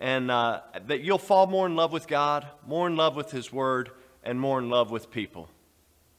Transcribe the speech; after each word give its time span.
and 0.00 0.30
uh, 0.30 0.62
that 0.86 1.02
you'll 1.02 1.18
fall 1.18 1.46
more 1.46 1.66
in 1.66 1.76
love 1.76 1.92
with 1.92 2.08
God, 2.08 2.48
more 2.66 2.86
in 2.86 2.96
love 2.96 3.14
with 3.14 3.30
His 3.30 3.52
Word, 3.52 3.90
and 4.24 4.40
more 4.40 4.58
in 4.58 4.70
love 4.70 4.90
with 4.90 5.10
people. 5.10 5.48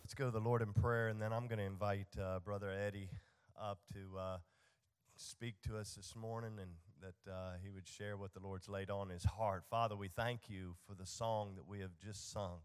Let's 0.03 0.13
go 0.13 0.25
to 0.25 0.31
the 0.31 0.39
Lord 0.39 0.61
in 0.61 0.71
prayer, 0.71 1.07
and 1.07 1.19
then 1.19 1.33
I'm 1.33 1.47
going 1.47 1.59
to 1.59 1.65
invite 1.65 2.07
uh, 2.21 2.39
Brother 2.39 2.71
Eddie 2.71 3.09
up 3.59 3.79
to 3.93 4.17
uh, 4.19 4.37
speak 5.15 5.55
to 5.67 5.77
us 5.77 5.95
this 5.95 6.15
morning 6.15 6.53
and 6.59 6.71
that 7.01 7.31
uh, 7.31 7.53
he 7.63 7.69
would 7.69 7.87
share 7.87 8.17
what 8.17 8.33
the 8.33 8.39
Lord's 8.39 8.69
laid 8.69 8.91
on 8.91 9.09
his 9.09 9.23
heart. 9.23 9.63
Father, 9.69 9.95
we 9.95 10.07
thank 10.07 10.41
you 10.47 10.75
for 10.87 10.93
the 10.93 11.05
song 11.05 11.53
that 11.55 11.67
we 11.67 11.79
have 11.79 11.91
just 12.03 12.31
sung. 12.31 12.59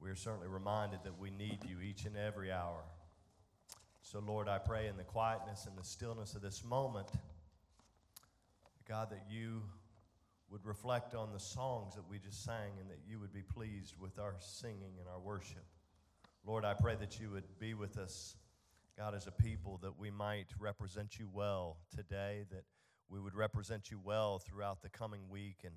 We're 0.00 0.14
certainly 0.14 0.48
reminded 0.48 1.00
that 1.04 1.18
we 1.18 1.30
need 1.30 1.58
you 1.68 1.80
each 1.80 2.04
and 2.06 2.16
every 2.16 2.50
hour. 2.50 2.82
So, 4.02 4.20
Lord, 4.20 4.48
I 4.48 4.58
pray 4.58 4.88
in 4.88 4.96
the 4.96 5.04
quietness 5.04 5.66
and 5.66 5.76
the 5.76 5.84
stillness 5.84 6.34
of 6.34 6.42
this 6.42 6.64
moment 6.64 7.08
God, 8.88 9.10
that 9.10 9.24
you 9.30 9.62
would 10.50 10.64
reflect 10.66 11.14
on 11.14 11.32
the 11.32 11.40
songs 11.40 11.94
that 11.94 12.08
we 12.08 12.18
just 12.18 12.44
sang 12.44 12.72
and 12.78 12.90
that 12.90 13.00
you 13.08 13.18
would 13.18 13.32
be 13.32 13.42
pleased 13.42 13.94
with 13.98 14.18
our 14.18 14.34
singing 14.38 14.92
and 14.98 15.08
our 15.08 15.18
worship. 15.18 15.64
Lord, 16.46 16.66
I 16.66 16.74
pray 16.74 16.94
that 16.96 17.18
you 17.18 17.30
would 17.30 17.58
be 17.58 17.72
with 17.72 17.96
us, 17.96 18.36
God, 18.98 19.14
as 19.14 19.26
a 19.26 19.30
people, 19.30 19.78
that 19.82 19.98
we 19.98 20.10
might 20.10 20.48
represent 20.58 21.18
you 21.18 21.30
well 21.32 21.78
today, 21.96 22.44
that 22.50 22.64
we 23.08 23.18
would 23.18 23.34
represent 23.34 23.90
you 23.90 23.98
well 24.04 24.38
throughout 24.38 24.82
the 24.82 24.90
coming 24.90 25.30
week. 25.30 25.60
And 25.64 25.74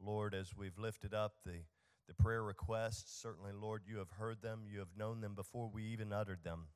Lord, 0.00 0.34
as 0.34 0.56
we've 0.56 0.78
lifted 0.78 1.14
up 1.14 1.34
the, 1.46 1.60
the 2.08 2.14
prayer 2.14 2.42
requests, 2.42 3.20
certainly, 3.22 3.52
Lord, 3.52 3.82
you 3.86 3.98
have 3.98 4.10
heard 4.10 4.42
them, 4.42 4.62
you 4.68 4.80
have 4.80 4.96
known 4.96 5.20
them 5.20 5.34
before 5.36 5.70
we 5.72 5.84
even 5.84 6.12
uttered 6.12 6.42
them 6.42 6.66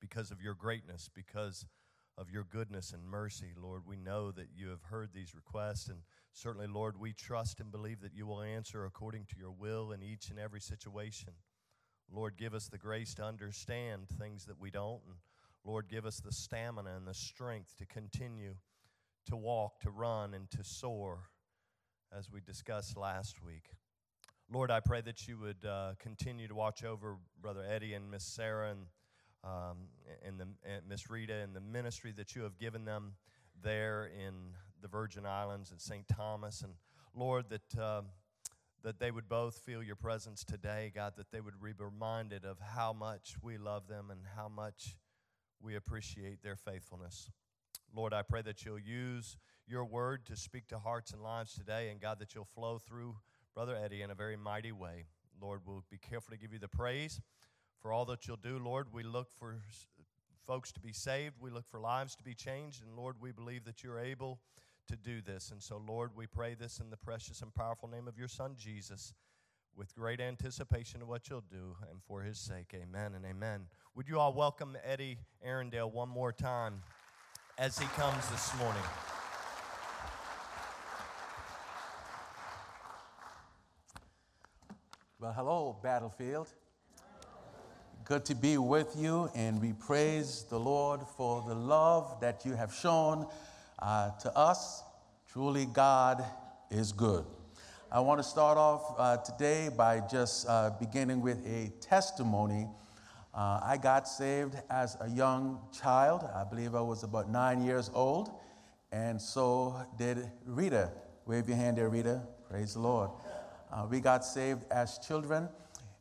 because 0.00 0.32
of 0.32 0.42
your 0.42 0.54
greatness, 0.54 1.08
because 1.14 1.66
of 2.18 2.30
your 2.30 2.44
goodness 2.44 2.92
and 2.92 3.06
mercy, 3.06 3.52
Lord. 3.56 3.82
We 3.86 3.96
know 3.96 4.32
that 4.32 4.48
you 4.56 4.68
have 4.70 4.82
heard 4.82 5.10
these 5.14 5.36
requests, 5.36 5.88
and 5.88 6.00
certainly, 6.32 6.66
Lord, 6.66 6.98
we 6.98 7.12
trust 7.12 7.60
and 7.60 7.70
believe 7.70 8.00
that 8.00 8.14
you 8.14 8.26
will 8.26 8.42
answer 8.42 8.84
according 8.84 9.26
to 9.26 9.38
your 9.38 9.52
will 9.52 9.92
in 9.92 10.02
each 10.02 10.28
and 10.28 10.38
every 10.38 10.60
situation. 10.60 11.34
Lord, 12.10 12.36
give 12.36 12.54
us 12.54 12.68
the 12.68 12.78
grace 12.78 13.14
to 13.14 13.24
understand 13.24 14.08
things 14.08 14.46
that 14.46 14.58
we 14.58 14.70
don't, 14.70 15.00
and 15.06 15.16
Lord, 15.64 15.88
give 15.88 16.06
us 16.06 16.18
the 16.18 16.32
stamina 16.32 16.96
and 16.96 17.06
the 17.06 17.14
strength 17.14 17.76
to 17.78 17.86
continue 17.86 18.54
to 19.26 19.36
walk, 19.36 19.80
to 19.80 19.90
run, 19.90 20.34
and 20.34 20.50
to 20.50 20.64
soar, 20.64 21.30
as 22.16 22.32
we 22.32 22.40
discussed 22.40 22.96
last 22.96 23.44
week. 23.44 23.70
Lord, 24.50 24.70
I 24.70 24.80
pray 24.80 25.02
that 25.02 25.28
you 25.28 25.38
would 25.38 25.64
uh, 25.64 25.92
continue 26.00 26.48
to 26.48 26.54
watch 26.54 26.82
over 26.82 27.18
Brother 27.40 27.64
Eddie 27.68 27.92
and 27.94 28.10
Miss 28.10 28.24
Sarah 28.24 28.70
and 28.70 28.86
um, 29.44 29.88
and, 30.26 30.38
the, 30.38 30.46
and 30.64 30.82
Miss 30.88 31.08
Rita 31.10 31.34
and 31.34 31.54
the 31.54 31.60
ministry 31.60 32.12
that 32.16 32.34
you 32.34 32.42
have 32.42 32.58
given 32.58 32.84
them 32.84 33.14
there 33.62 34.06
in 34.06 34.34
the 34.80 34.88
Virgin 34.88 35.26
Islands 35.26 35.70
and 35.70 35.80
St. 35.80 36.06
Thomas. 36.08 36.62
And 36.62 36.74
Lord, 37.14 37.46
that, 37.50 37.80
uh, 37.80 38.02
that 38.82 38.98
they 38.98 39.10
would 39.10 39.28
both 39.28 39.56
feel 39.58 39.82
your 39.82 39.96
presence 39.96 40.44
today, 40.44 40.92
God, 40.94 41.14
that 41.16 41.30
they 41.32 41.40
would 41.40 41.54
be 41.62 41.72
reminded 41.78 42.44
of 42.44 42.58
how 42.60 42.92
much 42.92 43.36
we 43.42 43.58
love 43.58 43.88
them 43.88 44.10
and 44.10 44.20
how 44.36 44.48
much 44.48 44.96
we 45.60 45.74
appreciate 45.74 46.42
their 46.42 46.56
faithfulness. 46.56 47.30
Lord, 47.94 48.12
I 48.12 48.22
pray 48.22 48.42
that 48.42 48.64
you'll 48.64 48.78
use 48.78 49.36
your 49.66 49.84
word 49.84 50.26
to 50.26 50.36
speak 50.36 50.68
to 50.68 50.78
hearts 50.78 51.12
and 51.12 51.22
lives 51.22 51.54
today, 51.54 51.90
and 51.90 52.00
God, 52.00 52.18
that 52.20 52.34
you'll 52.34 52.44
flow 52.44 52.78
through 52.78 53.16
Brother 53.54 53.76
Eddie 53.76 54.02
in 54.02 54.10
a 54.10 54.14
very 54.14 54.36
mighty 54.36 54.72
way. 54.72 55.06
Lord, 55.40 55.60
we'll 55.66 55.84
be 55.90 55.98
careful 55.98 56.32
to 56.32 56.38
give 56.38 56.52
you 56.52 56.58
the 56.58 56.68
praise 56.68 57.20
for 57.80 57.92
all 57.92 58.04
that 58.06 58.26
you'll 58.26 58.36
do, 58.36 58.58
Lord. 58.58 58.88
We 58.92 59.02
look 59.02 59.28
for 59.38 59.56
folks 60.46 60.72
to 60.72 60.80
be 60.80 60.92
saved, 60.92 61.36
we 61.40 61.50
look 61.50 61.68
for 61.70 61.78
lives 61.78 62.16
to 62.16 62.24
be 62.24 62.34
changed, 62.34 62.82
and 62.82 62.96
Lord, 62.96 63.16
we 63.20 63.32
believe 63.32 63.64
that 63.64 63.84
you're 63.84 63.98
able 63.98 64.38
to 64.88 64.96
do 64.96 65.20
this. 65.20 65.50
And 65.50 65.62
so, 65.62 65.80
Lord, 65.86 66.12
we 66.16 66.26
pray 66.26 66.54
this 66.54 66.80
in 66.80 66.90
the 66.90 66.96
precious 66.96 67.42
and 67.42 67.54
powerful 67.54 67.88
name 67.88 68.08
of 68.08 68.18
your 68.18 68.28
Son, 68.28 68.54
Jesus, 68.58 69.12
with 69.76 69.94
great 69.94 70.20
anticipation 70.20 71.02
of 71.02 71.08
what 71.08 71.28
you'll 71.28 71.44
do, 71.50 71.76
and 71.90 72.02
for 72.02 72.22
his 72.22 72.38
sake, 72.38 72.74
amen 72.74 73.14
and 73.14 73.26
amen. 73.26 73.66
Would 73.94 74.08
you 74.08 74.18
all 74.18 74.32
welcome 74.32 74.76
Eddie 74.82 75.18
Arundel 75.44 75.90
one 75.90 76.08
more 76.08 76.32
time 76.32 76.82
as 77.58 77.78
he 77.78 77.86
comes 77.88 78.26
this 78.30 78.50
morning? 78.58 78.82
Well, 85.20 85.32
hello, 85.32 85.76
Battlefield. 85.82 86.48
Good 88.08 88.24
to 88.24 88.34
be 88.34 88.56
with 88.56 88.96
you, 88.96 89.28
and 89.34 89.60
we 89.60 89.74
praise 89.74 90.46
the 90.48 90.58
Lord 90.58 91.00
for 91.18 91.44
the 91.46 91.54
love 91.54 92.22
that 92.22 92.46
you 92.46 92.54
have 92.54 92.72
shown 92.72 93.26
uh, 93.80 94.12
to 94.20 94.34
us. 94.34 94.82
Truly, 95.30 95.66
God 95.66 96.24
is 96.70 96.90
good. 96.90 97.26
I 97.92 98.00
want 98.00 98.18
to 98.18 98.22
start 98.26 98.56
off 98.56 98.94
uh, 98.96 99.18
today 99.18 99.68
by 99.76 100.00
just 100.10 100.48
uh, 100.48 100.70
beginning 100.80 101.20
with 101.20 101.46
a 101.46 101.70
testimony. 101.82 102.66
Uh, 103.34 103.60
I 103.62 103.76
got 103.76 104.08
saved 104.08 104.56
as 104.70 104.96
a 105.02 105.10
young 105.10 105.60
child. 105.70 106.26
I 106.34 106.44
believe 106.44 106.74
I 106.74 106.80
was 106.80 107.02
about 107.02 107.28
nine 107.28 107.62
years 107.62 107.90
old, 107.92 108.30
and 108.90 109.20
so 109.20 109.76
did 109.98 110.30
Rita. 110.46 110.92
Wave 111.26 111.46
your 111.46 111.58
hand 111.58 111.76
there, 111.76 111.90
Rita. 111.90 112.22
Praise 112.48 112.72
the 112.72 112.80
Lord. 112.80 113.10
Uh, 113.70 113.86
we 113.90 114.00
got 114.00 114.24
saved 114.24 114.64
as 114.70 114.98
children. 115.06 115.50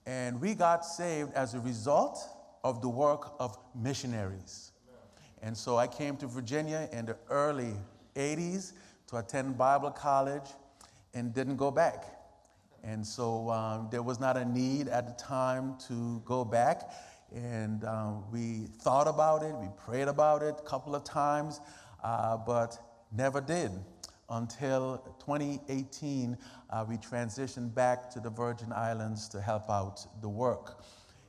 And 0.08 0.40
we 0.40 0.56
got 0.56 0.86
saved 0.86 1.34
as 1.34 1.54
a 1.54 1.60
result 1.60 2.18
of 2.64 2.82
the 2.82 2.88
work 2.88 3.34
of 3.40 3.58
missionaries. 3.76 4.72
And 5.42 5.56
so 5.56 5.76
I 5.76 5.86
came 5.86 6.16
to 6.18 6.28
Virginia 6.28 6.88
in 6.94 7.06
the 7.06 7.18
early 7.30 7.74
80s 8.16 8.72
to 9.08 9.18
attend 9.18 9.58
Bible 9.58 9.92
college 9.92 10.50
and 11.14 11.34
didn't 11.34 11.58
go 11.58 11.72
back. 11.72 12.06
And 12.86 13.06
so 13.06 13.50
um, 13.50 13.90
there 13.92 14.02
was 14.02 14.18
not 14.18 14.38
a 14.38 14.46
need 14.46 14.88
at 14.88 15.08
the 15.08 15.24
time 15.24 15.76
to 15.90 16.22
go 16.24 16.46
back. 16.46 16.90
And 17.36 17.84
um, 17.84 18.24
we 18.32 18.70
thought 18.80 19.10
about 19.10 19.44
it, 19.44 19.54
we 19.56 19.68
prayed 19.86 20.08
about 20.08 20.42
it 20.42 20.56
a 20.58 20.64
couple 20.64 20.96
of 20.96 21.04
times, 21.04 21.60
uh, 22.02 22.38
but 22.38 22.78
never 23.12 23.42
did 23.42 23.72
until 24.30 24.98
2018, 25.20 26.38
uh, 26.70 26.86
we 26.88 26.98
transitioned 26.98 27.74
back 27.74 28.10
to 28.12 28.20
the 28.20 28.30
Virgin 28.30 28.72
Islands 28.74 29.28
to 29.30 29.42
help 29.42 29.70
out 29.70 30.06
the 30.22 30.30
work. 30.30 30.84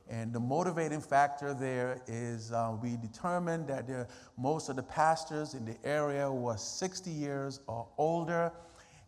And 0.09 0.33
the 0.33 0.39
motivating 0.39 1.01
factor 1.01 1.53
there 1.53 2.01
is 2.07 2.51
uh, 2.51 2.75
we 2.81 2.97
determined 2.97 3.67
that 3.67 4.09
most 4.37 4.67
of 4.69 4.75
the 4.75 4.83
pastors 4.83 5.53
in 5.53 5.65
the 5.65 5.77
area 5.83 6.31
were 6.31 6.57
60 6.57 7.11
years 7.11 7.59
or 7.67 7.87
older, 7.97 8.51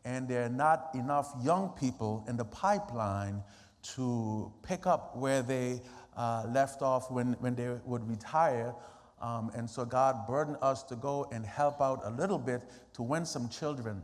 and 0.05 0.27
there 0.27 0.45
are 0.45 0.49
not 0.49 0.89
enough 0.93 1.33
young 1.43 1.69
people 1.69 2.23
in 2.27 2.37
the 2.37 2.45
pipeline 2.45 3.43
to 3.95 4.53
pick 4.61 4.85
up 4.85 5.17
where 5.17 5.41
they 5.41 5.81
uh, 6.15 6.45
left 6.47 6.83
off 6.83 7.09
when, 7.09 7.33
when 7.39 7.55
they 7.55 7.69
would 7.85 8.07
retire. 8.07 8.73
Um, 9.21 9.51
and 9.55 9.69
so 9.69 9.85
God 9.85 10.25
burdened 10.27 10.57
us 10.61 10.83
to 10.83 10.95
go 10.95 11.29
and 11.31 11.45
help 11.45 11.79
out 11.79 12.01
a 12.03 12.09
little 12.09 12.39
bit 12.39 12.63
to 12.93 13.03
win 13.03 13.25
some 13.25 13.47
children, 13.49 14.01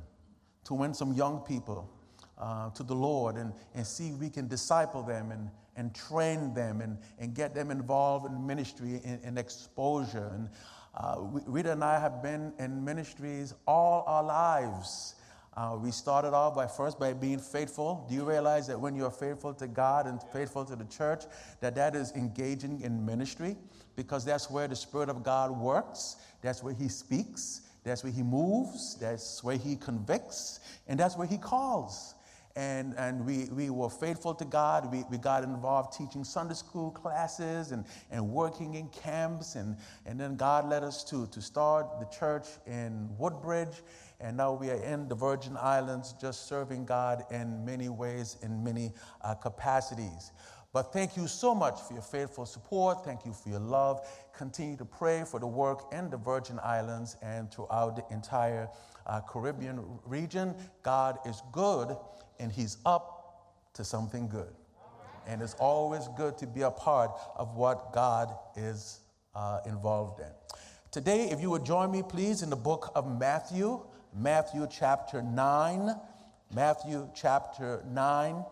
to 0.65 0.73
win 0.75 0.93
some 0.93 1.13
young 1.13 1.39
people 1.39 1.89
uh, 2.37 2.69
to 2.71 2.83
the 2.83 2.93
Lord 2.93 3.35
and, 3.35 3.51
and 3.73 3.85
see 3.85 4.11
we 4.11 4.29
can 4.29 4.47
disciple 4.47 5.01
them 5.01 5.31
and, 5.31 5.49
and 5.75 5.93
train 5.95 6.53
them 6.53 6.81
and, 6.81 6.97
and 7.17 7.33
get 7.33 7.55
them 7.55 7.71
involved 7.71 8.27
in 8.27 8.45
ministry 8.45 9.01
and, 9.03 9.19
and 9.23 9.39
exposure. 9.39 10.31
And 10.33 10.49
uh, 10.95 11.15
Rita 11.45 11.71
and 11.71 11.83
I 11.83 11.99
have 11.99 12.21
been 12.21 12.53
in 12.59 12.83
ministries 12.83 13.55
all 13.65 14.03
our 14.05 14.23
lives. 14.23 15.15
Uh, 15.55 15.75
we 15.81 15.89
started 15.89 16.35
off 16.35 16.53
by 16.53 16.67
first 16.67 16.99
by 16.99 17.13
being 17.13 17.39
faithful. 17.39 18.05
Do 18.07 18.13
you 18.13 18.23
realize 18.23 18.67
that 18.67 18.79
when 18.79 18.95
you're 18.95 19.09
faithful 19.09 19.55
to 19.55 19.67
God 19.67 20.05
and 20.05 20.21
faithful 20.31 20.63
to 20.65 20.75
the 20.75 20.85
church, 20.85 21.23
that 21.61 21.73
that 21.73 21.95
is 21.95 22.11
engaging 22.11 22.81
in 22.81 23.03
ministry? 23.03 23.55
Because 23.97 24.23
that's 24.23 24.49
where 24.49 24.69
the 24.69 24.75
Spirit 24.75 25.09
of 25.09 25.23
God 25.23 25.51
works, 25.51 26.15
that's 26.41 26.63
where 26.63 26.73
He 26.73 26.87
speaks, 26.87 27.61
that's 27.83 28.03
where 28.03 28.13
He 28.13 28.23
moves, 28.23 28.95
that's 28.95 29.43
where 29.43 29.57
He 29.57 29.75
convicts, 29.75 30.61
and 30.87 30.97
that's 30.97 31.17
where 31.17 31.27
He 31.27 31.37
calls. 31.37 32.13
And, 32.55 32.95
and 32.97 33.23
we, 33.23 33.45
we 33.51 33.69
were 33.69 33.89
faithful 33.89 34.33
to 34.33 34.43
God. 34.43 34.91
We, 34.91 35.03
we 35.11 35.19
got 35.19 35.43
involved 35.43 35.95
teaching 35.95 36.23
Sunday 36.23 36.55
school 36.55 36.89
classes 36.89 37.71
and, 37.71 37.85
and 38.09 38.27
working 38.27 38.73
in 38.73 38.87
camps. 38.87 39.53
And, 39.53 39.77
and 40.07 40.19
then 40.19 40.37
God 40.37 40.67
led 40.67 40.83
us 40.83 41.03
to, 41.11 41.27
to 41.27 41.39
start 41.39 41.99
the 41.99 42.07
church 42.07 42.47
in 42.65 43.09
Woodbridge. 43.19 43.83
and 44.19 44.37
now 44.37 44.53
we 44.53 44.71
are 44.71 44.83
in 44.83 45.07
the 45.07 45.13
Virgin 45.13 45.55
Islands 45.55 46.15
just 46.19 46.47
serving 46.47 46.85
God 46.85 47.25
in 47.29 47.63
many 47.63 47.89
ways, 47.89 48.37
in 48.41 48.63
many 48.63 48.91
uh, 49.21 49.35
capacities. 49.35 50.31
But 50.73 50.93
thank 50.93 51.15
you 51.17 51.27
so 51.27 51.55
much 51.55 51.79
for 51.81 51.93
your 51.93 52.01
faithful 52.01 52.45
support. 52.45 53.05
Thank 53.05 53.25
you 53.25 53.33
for 53.33 53.49
your 53.49 53.59
love. 53.59 54.05
Continue 54.35 54.77
to 54.77 54.85
pray 54.85 55.23
for 55.25 55.39
the 55.39 55.47
work 55.47 55.93
in 55.93 56.09
the 56.09 56.17
Virgin 56.17 56.59
Islands 56.63 57.15
and 57.21 57.51
throughout 57.51 57.95
the 57.95 58.13
entire 58.13 58.69
uh, 59.05 59.21
Caribbean 59.21 59.81
region. 60.05 60.55
God 60.83 61.17
is 61.25 61.41
good 61.51 61.95
and 62.39 62.51
He's 62.51 62.77
up 62.85 63.17
to 63.73 63.83
something 63.83 64.27
good. 64.27 64.53
And 65.25 65.41
it's 65.41 65.55
always 65.55 66.07
good 66.15 66.37
to 66.39 66.47
be 66.47 66.61
a 66.61 66.71
part 66.71 67.11
of 67.35 67.55
what 67.55 67.91
God 67.93 68.33
is 68.55 68.99
uh, 69.35 69.59
involved 69.65 70.19
in. 70.19 70.31
Today, 70.91 71.29
if 71.31 71.41
you 71.41 71.49
would 71.49 71.65
join 71.65 71.91
me, 71.91 72.01
please, 72.01 72.41
in 72.41 72.49
the 72.49 72.55
book 72.55 72.91
of 72.95 73.19
Matthew, 73.19 73.81
Matthew 74.15 74.67
chapter 74.69 75.21
9. 75.21 75.91
Matthew 76.53 77.09
chapter 77.13 77.83
9. 77.89 78.45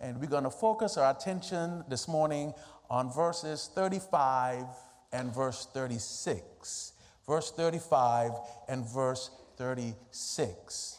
And 0.00 0.20
we're 0.20 0.26
going 0.26 0.44
to 0.44 0.50
focus 0.50 0.96
our 0.96 1.10
attention 1.10 1.84
this 1.88 2.08
morning 2.08 2.52
on 2.90 3.12
verses 3.12 3.70
35 3.74 4.64
and 5.12 5.34
verse 5.34 5.66
36. 5.72 6.92
Verse 7.26 7.50
35 7.52 8.32
and 8.68 8.86
verse 8.86 9.30
36. 9.56 10.98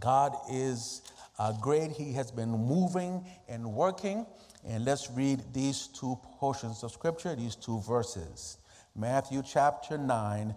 God 0.00 0.34
is 0.50 1.02
uh, 1.38 1.52
great. 1.60 1.92
He 1.92 2.12
has 2.14 2.30
been 2.30 2.50
moving 2.50 3.24
and 3.48 3.72
working. 3.72 4.26
And 4.66 4.84
let's 4.84 5.10
read 5.10 5.40
these 5.52 5.88
two 5.88 6.18
portions 6.38 6.82
of 6.82 6.92
scripture, 6.92 7.36
these 7.36 7.54
two 7.54 7.80
verses. 7.80 8.58
Matthew 8.96 9.42
chapter 9.44 9.98
9, 9.98 10.54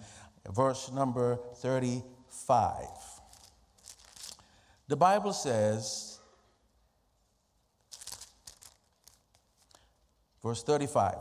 verse 0.53 0.91
number 0.91 1.39
35. 1.55 2.85
The 4.87 4.95
Bible 4.95 5.33
says, 5.33 6.16
verse 10.47 10.63
35, 10.63 11.15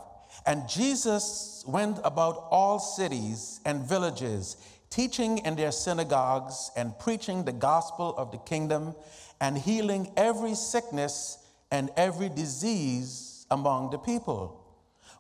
and 0.47 0.69
Jesus 0.69 1.65
went 1.67 1.99
about 2.05 2.47
all 2.51 2.79
cities 2.79 3.61
and 3.65 3.83
villages, 3.83 4.57
teaching 4.89 5.39
in 5.39 5.57
their 5.57 5.73
synagogues 5.73 6.71
and 6.77 6.97
preaching 7.01 7.45
the 7.45 7.53
gospel 7.53 8.15
of 8.17 8.31
the 8.31 8.39
kingdom 8.39 8.95
and 9.41 9.59
healing 9.59 10.13
every 10.17 10.55
sickness 10.55 11.39
and 11.73 11.91
every 11.97 12.29
disease 12.29 13.47
among 13.51 13.91
the 13.91 13.99
people. 13.99 14.63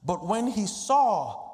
But 0.04 0.24
when 0.24 0.46
he 0.46 0.66
saw 0.66 1.50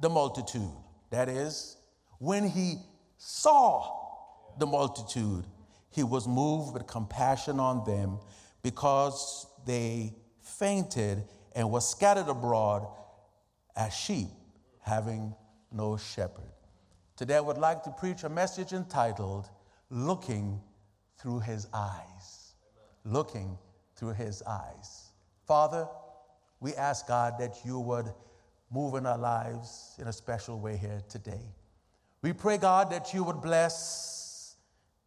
the 0.00 0.08
multitude, 0.08 0.70
that 1.10 1.28
is, 1.28 1.76
when 2.18 2.48
he 2.48 2.76
saw 3.18 3.90
the 4.58 4.66
multitude, 4.66 5.44
he 5.90 6.04
was 6.04 6.28
moved 6.28 6.72
with 6.72 6.86
compassion 6.86 7.58
on 7.58 7.84
them 7.84 8.18
because 8.62 9.46
they 9.66 10.14
fainted 10.40 11.24
and 11.56 11.70
were 11.70 11.80
scattered 11.80 12.28
abroad 12.28 12.86
as 13.74 13.92
sheep 13.92 14.28
having 14.82 15.34
no 15.72 15.96
shepherd. 15.96 16.44
Today, 17.16 17.36
I 17.36 17.40
would 17.40 17.56
like 17.56 17.82
to 17.84 17.90
preach 17.90 18.22
a 18.24 18.28
message 18.28 18.74
entitled 18.74 19.48
Looking 19.90 20.60
Through 21.18 21.40
His 21.40 21.66
Eyes. 21.72 22.52
Looking 23.04 23.56
through 23.96 24.12
His 24.12 24.42
eyes. 24.42 25.10
Father, 25.46 25.88
we 26.60 26.74
ask 26.74 27.08
God 27.08 27.34
that 27.40 27.56
you 27.64 27.80
would 27.80 28.12
move 28.70 28.94
in 28.94 29.06
our 29.06 29.18
lives 29.18 29.94
in 29.98 30.08
a 30.08 30.12
special 30.12 30.60
way 30.60 30.76
here 30.76 31.00
today. 31.08 31.54
We 32.20 32.34
pray, 32.34 32.58
God, 32.58 32.90
that 32.90 33.14
you 33.14 33.24
would 33.24 33.40
bless. 33.40 34.56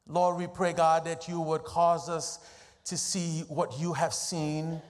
Lord, 0.08 0.38
we 0.38 0.48
pray, 0.48 0.74
God, 0.74 1.06
that 1.06 1.28
you 1.28 1.42
would 1.42 1.64
cause 1.64 2.10
us 2.10 2.40
to 2.86 2.98
see 2.98 3.42
what 3.50 3.80
you 3.80 3.94
have 3.94 4.14
seen. 4.16 4.82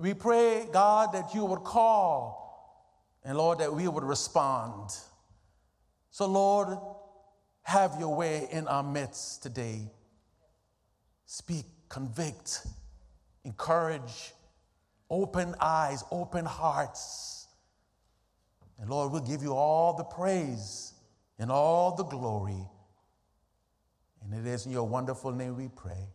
We 0.00 0.14
pray, 0.14 0.66
God, 0.72 1.12
that 1.12 1.34
you 1.34 1.44
would 1.44 1.62
call, 1.62 2.88
and 3.22 3.36
Lord, 3.36 3.58
that 3.58 3.74
we 3.74 3.86
would 3.86 4.02
respond. 4.02 4.92
So, 6.10 6.26
Lord, 6.26 6.78
have 7.64 7.96
your 8.00 8.16
way 8.16 8.48
in 8.50 8.66
our 8.66 8.82
midst 8.82 9.42
today. 9.42 9.90
Speak, 11.26 11.66
convict, 11.90 12.66
encourage, 13.44 14.32
open 15.10 15.54
eyes, 15.60 16.02
open 16.10 16.46
hearts. 16.46 17.48
And 18.78 18.88
Lord, 18.88 19.12
we'll 19.12 19.20
give 19.20 19.42
you 19.42 19.52
all 19.52 19.92
the 19.92 20.04
praise 20.04 20.94
and 21.38 21.52
all 21.52 21.94
the 21.94 22.04
glory. 22.04 22.66
And 24.22 24.32
it 24.32 24.50
is 24.50 24.64
in 24.64 24.72
your 24.72 24.84
wonderful 24.84 25.30
name 25.30 25.58
we 25.58 25.68
pray. 25.68 26.08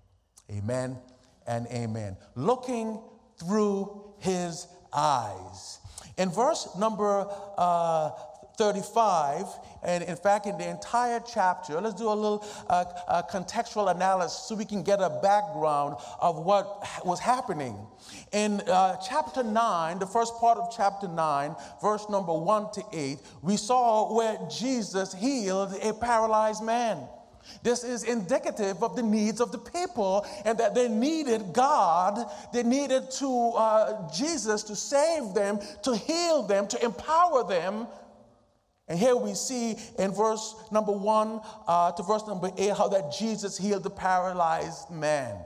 Amen 0.49 0.97
and 1.45 1.67
amen. 1.67 2.17
Looking 2.33 2.99
through 3.39 4.13
his 4.19 4.67
eyes. 4.93 5.79
In 6.17 6.29
verse 6.29 6.69
number 6.77 7.27
uh, 7.57 8.11
35, 8.57 9.45
and 9.83 10.03
in 10.03 10.15
fact, 10.15 10.47
in 10.47 10.57
the 10.57 10.67
entire 10.67 11.19
chapter, 11.19 11.79
let's 11.81 11.95
do 11.95 12.07
a 12.07 12.13
little 12.13 12.45
uh, 12.69 12.85
uh, 13.07 13.21
contextual 13.23 13.93
analysis 13.93 14.47
so 14.47 14.55
we 14.55 14.65
can 14.65 14.81
get 14.81 14.99
a 15.01 15.09
background 15.21 15.95
of 16.19 16.37
what 16.37 16.83
was 17.05 17.19
happening. 17.19 17.77
In 18.31 18.61
uh, 18.61 18.95
chapter 18.97 19.43
9, 19.43 19.99
the 19.99 20.07
first 20.07 20.35
part 20.39 20.57
of 20.57 20.73
chapter 20.75 21.07
9, 21.07 21.55
verse 21.81 22.09
number 22.09 22.33
1 22.33 22.71
to 22.73 22.83
8, 22.93 23.19
we 23.41 23.57
saw 23.57 24.15
where 24.15 24.37
Jesus 24.49 25.13
healed 25.13 25.75
a 25.81 25.93
paralyzed 25.93 26.63
man. 26.63 26.97
This 27.63 27.83
is 27.83 28.03
indicative 28.03 28.83
of 28.83 28.95
the 28.95 29.03
needs 29.03 29.42
of 29.42 29.51
the 29.51 29.57
people 29.57 30.25
and 30.45 30.57
that 30.57 30.75
they 30.75 30.88
needed 30.88 31.53
God. 31.53 32.25
They 32.53 32.63
needed 32.63 33.12
to 33.12 33.51
uh, 33.56 34.12
Jesus 34.12 34.63
to 34.63 34.75
save 34.75 35.33
them, 35.33 35.59
to 35.83 35.95
heal 35.95 36.44
them, 36.44 36.68
to 36.68 36.83
empower 36.83 37.47
them 37.47 37.88
and 38.88 39.00
here 39.00 39.15
we 39.15 39.33
see 39.33 39.77
in 39.97 40.12
verse 40.12 40.56
number 40.71 40.92
one 40.92 41.42
uh, 41.68 41.92
to 41.94 42.03
verse 42.03 42.27
number 42.27 42.51
eight 42.57 42.74
how 42.74 42.88
that 42.89 43.12
Jesus 43.18 43.57
healed 43.57 43.83
the 43.83 43.89
paralyzed 43.89 44.92
man. 44.92 45.38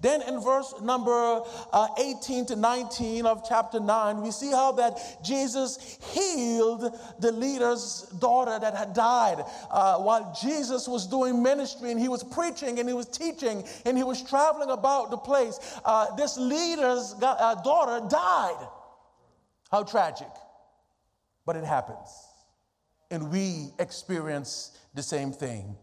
Then 0.00 0.22
in 0.22 0.40
verse 0.40 0.74
number 0.82 1.42
uh, 1.72 1.88
18 1.98 2.46
to 2.46 2.56
19 2.56 3.26
of 3.26 3.46
chapter 3.48 3.80
9, 3.80 4.22
we 4.22 4.30
see 4.30 4.50
how 4.50 4.72
that 4.72 5.22
Jesus 5.22 5.98
healed 6.12 6.96
the 7.20 7.32
leader's 7.32 8.02
daughter 8.18 8.58
that 8.58 8.74
had 8.74 8.92
died. 8.92 9.44
Uh, 9.70 9.98
while 9.98 10.36
Jesus 10.40 10.88
was 10.88 11.06
doing 11.06 11.42
ministry 11.42 11.90
and 11.90 12.00
he 12.00 12.08
was 12.08 12.22
preaching 12.22 12.78
and 12.78 12.88
he 12.88 12.94
was 12.94 13.06
teaching 13.06 13.64
and 13.84 13.96
he 13.96 14.04
was 14.04 14.22
traveling 14.22 14.70
about 14.70 15.10
the 15.10 15.16
place, 15.16 15.58
uh, 15.84 16.14
this 16.16 16.36
leader's 16.36 17.14
uh, 17.22 17.54
daughter 17.62 18.06
died. 18.08 18.68
How 19.70 19.82
tragic. 19.82 20.28
But 21.46 21.56
it 21.56 21.64
happens 21.64 22.08
and 23.14 23.30
we 23.30 23.68
experience 23.78 24.76
the 24.94 25.02
same 25.02 25.32
thing. 25.32 25.76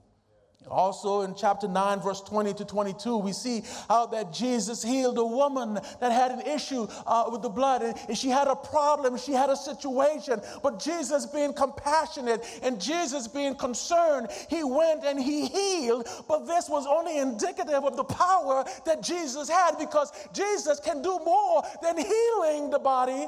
Also 0.70 1.22
in 1.22 1.36
chapter 1.36 1.68
9, 1.68 2.00
verse 2.00 2.22
20 2.22 2.53
to 2.53 2.65
22, 2.65 3.18
we 3.18 3.34
see 3.34 3.63
how 3.89 4.06
that 4.06 4.32
Jesus 4.32 4.84
healed 4.84 5.18
a 5.18 5.25
woman 5.25 5.80
that 6.00 6.12
had 6.12 6.32
an 6.32 6.41
issue 6.41 6.88
uh, 7.06 7.25
with 7.32 7.41
the 7.41 7.50
blood 7.50 7.82
and 7.82 8.18
she 8.18 8.30
had 8.30 8.48
a 8.48 8.56
problem, 8.56 9.18
she 9.18 9.34
had 9.34 9.50
a 9.50 9.56
situation. 9.56 10.39
But 10.63 10.80
Jesus, 10.80 11.25
being 11.25 11.53
compassionate 11.53 12.46
and 12.63 12.80
Jesus 12.80 13.27
being 13.27 13.56
concerned, 13.56 14.30
he 14.50 14.63
went 14.63 15.03
and 15.03 15.22
he 15.22 15.48
healed. 15.48 16.08
But 16.27 16.46
this 16.46 16.70
was 16.70 16.86
only 16.88 17.18
indicative 17.18 17.84
of 17.84 17.98
the 17.98 18.06
power 18.06 18.63
that 18.86 19.01
Jesus 19.01 19.50
had 19.50 19.77
because 19.77 20.12
Jesus 20.34 20.80
can 20.80 21.01
do 21.01 21.20
more 21.20 21.63
than 21.82 21.98
healing 21.98 22.70
the 22.70 22.80
body, 22.80 23.27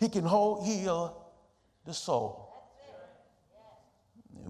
he 0.00 0.08
can 0.08 0.24
heal 0.24 1.24
the 1.86 1.94
soul. 1.94 2.43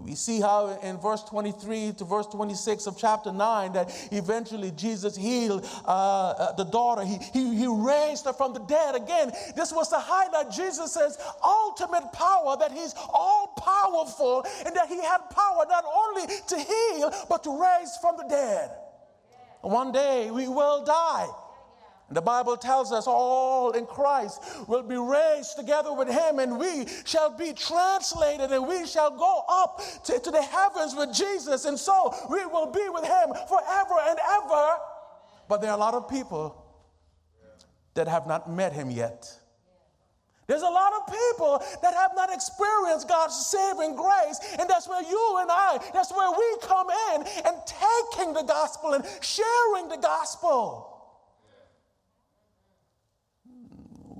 We 0.04 0.14
see 0.14 0.38
how 0.38 0.78
in 0.82 0.98
verse 0.98 1.22
23 1.22 1.94
to 1.94 2.04
verse 2.04 2.26
26 2.26 2.86
of 2.86 2.98
chapter 2.98 3.32
9 3.32 3.72
that 3.72 4.08
eventually 4.12 4.70
Jesus 4.70 5.16
healed 5.16 5.66
uh, 5.86 5.88
uh, 5.88 6.52
the 6.52 6.64
daughter. 6.64 7.04
He, 7.04 7.16
he, 7.32 7.56
he 7.56 7.66
raised 7.66 8.26
her 8.26 8.34
from 8.34 8.52
the 8.52 8.60
dead. 8.60 8.94
Again, 8.96 9.32
this 9.56 9.72
was 9.72 9.88
to 9.88 9.98
highlight 9.98 10.50
Jesus' 10.50 11.16
ultimate 11.42 12.12
power, 12.12 12.54
that 12.58 12.70
he's 12.70 12.94
all 13.14 13.54
powerful 13.56 14.44
and 14.66 14.76
that 14.76 14.88
he 14.88 15.02
had 15.02 15.18
power 15.30 15.64
not 15.68 15.84
only 15.86 16.26
to 16.48 16.56
heal, 16.56 17.10
but 17.30 17.42
to 17.44 17.58
raise 17.58 17.96
from 17.96 18.18
the 18.18 18.24
dead. 18.28 18.70
One 19.62 19.90
day 19.90 20.30
we 20.30 20.48
will 20.48 20.84
die. 20.84 21.28
The 22.14 22.22
Bible 22.22 22.56
tells 22.56 22.92
us 22.92 23.08
all 23.08 23.72
in 23.72 23.86
Christ 23.86 24.40
will 24.68 24.84
be 24.84 24.96
raised 24.96 25.56
together 25.56 25.92
with 25.92 26.08
him, 26.08 26.38
and 26.38 26.60
we 26.60 26.86
shall 27.04 27.36
be 27.36 27.52
translated 27.52 28.52
and 28.52 28.68
we 28.68 28.86
shall 28.86 29.10
go 29.10 29.42
up 29.48 29.82
to, 30.04 30.20
to, 30.20 30.30
the 30.30 30.42
heavens 30.42 30.94
with 30.94 31.12
Jesus. 31.12 31.64
And 31.64 31.76
so 31.76 32.14
we 32.30 32.46
will 32.46 32.70
be 32.70 32.88
with 32.88 33.04
him 33.04 33.34
forever 33.48 33.94
and 34.06 34.18
ever. 34.30 34.76
But 35.48 35.60
there 35.60 35.70
are 35.70 35.76
a 35.76 35.80
lot 35.80 35.94
of 35.94 36.08
people 36.08 36.64
that 37.94 38.06
have 38.06 38.28
not 38.28 38.48
met 38.48 38.72
him 38.72 38.92
yet. 38.92 39.28
There's 40.46 40.62
a 40.62 40.66
lot 40.66 40.92
of 40.92 41.12
people 41.12 41.64
that 41.82 41.94
have 41.94 42.12
not 42.14 42.32
experienced 42.32 43.08
God's 43.08 43.34
saving 43.46 43.96
grace, 43.96 44.38
and 44.58 44.70
that's 44.70 44.88
where 44.88 45.02
you 45.02 45.38
and 45.40 45.50
I, 45.50 45.78
that's 45.92 46.12
where 46.12 46.30
we 46.30 46.56
come 46.62 46.88
in 47.12 47.22
and 47.44 47.56
taking 47.66 48.34
the 48.34 48.42
gospel 48.42 48.92
and 48.92 49.04
sharing 49.20 49.88
the 49.88 49.98
gospel. 50.00 50.93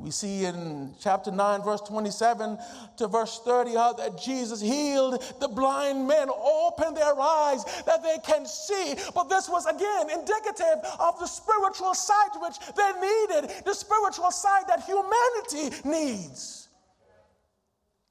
We 0.05 0.11
see 0.11 0.45
in 0.45 0.95
chapter 1.01 1.31
9, 1.31 1.63
verse 1.63 1.81
27 1.81 2.59
to 2.99 3.09
verse 3.09 3.41
30, 3.43 3.71
how 3.73 3.95
that 3.95 4.21
Jesus 4.21 4.61
healed 4.61 5.23
the 5.41 5.49
blind 5.49 6.07
men, 6.07 6.29
opened 6.29 6.95
their 6.95 7.19
eyes 7.19 7.65
that 7.87 8.03
they 8.03 8.19
can 8.23 8.45
see. 8.45 8.97
But 9.15 9.31
this 9.31 9.49
was 9.49 9.65
again 9.65 10.11
indicative 10.11 10.85
of 11.01 11.19
the 11.19 11.27
spiritual 11.27 11.95
sight 11.95 12.33
which 12.43 12.59
they 12.77 12.93
needed, 13.01 13.65
the 13.65 13.73
spiritual 13.73 14.31
sight 14.31 14.65
that 14.69 14.83
humanity 14.85 15.75
needs. 15.89 16.69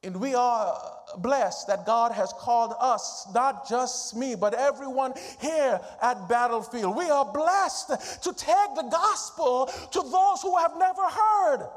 And 0.02 0.20
we 0.20 0.34
are 0.34 0.76
blessed 1.20 1.68
that 1.68 1.86
God 1.86 2.12
has 2.12 2.34
called 2.34 2.74
us, 2.80 3.28
not 3.36 3.70
just 3.70 4.16
me, 4.16 4.34
but 4.34 4.56
everyone 4.56 5.14
here 5.40 5.80
at 6.02 6.28
Battlefield. 6.28 6.98
We 6.98 7.10
are 7.10 7.24
blessed 7.24 7.90
to 8.24 8.34
take 8.34 8.76
the 8.76 8.90
gospel 8.92 9.68
to 9.68 10.02
those 10.02 10.42
who 10.42 10.58
have 10.58 10.74
never 10.78 11.04
heard. 11.04 11.70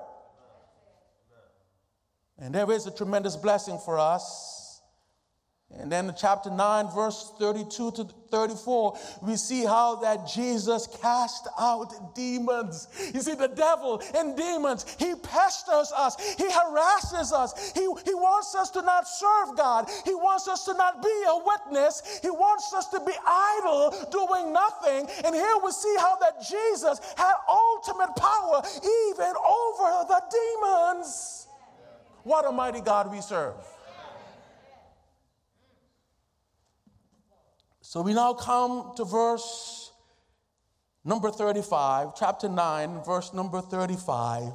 And 2.38 2.54
there 2.54 2.70
is 2.70 2.86
a 2.86 2.90
tremendous 2.90 3.36
blessing 3.36 3.78
for 3.78 3.98
us. 3.98 4.56
And 5.74 5.90
then 5.90 6.14
chapter 6.16 6.48
9, 6.48 6.94
verse 6.94 7.32
32 7.40 7.90
to 7.92 8.08
34, 8.30 8.98
we 9.22 9.36
see 9.36 9.64
how 9.64 9.96
that 9.96 10.28
Jesus 10.28 10.86
cast 11.02 11.48
out 11.58 12.14
demons. 12.14 12.86
You 13.12 13.20
see, 13.20 13.34
the 13.34 13.48
devil 13.48 14.00
and 14.14 14.36
demons, 14.36 14.86
he 14.98 15.14
pesters 15.16 15.92
us, 15.96 16.16
he 16.36 16.48
harasses 16.48 17.32
us, 17.32 17.72
he, 17.72 17.80
he 17.80 18.14
wants 18.14 18.54
us 18.54 18.70
to 18.70 18.82
not 18.82 19.08
serve 19.08 19.56
God, 19.56 19.90
he 20.04 20.14
wants 20.14 20.46
us 20.46 20.64
to 20.66 20.74
not 20.74 21.02
be 21.02 21.22
a 21.26 21.36
witness, 21.44 22.20
he 22.22 22.30
wants 22.30 22.72
us 22.72 22.86
to 22.90 23.00
be 23.00 23.12
idle, 23.26 23.90
doing 24.12 24.52
nothing. 24.52 25.08
And 25.24 25.34
here 25.34 25.56
we 25.64 25.72
see 25.72 25.94
how 25.98 26.16
that 26.16 26.40
Jesus 26.48 27.00
had 27.16 27.34
ultimate 27.48 28.14
power 28.14 28.62
even 29.08 29.34
over 29.34 30.06
the 30.06 30.22
demons. 30.30 31.45
What 32.26 32.44
a 32.44 32.50
mighty 32.50 32.80
God 32.80 33.12
we 33.12 33.20
serve. 33.20 33.54
So 37.82 38.02
we 38.02 38.14
now 38.14 38.32
come 38.32 38.94
to 38.96 39.04
verse 39.04 39.92
number 41.04 41.30
35, 41.30 42.16
chapter 42.18 42.48
9, 42.48 43.04
verse 43.04 43.32
number 43.32 43.60
35. 43.60 44.50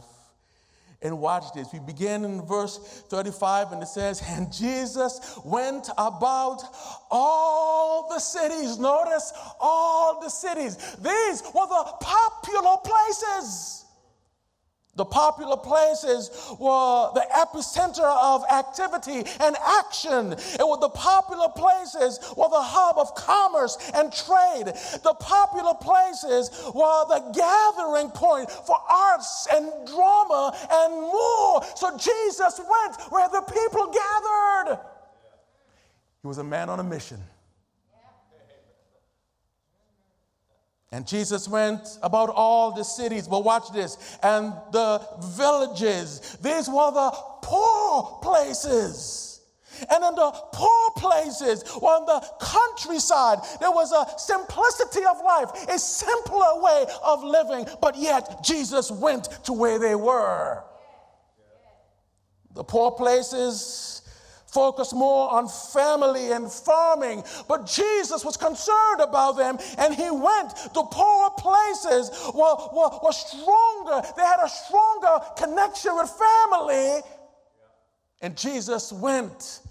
And 1.02 1.18
watch 1.18 1.46
this. 1.56 1.70
We 1.72 1.80
begin 1.80 2.26
in 2.26 2.42
verse 2.42 2.78
35, 3.10 3.72
and 3.72 3.82
it 3.82 3.88
says, 3.88 4.22
And 4.28 4.52
Jesus 4.52 5.40
went 5.46 5.88
about 5.98 6.64
all 7.10 8.10
the 8.10 8.20
cities. 8.20 8.80
Notice 8.80 9.32
all 9.62 10.20
the 10.20 10.28
cities. 10.28 10.76
These 10.98 11.44
were 11.56 11.68
the 11.68 11.94
popular 12.02 12.76
places. 12.84 13.86
The 14.96 15.06
popular 15.06 15.56
places 15.56 16.30
were 16.60 17.12
the 17.14 17.26
epicenter 17.34 18.04
of 18.04 18.44
activity 18.52 19.24
and 19.40 19.56
action. 19.56 20.34
It 20.34 20.68
was 20.68 20.80
the 20.82 20.90
popular 20.90 21.48
places 21.48 22.20
were 22.36 22.50
the 22.50 22.62
hub 22.62 22.98
of 22.98 23.16
commerce 23.16 23.78
and 23.96 24.12
trade. 24.12 24.68
The 25.02 25.16
popular 25.18 25.76
places 25.76 26.52
were 26.76 27.06
the 27.08 27.32
gathering 27.34 28.10
point 28.10 28.52
for 28.52 28.76
arts 28.90 29.48
and 29.54 29.72
drama 29.88 30.58
and 30.70 30.94
more. 31.02 31.64
So 31.76 31.98
Jesus 31.98 32.60
went 32.60 33.02
where 33.12 33.30
the 33.30 33.42
people 33.48 33.88
gathered. 33.88 34.80
He 36.22 36.28
was 36.28 36.38
a 36.38 36.44
man 36.44 36.70
on 36.70 36.82
a 36.82 36.84
mission. 36.84 37.20
And 40.92 41.08
Jesus 41.08 41.48
went 41.48 41.98
about 42.04 42.30
all 42.30 42.74
the 42.74 42.84
cities, 42.84 43.28
but 43.28 43.46
watch 43.46 43.72
this, 43.72 44.18
and 44.22 44.54
the 44.72 45.02
villages. 45.38 46.38
These 46.42 46.68
were 46.68 46.92
the 46.92 47.12
poor 47.42 48.20
places. 48.22 49.40
And 49.90 50.04
in 50.04 50.16
the 50.16 50.32
poor 50.52 50.92
places, 50.98 51.64
or 51.82 51.98
in 51.98 52.06
the 52.06 52.24
countryside, 52.42 53.40
there 53.60 53.72
was 53.72 53.94
a 53.94 54.20
simplicity 54.20 55.06
of 55.06 55.18
life, 55.24 55.50
a 55.70 55.80
simpler 55.80 56.62
way 56.62 56.86
of 57.04 57.24
living, 57.24 57.66
but 57.82 57.98
yet 57.98 58.44
Jesus 58.44 58.92
went 58.92 59.30
to 59.46 59.54
where 59.54 59.80
they 59.80 59.96
were. 59.96 60.62
The 62.54 62.66
poor 62.66 62.92
places 62.92 64.01
focused 64.52 64.94
more 64.94 65.32
on 65.32 65.48
family 65.48 66.32
and 66.32 66.52
farming. 66.52 67.24
But 67.48 67.66
Jesus 67.66 68.24
was 68.26 68.38
concerned 68.38 69.00
about 69.00 69.38
them 69.38 69.58
and 69.78 69.96
he 69.96 70.12
went 70.12 70.56
to 70.74 70.84
poorer 70.84 71.30
places, 71.38 72.12
were, 72.34 72.56
were, 72.74 73.00
were 73.04 73.12
stronger. 73.12 74.02
They 74.16 74.24
had 74.24 74.44
a 74.44 74.50
stronger 74.50 75.20
connection 75.38 75.96
with 75.96 76.10
family. 76.10 77.02
And 78.22 78.38
Jesus 78.38 78.92
went 78.92 79.62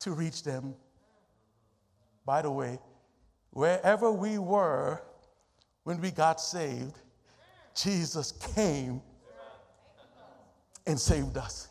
to 0.00 0.12
reach 0.12 0.42
them. 0.42 0.74
By 2.26 2.42
the 2.42 2.50
way, 2.50 2.78
wherever 3.50 4.10
we 4.10 4.38
were 4.38 5.00
when 5.84 6.00
we 6.00 6.10
got 6.10 6.40
saved, 6.40 6.98
Jesus 7.74 8.32
came 8.54 9.00
and 10.86 10.98
saved 10.98 11.36
us. 11.36 11.69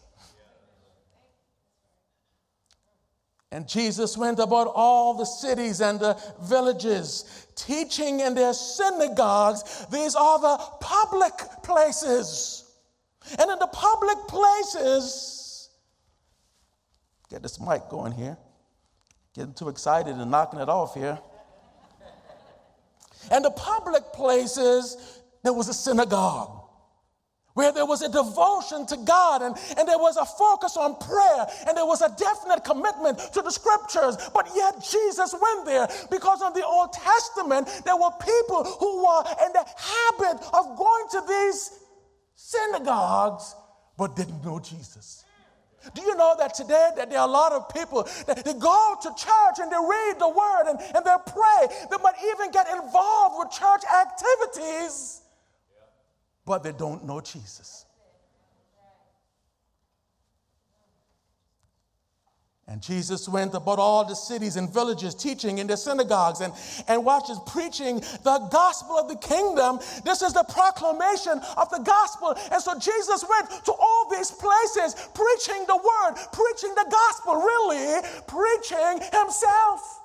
And 3.52 3.68
Jesus 3.68 4.16
went 4.16 4.40
about 4.40 4.72
all 4.76 5.16
the 5.16 5.26
cities 5.26 5.82
and 5.82 6.00
the 6.00 6.18
villages, 6.42 7.48
teaching 7.56 8.20
in 8.20 8.36
their 8.36 8.54
synagogues. 8.54 9.88
These 9.92 10.16
are 10.16 10.40
the 10.40 10.58
public 10.80 11.34
places. 11.64 12.72
And 13.40 13.50
in 13.50 13.60
the 13.60 13.68
public 13.68 14.18
places, 14.28 15.70
get 17.30 17.42
this 17.42 17.60
mic 17.60 17.90
going 17.90 18.12
here. 18.12 18.38
Getting 19.34 19.54
too 19.54 19.70
excited 19.70 20.16
and 20.16 20.30
knocking 20.30 20.60
it 20.60 20.70
off 20.70 20.94
here. 20.94 21.18
And 23.32 23.44
the 23.44 23.52
public 23.52 24.04
places, 24.14 25.22
there 25.44 25.54
was 25.54 25.70
a 25.70 25.74
synagogue 25.74 26.59
where 27.60 27.74
there 27.74 27.86
was 27.86 28.02
a 28.02 28.08
devotion 28.08 28.86
to 28.86 28.96
God 29.04 29.42
and, 29.42 29.54
and 29.78 29.86
there 29.86 30.00
was 30.00 30.16
a 30.16 30.24
focus 30.24 30.78
on 30.78 30.96
prayer 30.96 31.44
and 31.68 31.76
there 31.76 31.86
was 31.86 32.00
a 32.00 32.08
definite 32.16 32.64
commitment 32.64 33.20
to 33.34 33.42
the 33.42 33.52
scriptures. 33.52 34.16
But 34.34 34.48
yet 34.56 34.80
Jesus 34.80 35.36
went 35.36 35.66
there 35.66 35.90
because 36.10 36.42
in 36.42 36.54
the 36.54 36.66
Old 36.66 36.94
Testament, 36.94 37.68
there 37.84 37.98
were 37.98 38.16
people 38.24 38.64
who 38.64 39.04
were 39.04 39.24
in 39.44 39.52
the 39.52 39.66
habit 39.76 40.40
of 40.56 40.78
going 40.78 41.06
to 41.12 41.22
these 41.28 41.84
synagogues 42.36 43.54
but 43.98 44.16
didn't 44.16 44.42
know 44.42 44.62
Jesus. 44.62 45.26
Do 45.94 46.02
you 46.02 46.16
know 46.16 46.36
that 46.40 46.54
today 46.54 46.92
that 46.96 47.10
there 47.10 47.20
are 47.20 47.28
a 47.28 47.32
lot 47.32 47.52
of 47.52 47.68
people 47.68 48.08
that 48.28 48.46
they 48.46 48.54
go 48.54 48.96
to 49.04 49.10
church 49.20 49.60
and 49.60 49.70
they 49.70 49.76
read 49.76 50.16
the 50.18 50.30
word 50.30 50.72
and, 50.72 50.80
and 50.96 51.04
they 51.04 51.16
pray, 51.28 51.68
they 51.92 51.98
might 52.02 52.16
even 52.24 52.52
get 52.52 52.70
involved 52.70 53.36
with 53.38 53.52
church 53.52 53.84
activities 53.84 55.24
but 56.50 56.64
they 56.64 56.72
don't 56.72 57.06
know 57.06 57.22
Jesus. 57.22 57.86
And 62.68 62.82
Jesus 62.82 63.30
went 63.30 63.54
about 63.54 63.78
all 63.78 64.04
the 64.04 64.16
cities 64.16 64.56
and 64.56 64.68
villages, 64.74 65.14
teaching 65.14 65.60
in 65.60 65.68
the 65.68 65.78
synagogues 65.78 66.42
and, 66.42 66.52
and 66.88 67.06
watches 67.06 67.40
preaching 67.46 68.00
the 68.24 68.48
gospel 68.52 68.98
of 68.98 69.08
the 69.08 69.18
kingdom. 69.18 69.78
This 70.04 70.24
is 70.24 70.34
the 70.34 70.44
proclamation 70.46 71.40
of 71.56 71.70
the 71.70 71.84
gospel. 71.86 72.34
And 72.52 72.60
so 72.64 72.80
Jesus 72.80 73.24
went 73.30 73.64
to 73.66 73.72
all 73.72 74.10
these 74.10 74.32
places, 74.32 74.96
preaching 75.14 75.66
the 75.68 75.78
word, 75.78 76.16
preaching 76.34 76.74
the 76.74 76.88
gospel, 76.90 77.36
really 77.36 78.02
preaching 78.26 79.08
himself. 79.14 79.99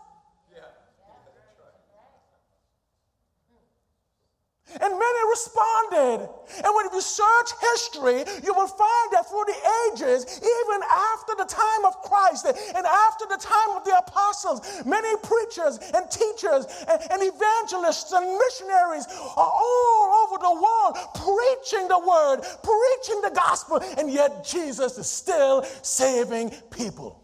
And 4.72 4.98
many 4.98 5.20
responded. 5.30 6.28
And 6.64 6.74
when 6.74 6.86
you 6.92 7.00
search 7.00 7.50
history, 7.72 8.24
you 8.42 8.52
will 8.54 8.66
find 8.66 9.12
that 9.12 9.28
through 9.28 9.44
the 9.46 9.60
ages, 9.92 10.40
even 10.40 10.80
after 10.90 11.34
the 11.36 11.44
time 11.44 11.84
of 11.84 12.00
Christ 12.02 12.46
and 12.46 12.86
after 12.86 13.26
the 13.26 13.36
time 13.36 13.76
of 13.76 13.84
the 13.84 13.96
apostles, 13.98 14.84
many 14.84 15.16
preachers 15.18 15.78
and 15.94 16.10
teachers 16.10 16.66
and, 16.88 17.00
and 17.10 17.22
evangelists 17.22 18.12
and 18.12 18.26
missionaries 18.38 19.06
are 19.36 19.52
all 19.52 20.26
over 20.26 20.38
the 20.42 20.54
world 20.54 20.96
preaching 21.14 21.86
the 21.88 21.98
word, 21.98 22.40
preaching 22.62 23.20
the 23.22 23.32
gospel, 23.34 23.80
and 23.98 24.10
yet 24.10 24.44
Jesus 24.44 24.98
is 24.98 25.06
still 25.06 25.62
saving 25.82 26.50
people. 26.70 27.22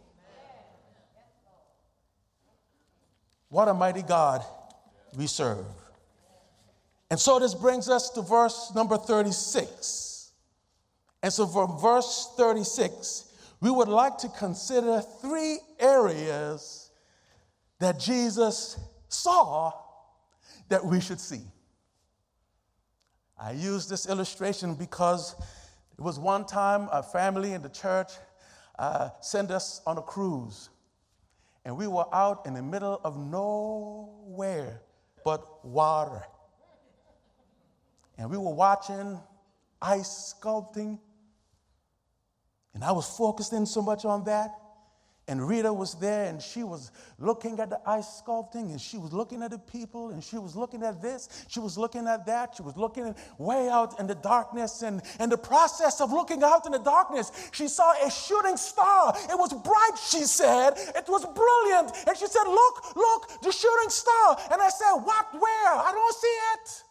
What 3.48 3.66
a 3.66 3.74
mighty 3.74 4.02
God 4.02 4.44
we 5.16 5.26
serve. 5.26 5.66
And 7.10 7.18
so 7.18 7.38
this 7.40 7.54
brings 7.54 7.88
us 7.88 8.10
to 8.10 8.22
verse 8.22 8.72
number 8.74 8.96
36. 8.96 10.30
And 11.22 11.32
so, 11.32 11.46
from 11.46 11.78
verse 11.78 12.32
36, 12.36 13.32
we 13.60 13.70
would 13.70 13.88
like 13.88 14.16
to 14.18 14.28
consider 14.28 15.02
three 15.20 15.58
areas 15.78 16.90
that 17.78 17.98
Jesus 17.98 18.78
saw 19.08 19.72
that 20.68 20.84
we 20.84 21.00
should 21.00 21.20
see. 21.20 21.42
I 23.38 23.52
use 23.52 23.88
this 23.88 24.08
illustration 24.08 24.74
because 24.74 25.34
it 25.98 26.00
was 26.00 26.18
one 26.18 26.46
time 26.46 26.88
a 26.92 27.02
family 27.02 27.52
in 27.52 27.62
the 27.62 27.68
church 27.68 28.12
uh, 28.78 29.10
sent 29.20 29.50
us 29.50 29.82
on 29.86 29.98
a 29.98 30.02
cruise, 30.02 30.70
and 31.64 31.76
we 31.76 31.86
were 31.86 32.06
out 32.14 32.46
in 32.46 32.54
the 32.54 32.62
middle 32.62 33.00
of 33.04 33.18
nowhere 33.18 34.80
but 35.24 35.64
water. 35.64 36.22
And 38.20 38.30
we 38.30 38.36
were 38.36 38.52
watching 38.52 39.18
ice 39.80 40.34
sculpting 40.38 40.98
and 42.74 42.84
I 42.84 42.92
was 42.92 43.08
focused 43.16 43.54
in 43.54 43.64
so 43.64 43.80
much 43.80 44.04
on 44.04 44.24
that. 44.24 44.50
And 45.26 45.46
Rita 45.46 45.72
was 45.72 45.94
there 45.94 46.26
and 46.26 46.42
she 46.42 46.62
was 46.62 46.90
looking 47.18 47.60
at 47.60 47.70
the 47.70 47.80
ice 47.86 48.20
sculpting 48.20 48.72
and 48.72 48.80
she 48.80 48.98
was 48.98 49.14
looking 49.14 49.42
at 49.42 49.52
the 49.52 49.58
people 49.58 50.10
and 50.10 50.22
she 50.22 50.36
was 50.36 50.54
looking 50.54 50.82
at 50.82 51.00
this, 51.00 51.46
she 51.48 51.60
was 51.60 51.78
looking 51.78 52.06
at 52.06 52.26
that, 52.26 52.56
she 52.56 52.62
was 52.62 52.76
looking 52.76 53.14
way 53.38 53.70
out 53.70 53.98
in 53.98 54.06
the 54.06 54.16
darkness. 54.16 54.82
And 54.82 55.00
in 55.18 55.30
the 55.30 55.38
process 55.38 56.02
of 56.02 56.12
looking 56.12 56.42
out 56.42 56.66
in 56.66 56.72
the 56.72 56.78
darkness, 56.78 57.32
she 57.52 57.68
saw 57.68 57.90
a 58.04 58.10
shooting 58.10 58.58
star. 58.58 59.14
It 59.30 59.38
was 59.38 59.54
bright, 59.54 59.98
she 60.10 60.24
said. 60.24 60.72
It 60.76 61.08
was 61.08 61.24
brilliant. 61.24 61.96
And 62.06 62.16
she 62.18 62.26
said, 62.26 62.44
Look, 62.44 62.96
look, 62.96 63.42
the 63.42 63.50
shooting 63.50 63.88
star. 63.88 64.36
And 64.52 64.60
I 64.60 64.68
said, 64.68 64.92
What, 64.92 65.32
where? 65.32 65.74
I 65.74 65.90
don't 65.94 66.14
see 66.16 66.38
it. 66.54 66.89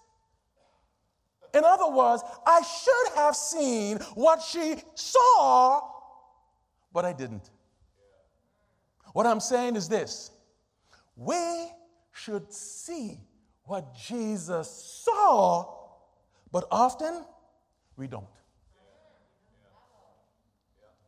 In 1.53 1.63
other 1.63 1.89
words, 1.89 2.23
I 2.45 2.61
should 2.61 3.15
have 3.15 3.35
seen 3.35 3.97
what 4.13 4.41
she 4.41 4.75
saw, 4.95 5.81
but 6.93 7.05
I 7.05 7.13
didn't. 7.13 7.49
What 9.13 9.25
I'm 9.25 9.39
saying 9.39 9.75
is 9.75 9.89
this 9.89 10.31
we 11.15 11.71
should 12.11 12.53
see 12.53 13.19
what 13.63 13.95
Jesus 13.95 15.03
saw, 15.03 15.75
but 16.51 16.65
often 16.71 17.25
we 17.97 18.07
don't. 18.07 18.25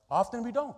Often 0.10 0.44
we 0.44 0.52
don't. 0.52 0.78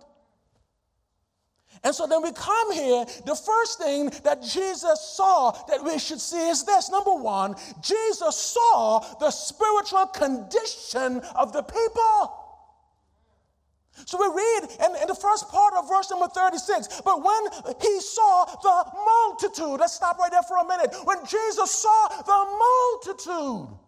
And 1.84 1.94
so 1.94 2.06
then 2.06 2.22
we 2.22 2.32
come 2.32 2.72
here, 2.72 3.04
the 3.26 3.36
first 3.36 3.78
thing 3.78 4.10
that 4.24 4.42
Jesus 4.42 5.00
saw 5.00 5.50
that 5.68 5.84
we 5.84 5.98
should 5.98 6.20
see 6.20 6.48
is 6.48 6.64
this. 6.64 6.90
Number 6.90 7.14
one, 7.14 7.54
Jesus 7.82 8.36
saw 8.36 9.00
the 9.20 9.30
spiritual 9.30 10.06
condition 10.06 11.20
of 11.36 11.52
the 11.52 11.62
people. 11.62 12.40
So 14.06 14.18
we 14.18 14.26
read 14.26 14.70
in, 14.80 15.02
in, 15.02 15.08
the 15.08 15.14
first 15.14 15.48
part 15.50 15.74
of 15.74 15.88
verse 15.88 16.10
number 16.10 16.26
36, 16.26 17.02
but 17.04 17.22
when 17.22 17.76
he 17.80 18.00
saw 18.00 18.44
the 18.44 18.90
multitude, 19.04 19.78
let's 19.78 19.92
stop 19.92 20.18
right 20.18 20.32
there 20.32 20.42
for 20.42 20.56
a 20.56 20.66
minute. 20.66 20.92
When 21.04 21.18
Jesus 21.26 21.70
saw 21.70 22.08
the 22.08 23.18
multitude, 23.22 23.78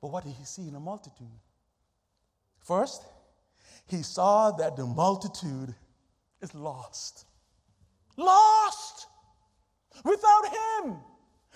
but 0.00 0.08
what 0.08 0.24
did 0.24 0.32
he 0.32 0.44
see 0.44 0.62
in 0.62 0.72
the 0.72 0.80
multitude? 0.80 1.26
First, 2.60 3.02
he 3.86 4.02
saw 4.02 4.50
that 4.52 4.76
the 4.76 4.86
multitude 4.86 5.74
is 6.40 6.54
lost. 6.54 7.26
Lost 8.16 9.06
without 10.04 10.46
him, 10.46 10.96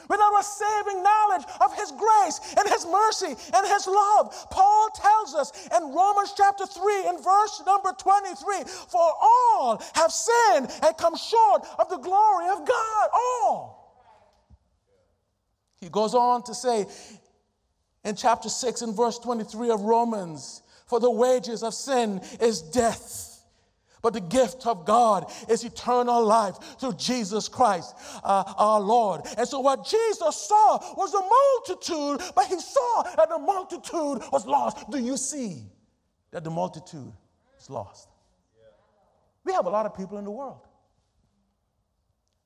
without 0.09 0.39
a 0.39 0.43
saving 0.43 1.03
knowledge 1.03 1.45
of 1.61 1.75
his 1.77 1.93
grace 1.93 2.55
and 2.59 2.69
his 2.69 2.87
mercy 2.87 3.35
and 3.55 3.67
his 3.67 3.87
love. 3.87 4.35
Paul 4.51 4.91
tells 4.95 5.35
us 5.35 5.69
in 5.77 5.95
Romans 5.95 6.35
chapter 6.37 6.67
3 6.67 7.09
in 7.09 7.23
verse 7.23 7.63
number 7.67 7.93
23 7.99 8.65
For 8.89 9.13
all 9.21 9.83
have 9.95 10.13
sinned 10.13 10.71
and 10.83 10.97
come 10.97 11.17
short 11.17 11.67
of 11.79 11.89
the 11.89 11.99
glory 11.99 12.49
of 12.49 12.67
God. 12.67 13.09
All. 13.13 13.79
He 15.81 15.89
goes 15.89 16.15
on 16.15 16.43
to 16.45 16.55
say 16.55 16.87
in 18.05 18.17
chapter 18.17 18.49
6 18.49 18.83
and 18.83 18.97
verse 18.97 19.19
23 19.19 19.71
of 19.71 19.83
Romans 19.83 20.63
for 20.89 21.01
the 21.01 21.11
wages 21.11 21.63
of 21.63 21.75
sin 21.75 22.21
is 22.41 22.63
death. 22.63 23.27
But 24.01 24.13
the 24.13 24.21
gift 24.21 24.67
of 24.67 24.85
God 24.85 25.31
is 25.49 25.65
eternal 25.65 26.25
life 26.25 26.57
through 26.79 26.95
Jesus 26.95 27.49
Christ, 27.49 27.97
uh, 28.23 28.45
our 28.57 28.81
Lord. 28.81 29.23
And 29.37 29.47
so, 29.47 29.61
what 29.61 29.85
Jesus 29.85 30.37
saw 30.37 30.79
was 30.95 31.15
a 31.15 31.21
multitude, 31.21 32.33
but 32.35 32.47
he 32.47 32.61
saw 32.61 33.03
that 33.17 33.29
the 33.29 33.39
multitude 33.39 34.23
was 34.33 34.47
lost. 34.47 34.89
Do 34.91 34.99
you 34.99 35.17
see 35.17 35.65
that 36.31 36.45
the 36.45 36.51
multitude 36.51 37.13
is 37.59 37.69
lost? 37.69 38.09
We 39.45 39.53
have 39.53 39.67
a 39.67 39.71
lot 39.71 39.87
of 39.87 39.97
people 39.97 40.19
in 40.19 40.25
the 40.25 40.31
world. 40.31 40.61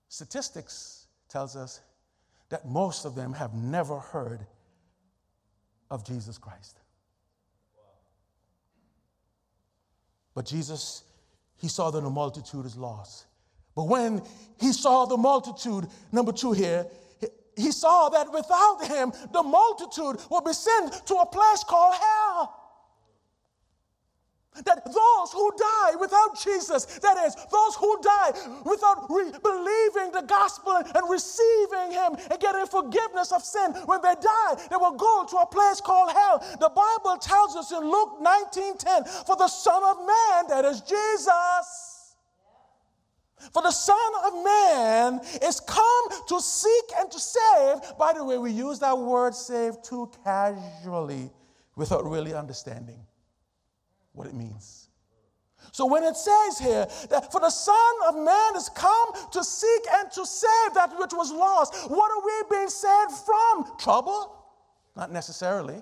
Statistics 0.08 1.06
tells 1.28 1.56
us 1.56 1.80
that 2.48 2.66
most 2.66 3.04
of 3.04 3.14
them 3.14 3.32
have 3.32 3.54
never 3.54 3.98
heard 3.98 4.46
of 5.90 6.04
Jesus 6.04 6.38
Christ. 6.38 6.81
But 10.34 10.46
Jesus, 10.46 11.02
he 11.56 11.68
saw 11.68 11.90
that 11.90 12.02
the 12.02 12.10
multitude 12.10 12.66
is 12.66 12.76
lost. 12.76 13.26
But 13.74 13.84
when 13.84 14.22
he 14.60 14.72
saw 14.72 15.06
the 15.06 15.16
multitude, 15.16 15.86
number 16.10 16.32
two 16.32 16.52
here, 16.52 16.86
he 17.56 17.70
saw 17.70 18.08
that 18.08 18.32
without 18.32 18.84
him, 18.86 19.12
the 19.32 19.42
multitude 19.42 20.20
would 20.30 20.44
be 20.44 20.52
sent 20.52 21.06
to 21.06 21.14
a 21.16 21.26
place 21.26 21.64
called 21.64 21.94
hell. 21.94 22.61
That 24.54 24.84
those 24.84 25.32
who 25.32 25.50
die 25.56 25.96
without 25.98 26.38
Jesus, 26.38 26.84
that 26.84 27.16
is, 27.24 27.34
those 27.50 27.74
who 27.76 27.98
die 28.02 28.32
without 28.66 29.08
re- 29.08 29.32
believing 29.42 30.12
the 30.12 30.24
gospel 30.26 30.76
and 30.76 31.08
receiving 31.08 31.90
Him 31.90 32.16
and 32.30 32.38
getting 32.38 32.66
forgiveness 32.66 33.32
of 33.32 33.42
sin, 33.42 33.72
when 33.86 34.02
they 34.02 34.14
die, 34.20 34.54
they 34.68 34.76
will 34.76 34.92
go 34.92 35.24
to 35.30 35.36
a 35.38 35.46
place 35.46 35.80
called 35.80 36.12
hell. 36.12 36.38
The 36.60 36.68
Bible 36.68 37.16
tells 37.16 37.56
us 37.56 37.72
in 37.72 37.80
Luke 37.80 38.20
19 38.20 38.76
10, 38.76 39.04
for 39.26 39.36
the 39.36 39.48
Son 39.48 39.82
of 39.84 40.06
Man, 40.06 40.48
that 40.48 40.66
is 40.66 40.82
Jesus. 40.82 42.14
For 43.54 43.62
the 43.62 43.72
Son 43.72 44.12
of 44.26 44.44
Man 44.44 45.20
is 45.42 45.60
come 45.60 46.26
to 46.28 46.40
seek 46.40 46.84
and 46.98 47.10
to 47.10 47.18
save. 47.18 47.98
By 47.98 48.12
the 48.12 48.22
way, 48.22 48.36
we 48.36 48.52
use 48.52 48.78
that 48.80 48.96
word 48.96 49.34
save 49.34 49.82
too 49.82 50.10
casually 50.22 51.30
without 51.74 52.04
really 52.04 52.34
understanding 52.34 53.00
what 54.12 54.26
it 54.26 54.34
means. 54.34 54.88
So 55.70 55.86
when 55.86 56.02
it 56.02 56.16
says 56.16 56.58
here 56.58 56.86
that 57.10 57.30
for 57.30 57.40
the 57.40 57.50
Son 57.50 57.94
of 58.08 58.16
Man 58.16 58.56
is 58.56 58.68
come 58.74 59.08
to 59.30 59.44
seek 59.44 59.82
and 59.92 60.10
to 60.12 60.26
save 60.26 60.74
that 60.74 60.92
which 60.98 61.12
was 61.12 61.30
lost, 61.30 61.90
what 61.90 62.10
are 62.10 62.24
we 62.24 62.56
being 62.56 62.68
saved 62.68 63.12
from? 63.12 63.78
Trouble? 63.78 64.44
Not 64.96 65.12
necessarily. 65.12 65.80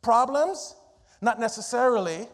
Problems? 0.00 0.74
Not 1.20 1.38
necessarily. 1.38 2.26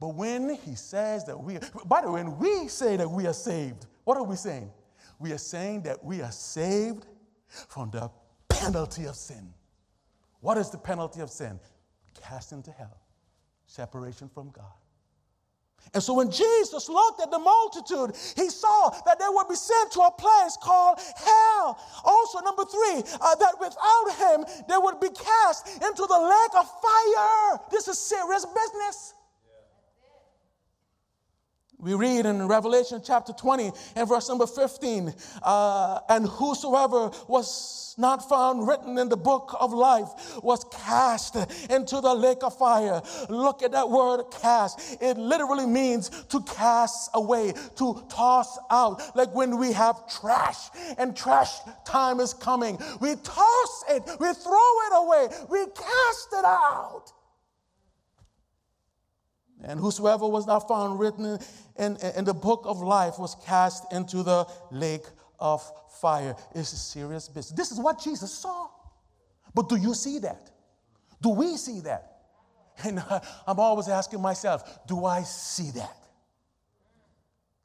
But 0.00 0.14
when 0.14 0.54
he 0.54 0.74
says 0.74 1.24
that 1.26 1.38
we, 1.38 1.58
by 1.86 2.02
the 2.02 2.10
way, 2.10 2.22
when 2.22 2.38
we 2.38 2.68
say 2.68 2.96
that 2.96 3.08
we 3.08 3.26
are 3.26 3.32
saved, 3.32 3.86
what 4.04 4.16
are 4.16 4.24
we 4.24 4.36
saying? 4.36 4.70
We 5.18 5.32
are 5.32 5.38
saying 5.38 5.82
that 5.82 6.02
we 6.02 6.22
are 6.22 6.30
saved 6.32 7.06
from 7.48 7.90
the 7.90 8.10
penalty 8.48 9.04
of 9.04 9.16
sin. 9.16 9.52
What 10.40 10.56
is 10.56 10.70
the 10.70 10.78
penalty 10.78 11.20
of 11.20 11.30
sin? 11.30 11.58
Cast 12.20 12.52
into 12.52 12.70
hell 12.70 12.96
separation 13.68 14.28
from 14.28 14.50
God. 14.50 14.64
And 15.94 16.02
so 16.02 16.14
when 16.14 16.30
Jesus 16.30 16.88
looked 16.88 17.22
at 17.22 17.30
the 17.30 17.38
multitude, 17.38 18.14
he 18.36 18.50
saw 18.50 18.90
that 19.06 19.18
they 19.18 19.28
would 19.28 19.48
be 19.48 19.54
sent 19.54 19.92
to 19.92 20.00
a 20.00 20.10
place 20.10 20.58
called 20.60 20.98
hell. 21.16 21.78
Also, 22.04 22.40
number 22.40 22.64
three, 22.64 23.02
uh, 23.20 23.34
that 23.36 23.54
without 23.60 24.08
him, 24.18 24.44
they 24.68 24.76
would 24.76 25.00
be 25.00 25.08
cast 25.08 25.68
into 25.82 26.04
the 26.06 26.20
lake 26.20 26.60
of 26.60 26.68
fire. 26.82 27.60
This 27.70 27.88
is 27.88 27.98
serious 27.98 28.44
business. 28.44 29.14
We 31.80 31.94
read 31.94 32.26
in 32.26 32.48
Revelation 32.48 33.00
chapter 33.04 33.32
20 33.32 33.70
and 33.94 34.08
verse 34.08 34.28
number 34.28 34.48
15, 34.48 35.14
uh, 35.44 36.00
and 36.08 36.26
whosoever 36.26 37.12
was 37.28 37.94
not 37.96 38.28
found 38.28 38.66
written 38.66 38.98
in 38.98 39.08
the 39.08 39.16
book 39.16 39.54
of 39.60 39.72
life 39.72 40.42
was 40.42 40.64
cast 40.72 41.36
into 41.70 42.00
the 42.00 42.12
lake 42.12 42.42
of 42.42 42.58
fire. 42.58 43.00
Look 43.28 43.62
at 43.62 43.70
that 43.72 43.88
word 43.88 44.24
cast. 44.40 45.00
It 45.00 45.18
literally 45.18 45.66
means 45.66 46.08
to 46.30 46.42
cast 46.42 47.10
away, 47.14 47.52
to 47.76 48.04
toss 48.08 48.58
out. 48.70 49.14
Like 49.14 49.32
when 49.32 49.56
we 49.56 49.72
have 49.72 50.08
trash 50.08 50.70
and 50.98 51.16
trash 51.16 51.58
time 51.84 52.18
is 52.18 52.34
coming, 52.34 52.76
we 53.00 53.14
toss 53.16 53.84
it, 53.88 54.02
we 54.18 54.32
throw 54.32 54.70
it 54.86 54.92
away, 54.94 55.28
we 55.48 55.64
cast 55.66 56.28
it 56.32 56.44
out. 56.44 57.12
And 59.68 59.78
whosoever 59.78 60.26
was 60.26 60.46
not 60.46 60.66
found 60.66 60.98
written 60.98 61.38
in, 61.76 61.96
in, 61.96 62.16
in, 62.16 62.24
the 62.24 62.32
book 62.32 62.62
of 62.64 62.80
life 62.80 63.18
was 63.18 63.36
cast 63.44 63.92
into 63.92 64.22
the 64.22 64.46
lake 64.70 65.04
of 65.38 65.62
fire. 66.00 66.34
It's 66.54 66.72
a 66.72 66.76
serious 66.76 67.28
business. 67.28 67.50
This 67.50 67.70
is 67.70 67.78
what 67.78 68.00
Jesus 68.02 68.32
saw. 68.32 68.68
But 69.54 69.68
do 69.68 69.76
you 69.76 69.92
see 69.92 70.20
that? 70.20 70.50
Do 71.20 71.28
we 71.30 71.56
see 71.56 71.80
that? 71.80 72.14
And 72.84 73.02
I'm 73.46 73.58
always 73.58 73.88
asking 73.88 74.22
myself, 74.22 74.86
do 74.86 75.04
I 75.04 75.22
see 75.22 75.70
that? 75.72 75.96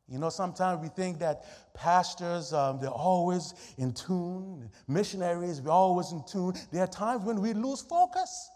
You 0.10 0.20
know, 0.20 0.30
sometimes 0.30 0.82
we 0.82 0.90
think 0.90 1.20
that 1.20 1.46
pastors, 1.74 2.52
um, 2.52 2.80
they're 2.82 2.90
always 2.90 3.54
in 3.78 3.94
tune, 3.94 4.70
missionaries, 4.88 5.62
we're 5.62 5.72
always 5.72 6.12
in 6.12 6.24
tune. 6.26 6.54
There 6.72 6.84
are 6.84 6.88
times 6.88 7.24
when 7.24 7.42
we 7.42 7.54
lose 7.54 7.82
focus. 7.82 8.50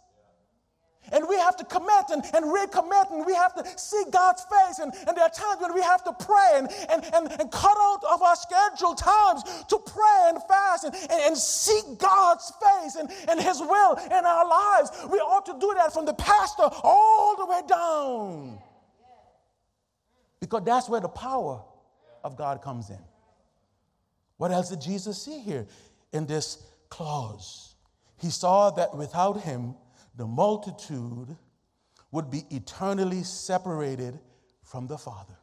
And 1.11 1.27
we 1.27 1.35
have 1.37 1.55
to 1.57 1.65
commit 1.65 2.09
and, 2.11 2.23
and 2.33 2.45
recommit, 2.45 3.11
and 3.11 3.25
we 3.25 3.33
have 3.33 3.53
to 3.55 3.65
see 3.77 4.03
God's 4.11 4.43
face. 4.43 4.79
And, 4.79 4.93
and 5.07 5.15
there 5.15 5.23
are 5.23 5.29
times 5.29 5.61
when 5.61 5.73
we 5.73 5.81
have 5.81 6.03
to 6.03 6.13
pray 6.13 6.51
and, 6.55 6.69
and, 6.89 7.03
and, 7.13 7.39
and 7.39 7.51
cut 7.51 7.77
out 7.79 8.01
of 8.11 8.21
our 8.21 8.35
scheduled 8.35 8.97
times 8.97 9.43
to 9.69 9.79
pray 9.79 10.29
and 10.29 10.43
fast 10.43 10.83
and, 10.83 10.95
and, 10.95 11.21
and 11.27 11.37
seek 11.37 11.97
God's 11.97 12.51
face 12.61 12.95
and, 12.95 13.09
and 13.29 13.39
His 13.39 13.59
will 13.59 13.95
in 13.95 14.25
our 14.25 14.47
lives. 14.47 14.91
We 15.11 15.19
ought 15.19 15.45
to 15.45 15.57
do 15.59 15.73
that 15.77 15.93
from 15.93 16.05
the 16.05 16.13
pastor 16.13 16.69
all 16.83 17.35
the 17.37 17.45
way 17.45 17.61
down. 17.67 18.59
Because 20.39 20.63
that's 20.63 20.87
where 20.87 21.01
the 21.01 21.09
power 21.09 21.61
of 22.23 22.37
God 22.37 22.61
comes 22.61 22.89
in. 22.89 22.99
What 24.37 24.51
else 24.51 24.69
did 24.69 24.81
Jesus 24.81 25.21
see 25.21 25.39
here 25.39 25.65
in 26.13 26.25
this 26.27 26.63
clause? 26.89 27.75
He 28.17 28.29
saw 28.29 28.69
that 28.71 28.95
without 28.95 29.41
Him, 29.41 29.75
the 30.17 30.27
multitude 30.27 31.37
would 32.11 32.29
be 32.29 32.43
eternally 32.49 33.23
separated 33.23 34.19
from 34.63 34.87
the 34.87 34.97
Father. 34.97 35.37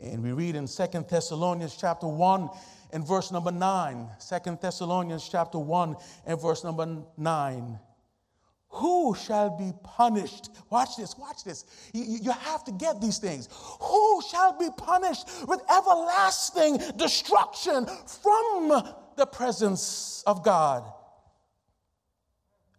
And 0.00 0.22
we 0.22 0.32
read 0.32 0.56
in 0.56 0.66
Second 0.66 1.06
Thessalonians 1.08 1.76
chapter 1.76 2.08
1 2.08 2.50
and 2.92 3.06
verse 3.06 3.30
number 3.30 3.52
9. 3.52 4.08
2 4.44 4.58
Thessalonians 4.60 5.28
chapter 5.28 5.58
1 5.58 5.96
and 6.26 6.42
verse 6.42 6.64
number 6.64 7.04
9. 7.16 7.78
Who 8.70 9.14
shall 9.14 9.56
be 9.56 9.72
punished? 9.84 10.48
Watch 10.70 10.96
this, 10.96 11.16
watch 11.16 11.44
this. 11.44 11.66
You, 11.92 12.18
you 12.22 12.32
have 12.32 12.64
to 12.64 12.72
get 12.72 13.00
these 13.00 13.18
things. 13.18 13.48
Who 13.80 14.22
shall 14.28 14.58
be 14.58 14.70
punished 14.76 15.28
with 15.46 15.60
everlasting 15.70 16.78
destruction 16.96 17.86
from 18.06 18.82
the 19.16 19.26
presence 19.26 20.24
of 20.26 20.42
God? 20.42 20.90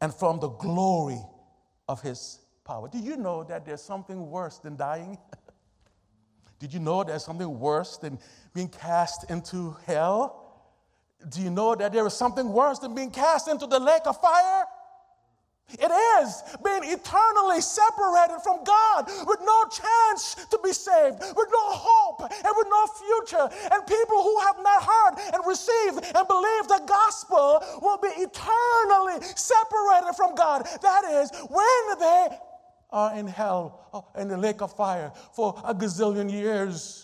And 0.03 0.13
from 0.13 0.37
the 0.37 0.49
glory 0.49 1.21
of 1.87 2.01
his 2.01 2.39
power. 2.65 2.89
Do 2.89 2.97
you 2.97 3.15
know 3.15 3.45
that 3.45 3.65
there's 3.65 3.81
something 3.81 4.29
worse 4.29 4.57
than 4.57 4.75
dying? 4.75 5.17
Did 6.59 6.73
you 6.73 6.81
know 6.81 7.05
there's 7.05 7.23
something 7.23 7.57
worse 7.57 7.95
than 7.95 8.19
being 8.53 8.67
cast 8.67 9.31
into 9.31 9.77
hell? 9.87 10.61
Do 11.29 11.41
you 11.41 11.49
know 11.49 11.73
that 11.75 11.93
there 11.93 12.05
is 12.05 12.13
something 12.15 12.51
worse 12.51 12.79
than 12.79 12.93
being 12.93 13.11
cast 13.11 13.47
into 13.47 13.65
the 13.65 13.79
lake 13.79 14.01
of 14.05 14.19
fire? 14.19 14.65
It 15.71 15.89
is 15.89 16.43
being 16.63 16.83
eternally 16.83 17.61
separated 17.61 18.39
from 18.43 18.63
God 18.63 19.09
with 19.25 19.39
no 19.41 19.63
chance 19.65 20.35
to 20.51 20.59
be 20.63 20.71
saved, 20.71 21.19
with 21.19 21.49
no 21.51 21.65
hope 21.71 22.21
and 22.21 22.53
with 22.55 22.67
no 22.69 22.85
future. 22.87 23.49
And 23.71 23.87
people 23.87 24.21
who 24.21 24.39
have 24.41 24.57
not 24.61 24.83
heard 24.83 25.33
and 25.33 25.41
received 25.47 26.05
and 26.15 26.27
believed 26.27 26.69
the 26.69 26.83
gospel 26.85 27.63
will 27.81 27.97
be 27.97 28.09
eternally 28.09 29.25
separated 29.35 30.13
from 30.15 30.35
God. 30.35 30.67
That 30.81 31.05
is, 31.05 31.31
when 31.49 31.99
they 31.99 32.27
are 32.91 33.15
in 33.15 33.27
hell, 33.27 34.11
in 34.17 34.27
the 34.27 34.37
lake 34.37 34.61
of 34.61 34.75
fire 34.75 35.11
for 35.33 35.59
a 35.65 35.73
gazillion 35.73 36.31
years 36.31 37.02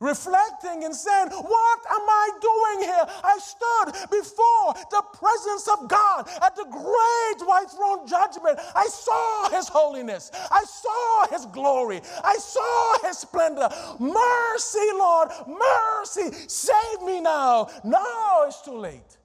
reflecting 0.00 0.84
and 0.84 0.94
saying, 0.94 1.28
What 1.28 1.80
am 1.90 2.08
I 2.08 2.30
doing 2.40 2.88
here? 2.88 3.06
I 3.22 3.38
stood 3.38 4.10
before 4.10 4.74
the 4.90 5.02
presence 5.12 5.68
of 5.68 5.88
God 5.88 6.28
at 6.42 6.56
the 6.56 6.64
great 6.64 7.46
white 7.46 7.70
throne 7.70 8.06
judgment. 8.06 8.58
I 8.74 8.86
saw 8.86 9.50
His 9.50 9.68
holiness, 9.68 10.30
I 10.50 10.64
saw 10.64 11.28
His 11.28 11.46
glory, 11.46 12.00
I 12.24 12.36
saw 12.36 13.06
His 13.06 13.18
splendor. 13.18 13.68
Mercy, 13.98 14.88
Lord, 14.94 15.28
mercy, 15.46 16.36
save 16.48 17.02
me 17.04 17.20
now. 17.20 17.68
No, 17.84 18.44
it's 18.46 18.62
too 18.62 18.78
late. 18.78 19.18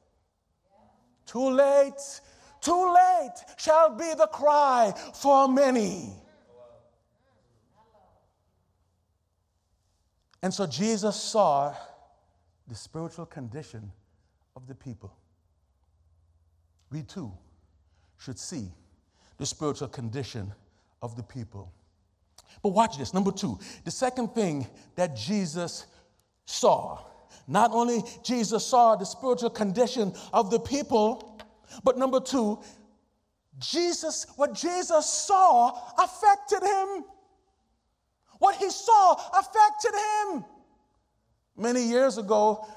Too 1.25 1.49
late, 1.49 2.21
too 2.61 2.93
late 2.93 3.33
shall 3.57 3.95
be 3.95 4.13
the 4.15 4.27
cry 4.27 4.93
for 5.13 5.47
many. 5.47 6.24
And 10.45 10.53
so 10.53 10.67
Jesus 10.67 11.15
saw 11.15 11.73
the 12.67 12.75
spiritual 12.75 13.25
condition 13.25 13.91
of 14.55 14.67
the 14.67 14.75
people. 14.75 15.11
We 16.91 17.01
too 17.01 17.31
should 18.19 18.37
see 18.37 18.67
the 19.39 19.45
spiritual 19.47 19.87
condition 19.87 20.53
of 21.01 21.15
the 21.15 21.23
people. 21.23 21.73
But 22.61 22.73
watch 22.73 22.99
this. 22.99 23.11
Number 23.11 23.31
two, 23.31 23.57
the 23.85 23.89
second 23.89 24.35
thing 24.35 24.67
that 24.93 25.15
Jesus 25.15 25.87
saw, 26.45 26.99
not 27.47 27.71
only 27.71 28.03
Jesus 28.23 28.63
saw 28.63 28.95
the 28.95 29.05
spiritual 29.07 29.49
condition 29.49 30.13
of 30.31 30.51
the 30.51 30.59
people, 30.59 31.41
but 31.83 31.97
number 31.97 32.19
two, 32.19 32.59
Jesus, 33.57 34.27
what 34.35 34.53
Jesus 34.53 35.09
saw 35.09 35.71
affected 35.97 36.61
him. 36.61 37.05
What 38.39 38.55
he 38.55 38.69
saw 38.69 39.13
affected 39.37 39.93
him. 39.93 40.45
Many 41.57 41.83
years 41.83 42.17
ago, 42.17 42.67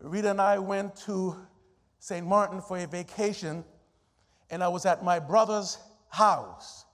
Rita 0.00 0.30
and 0.30 0.40
I 0.40 0.58
went 0.58 0.96
to 1.06 1.36
St. 1.98 2.26
Martin 2.26 2.60
for 2.60 2.78
a 2.78 2.86
vacation, 2.86 3.64
and 4.50 4.64
I 4.64 4.68
was 4.68 4.86
at 4.86 5.04
my 5.04 5.18
brother's 5.18 5.78
house. 6.08 6.86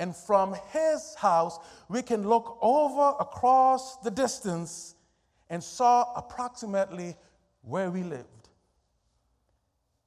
And 0.00 0.16
from 0.16 0.56
his 0.72 1.14
house, 1.14 1.58
we 1.88 2.02
can 2.02 2.26
look 2.26 2.58
over 2.62 3.14
across 3.20 3.98
the 3.98 4.10
distance 4.10 4.94
and 5.50 5.62
saw 5.62 6.12
approximately 6.14 7.16
where 7.62 7.90
we 7.90 8.02
lived. 8.02 8.48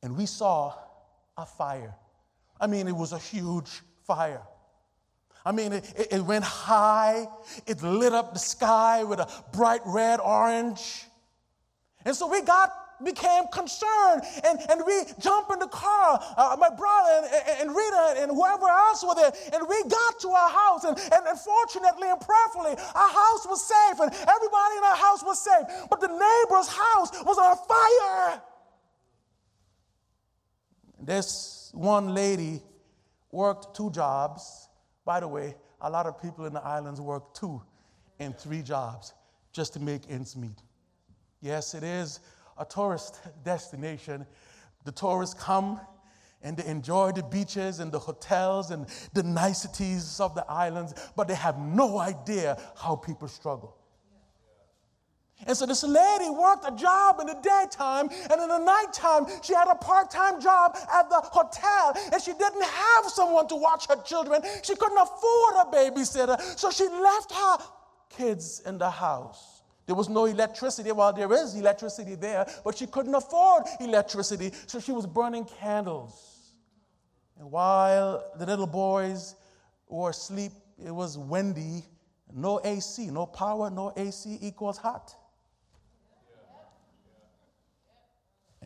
And 0.01 0.17
we 0.17 0.25
saw 0.25 0.73
a 1.37 1.45
fire. 1.45 1.93
I 2.59 2.67
mean, 2.67 2.87
it 2.87 2.95
was 2.95 3.13
a 3.13 3.19
huge 3.19 3.81
fire. 4.05 4.41
I 5.45 5.51
mean, 5.51 5.73
it, 5.73 6.07
it, 6.11 6.23
went 6.23 6.45
high, 6.45 7.27
it 7.67 7.83
lit 7.83 8.13
up 8.13 8.33
the 8.33 8.39
sky 8.39 9.03
with 9.03 9.19
a 9.19 9.27
bright 9.51 9.81
red 9.85 10.19
orange. 10.21 11.05
And 12.05 12.15
so 12.15 12.29
we 12.29 12.41
got 12.41 12.71
became 13.03 13.43
concerned 13.51 14.23
and, 14.45 14.59
and 14.69 14.81
we 14.85 15.03
jumped 15.19 15.51
in 15.51 15.59
the 15.59 15.67
car, 15.67 16.19
uh, 16.37 16.55
my 16.57 16.69
brother 16.69 17.27
and, 17.27 17.59
and, 17.61 17.75
Rita 17.75 18.15
and 18.19 18.31
whoever 18.31 18.67
else 18.67 19.03
were 19.03 19.15
there, 19.15 19.33
and 19.53 19.67
we 19.67 19.83
got 19.89 20.19
to 20.21 20.29
our 20.29 20.49
house. 20.49 20.83
And, 20.85 20.97
and, 20.97 21.27
and 21.27 21.37
fortunately 21.37 22.09
and 22.09 22.19
prayerfully, 22.21 22.81
our 22.95 23.09
house 23.09 23.45
was 23.45 23.67
safe 23.67 23.99
and 23.99 24.11
everybody 24.13 24.77
in 24.77 24.83
our 24.83 24.95
house 24.95 25.23
was 25.23 25.43
safe. 25.43 25.65
But 25.89 25.99
the 25.99 26.07
neighbor's 26.07 26.67
house 26.67 27.11
was 27.25 27.37
on 27.37 27.57
fire. 27.67 28.41
This 31.01 31.71
one 31.73 32.13
lady 32.13 32.61
worked 33.31 33.75
two 33.75 33.91
jobs 33.91 34.62
by 35.05 35.19
the 35.19 35.27
way, 35.27 35.55
a 35.81 35.89
lot 35.89 36.05
of 36.05 36.21
people 36.21 36.45
in 36.45 36.53
the 36.53 36.63
islands 36.63 37.01
work 37.01 37.33
two 37.33 37.61
and 38.19 38.37
three 38.37 38.61
jobs 38.61 39.13
just 39.51 39.73
to 39.73 39.79
make 39.79 40.09
ends 40.09 40.35
meet. 40.35 40.61
Yes, 41.41 41.73
it 41.73 41.83
is 41.83 42.19
a 42.57 42.65
tourist 42.65 43.19
destination. 43.43 44.25
The 44.85 44.91
tourists 44.91 45.35
come 45.35 45.79
and 46.41 46.57
they 46.57 46.65
enjoy 46.65 47.11
the 47.11 47.23
beaches 47.23 47.79
and 47.79 47.91
the 47.91 47.99
hotels 47.99 48.71
and 48.71 48.87
the 49.13 49.23
niceties 49.23 50.19
of 50.19 50.35
the 50.35 50.45
islands, 50.49 50.93
but 51.15 51.27
they 51.27 51.35
have 51.35 51.57
no 51.57 51.97
idea 51.99 52.57
how 52.75 52.95
people 52.95 53.27
struggle. 53.27 53.77
And 55.47 55.55
so 55.57 55.65
this 55.65 55.83
lady 55.83 56.29
worked 56.29 56.65
a 56.67 56.75
job 56.75 57.19
in 57.19 57.27
the 57.27 57.35
daytime, 57.35 58.09
and 58.29 58.41
in 58.41 58.47
the 58.47 58.59
nighttime, 58.59 59.25
she 59.41 59.53
had 59.53 59.67
a 59.69 59.75
part 59.75 60.11
time 60.11 60.41
job 60.41 60.75
at 60.93 61.09
the 61.09 61.21
hotel, 61.21 61.93
and 62.11 62.21
she 62.21 62.33
didn't 62.33 62.63
have 62.63 63.05
someone 63.05 63.47
to 63.47 63.55
watch 63.55 63.87
her 63.87 64.01
children. 64.03 64.41
She 64.63 64.75
couldn't 64.75 64.97
afford 64.97 65.55
a 65.55 65.65
babysitter, 65.71 66.39
so 66.57 66.71
she 66.71 66.87
left 66.87 67.31
her 67.31 67.57
kids 68.09 68.61
in 68.65 68.77
the 68.77 68.89
house. 68.89 69.61
There 69.85 69.95
was 69.95 70.07
no 70.07 70.25
electricity. 70.25 70.91
Well, 70.91 71.11
there 71.11 71.31
is 71.33 71.55
electricity 71.55 72.15
there, 72.15 72.45
but 72.63 72.77
she 72.77 72.87
couldn't 72.87 73.13
afford 73.13 73.63
electricity, 73.79 74.51
so 74.65 74.79
she 74.79 74.91
was 74.91 75.05
burning 75.05 75.45
candles. 75.45 76.53
And 77.37 77.51
while 77.51 78.23
the 78.37 78.45
little 78.45 78.67
boys 78.67 79.35
were 79.89 80.11
asleep, 80.11 80.53
it 80.83 80.91
was 80.91 81.17
windy, 81.17 81.83
no 82.33 82.61
AC, 82.63 83.07
no 83.07 83.25
power, 83.25 83.69
no 83.69 83.91
AC 83.95 84.37
equals 84.41 84.77
hot. 84.77 85.15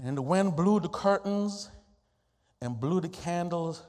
And 0.04 0.18
the 0.18 0.22
wind 0.22 0.56
blew 0.56 0.80
the 0.80 0.90
curtains 0.90 1.72
and 2.62 2.80
blew 2.80 3.02
the 3.02 3.10
candles 3.10 3.84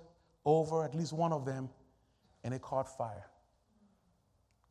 over, 0.44 0.84
at 0.84 0.94
least 0.94 1.12
one 1.12 1.32
of 1.32 1.44
them, 1.44 1.68
and 2.44 2.54
it 2.54 2.62
caught 2.62 2.96
fire. 2.96 3.26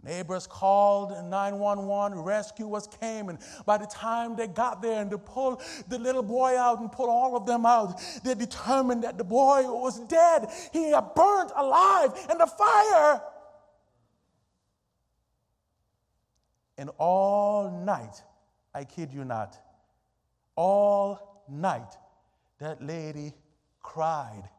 Neighbors 0.04 0.46
called 0.46 1.10
911, 1.12 2.20
rescuers 2.20 2.88
came, 3.02 3.30
and 3.30 3.40
by 3.66 3.78
the 3.78 3.88
time 3.88 4.36
they 4.36 4.48
got 4.48 4.82
there 4.82 5.02
and 5.02 5.10
to 5.10 5.18
pull 5.18 5.62
the 5.88 5.98
little 5.98 6.22
boy 6.22 6.58
out 6.58 6.80
and 6.80 6.92
pull 6.92 7.10
all 7.10 7.36
of 7.36 7.46
them 7.46 7.66
out, 7.66 8.00
they 8.24 8.36
determined 8.36 9.04
that 9.04 9.18
the 9.18 9.24
boy 9.24 9.64
was 9.64 10.00
dead. 10.02 10.50
He 10.72 10.92
had 10.92 11.14
burnt 11.16 11.52
alive 11.56 12.12
in 12.30 12.38
the 12.38 12.46
fire. 12.46 13.22
And 16.78 16.92
all 17.00 17.84
night, 17.84 18.22
I 18.74 18.84
kid 18.84 19.12
you 19.12 19.26
not, 19.26 19.58
all 20.56 21.27
night, 21.50 21.94
that 22.60 22.84
lady 22.84 23.34
cried 23.82 24.50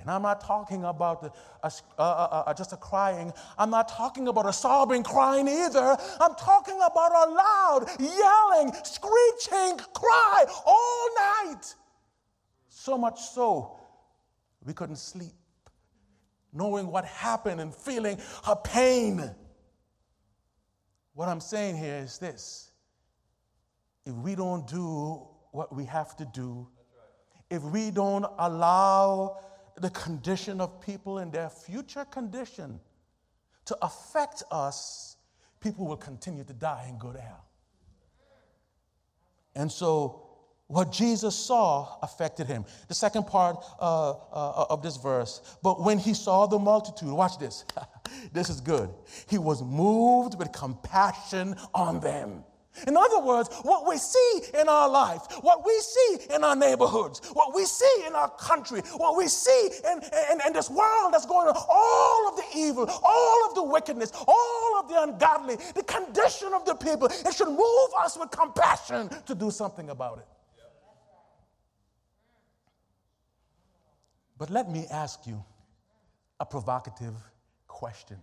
and 0.00 0.10
I'm 0.10 0.22
not 0.22 0.40
talking 0.40 0.84
about 0.84 1.22
the, 1.22 2.54
just 2.56 2.72
a 2.72 2.76
crying. 2.76 3.32
I'm 3.58 3.70
not 3.70 3.88
talking 3.88 4.28
about 4.28 4.46
a 4.46 4.52
sobbing 4.52 5.02
crying 5.02 5.48
either. 5.48 5.96
I'm 6.20 6.34
talking 6.36 6.76
about 6.76 7.12
a 7.12 7.30
loud, 7.30 7.86
yelling, 7.98 8.72
screeching 8.84 9.78
cry 9.92 10.44
all 10.64 11.08
night. 11.16 11.74
So 12.68 12.96
much 12.96 13.20
so, 13.20 13.76
we 14.64 14.72
couldn't 14.72 14.96
sleep, 14.96 15.34
knowing 16.52 16.86
what 16.86 17.04
happened 17.04 17.60
and 17.60 17.74
feeling 17.74 18.18
her 18.44 18.56
pain. 18.56 19.28
What 21.14 21.28
I'm 21.28 21.40
saying 21.40 21.76
here 21.76 21.96
is 21.96 22.18
this 22.18 22.70
if 24.06 24.14
we 24.14 24.36
don't 24.36 24.66
do 24.66 25.27
what 25.58 25.74
we 25.74 25.84
have 25.84 26.16
to 26.16 26.24
do, 26.24 26.68
if 27.50 27.60
we 27.64 27.90
don't 27.90 28.24
allow 28.38 29.38
the 29.74 29.90
condition 29.90 30.60
of 30.60 30.80
people 30.80 31.18
and 31.18 31.32
their 31.32 31.50
future 31.50 32.04
condition 32.04 32.78
to 33.64 33.76
affect 33.82 34.44
us, 34.52 35.16
people 35.58 35.84
will 35.84 35.96
continue 35.96 36.44
to 36.44 36.52
die 36.52 36.84
and 36.86 37.00
go 37.00 37.12
to 37.12 37.20
hell. 37.20 37.44
And 39.56 39.70
so, 39.70 40.22
what 40.68 40.92
Jesus 40.92 41.34
saw 41.34 41.98
affected 42.02 42.46
him. 42.46 42.64
The 42.86 42.94
second 42.94 43.26
part 43.26 43.56
uh, 43.80 44.10
uh, 44.10 44.66
of 44.70 44.80
this 44.80 44.96
verse, 44.96 45.40
but 45.60 45.82
when 45.82 45.98
he 45.98 46.14
saw 46.14 46.46
the 46.46 46.58
multitude, 46.60 47.10
watch 47.10 47.36
this. 47.36 47.64
this 48.32 48.48
is 48.48 48.60
good. 48.60 48.90
He 49.28 49.38
was 49.38 49.60
moved 49.60 50.38
with 50.38 50.52
compassion 50.52 51.56
on 51.74 51.98
them. 51.98 52.44
In 52.86 52.96
other 52.96 53.20
words, 53.20 53.48
what 53.62 53.86
we 53.86 53.96
see 53.96 54.42
in 54.54 54.68
our 54.68 54.88
life, 54.88 55.22
what 55.42 55.64
we 55.64 55.78
see 55.80 56.34
in 56.34 56.44
our 56.44 56.56
neighborhoods, 56.56 57.20
what 57.32 57.54
we 57.54 57.64
see 57.64 58.04
in 58.06 58.14
our 58.14 58.30
country, 58.30 58.80
what 58.96 59.16
we 59.16 59.28
see 59.28 59.70
in, 59.84 59.98
in, 59.98 60.40
in, 60.46 60.52
this 60.52 60.70
world 60.70 61.12
that's 61.12 61.26
going 61.26 61.48
on, 61.48 61.54
all 61.68 62.28
of 62.28 62.36
the 62.36 62.44
evil, 62.56 62.88
all 62.88 63.48
of 63.48 63.54
the 63.54 63.62
wickedness, 63.62 64.12
all 64.26 64.80
of 64.80 64.88
the 64.88 65.02
ungodly, 65.02 65.56
the 65.74 65.82
condition 65.82 66.52
of 66.54 66.64
the 66.64 66.74
people, 66.74 67.08
it 67.08 67.34
should 67.34 67.48
move 67.48 67.90
us 67.98 68.16
with 68.18 68.30
compassion 68.30 69.08
to 69.26 69.34
do 69.34 69.50
something 69.50 69.90
about 69.90 70.18
it. 70.18 70.26
But 74.38 74.50
let 74.50 74.70
me 74.70 74.86
ask 74.90 75.26
you 75.26 75.44
a 76.38 76.46
provocative 76.46 77.14
question. 77.66 78.18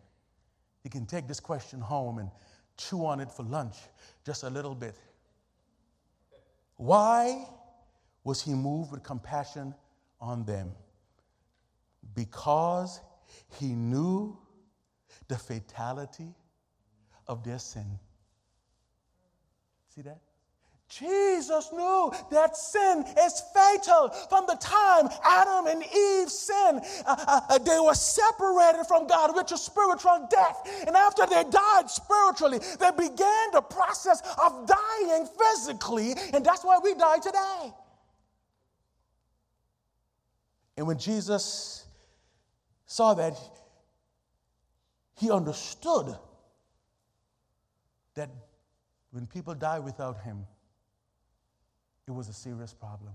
You 0.83 0.89
can 0.89 1.05
take 1.05 1.27
this 1.27 1.39
question 1.41 1.81
home 1.81 2.19
and 2.19 2.29
chew 2.77 3.05
on 3.05 3.19
it 3.19 3.31
for 3.31 3.43
lunch 3.43 3.75
just 4.25 4.43
a 4.43 4.49
little 4.49 4.75
bit. 4.75 4.95
Why 6.77 7.47
was 8.23 8.41
he 8.41 8.53
moved 8.53 8.91
with 8.91 9.03
compassion 9.03 9.73
on 10.19 10.45
them? 10.45 10.71
Because 12.13 12.99
he 13.59 13.67
knew 13.73 14.37
the 15.27 15.37
fatality 15.37 16.33
of 17.27 17.43
their 17.43 17.59
sin. 17.59 17.99
See 19.89 20.01
that? 20.01 20.19
Jesus 20.87 21.71
knew 21.73 22.11
that 22.29 22.55
sin 22.55 23.03
is 23.19 23.43
fatal 23.53 24.09
from 24.29 24.45
the 24.45 24.55
time 24.55 25.09
Adam 25.23 25.65
and 25.67 25.83
Eve 25.83 26.29
sinned. 26.29 26.81
Uh, 27.05 27.15
uh, 27.27 27.41
uh, 27.49 27.57
they 27.57 27.79
were 27.79 27.95
separated 27.95 28.85
from 28.87 29.07
God, 29.07 29.35
which 29.35 29.51
is 29.51 29.61
spiritual 29.61 30.27
death. 30.29 30.85
And 30.85 30.95
after 30.95 31.25
they 31.25 31.43
died 31.49 31.89
spiritually, 31.89 32.59
they 32.79 32.91
began 32.91 33.51
the 33.51 33.61
process 33.61 34.21
of 34.43 34.67
dying 34.67 35.27
physically. 35.39 36.13
And 36.33 36.45
that's 36.45 36.63
why 36.63 36.77
we 36.83 36.93
die 36.93 37.17
today. 37.17 37.73
And 40.77 40.85
when 40.85 40.99
Jesus 40.99 41.85
saw 42.85 43.15
that, 43.15 43.37
he 45.15 45.31
understood 45.31 46.15
that 48.13 48.29
when 49.11 49.25
people 49.25 49.55
die 49.55 49.79
without 49.79 50.21
him, 50.21 50.45
it 52.07 52.13
was 52.13 52.29
a 52.29 52.33
serious 52.33 52.71
problem. 52.73 53.13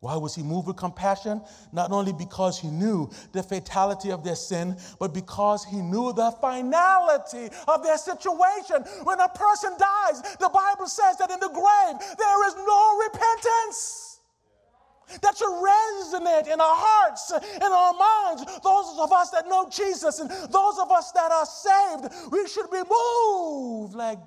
Why 0.00 0.16
was 0.16 0.34
he 0.34 0.42
moved 0.42 0.66
with 0.68 0.76
compassion? 0.76 1.40
Not 1.72 1.90
only 1.90 2.12
because 2.12 2.58
he 2.58 2.68
knew 2.68 3.10
the 3.32 3.42
fatality 3.42 4.10
of 4.10 4.24
their 4.24 4.36
sin, 4.36 4.76
but 4.98 5.12
because 5.12 5.64
he 5.64 5.76
knew 5.76 6.12
the 6.12 6.32
finality 6.40 7.48
of 7.66 7.82
their 7.82 7.98
situation. 7.98 8.82
When 9.02 9.20
a 9.20 9.28
person 9.28 9.72
dies, 9.78 10.22
the 10.38 10.50
Bible 10.52 10.86
says 10.86 11.16
that 11.18 11.30
in 11.30 11.40
the 11.40 11.48
grave 11.48 12.16
there 12.16 12.48
is 12.48 12.54
no 12.54 12.98
repentance. 13.06 14.20
That 15.22 15.36
should 15.38 15.48
resonate 15.48 16.52
in 16.52 16.60
our 16.60 16.76
hearts, 16.76 17.32
in 17.32 17.62
our 17.62 17.94
minds. 17.94 18.60
Those 18.62 18.98
of 18.98 19.12
us 19.12 19.30
that 19.30 19.48
know 19.48 19.68
Jesus 19.70 20.18
and 20.18 20.28
those 20.30 20.78
of 20.78 20.92
us 20.92 21.12
that 21.12 21.32
are 21.32 21.46
saved, 21.46 22.32
we 22.32 22.46
should 22.46 22.70
be 22.70 22.82
moved 22.88 23.94
like 23.94 24.18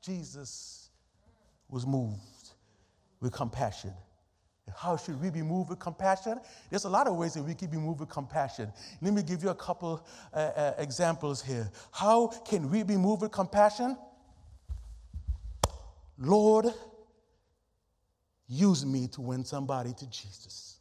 Jesus 0.00 0.90
was 1.68 1.86
moved 1.86 2.27
with 3.20 3.32
compassion. 3.32 3.92
How 4.76 4.96
should 4.96 5.20
we 5.20 5.30
be 5.30 5.42
moved 5.42 5.70
with 5.70 5.78
compassion? 5.78 6.40
There's 6.70 6.84
a 6.84 6.90
lot 6.90 7.06
of 7.06 7.16
ways 7.16 7.34
that 7.34 7.42
we 7.42 7.54
can 7.54 7.68
be 7.68 7.78
moved 7.78 8.00
with 8.00 8.10
compassion. 8.10 8.70
Let 9.00 9.14
me 9.14 9.22
give 9.22 9.42
you 9.42 9.48
a 9.48 9.54
couple 9.54 10.04
uh, 10.32 10.36
uh, 10.36 10.74
examples 10.78 11.42
here. 11.42 11.70
How 11.90 12.26
can 12.26 12.70
we 12.70 12.82
be 12.82 12.96
moved 12.96 13.22
with 13.22 13.32
compassion? 13.32 13.96
Lord, 16.18 16.66
use 18.48 18.84
me 18.84 19.08
to 19.08 19.20
win 19.20 19.44
somebody 19.44 19.92
to 19.94 20.06
Jesus. 20.10 20.77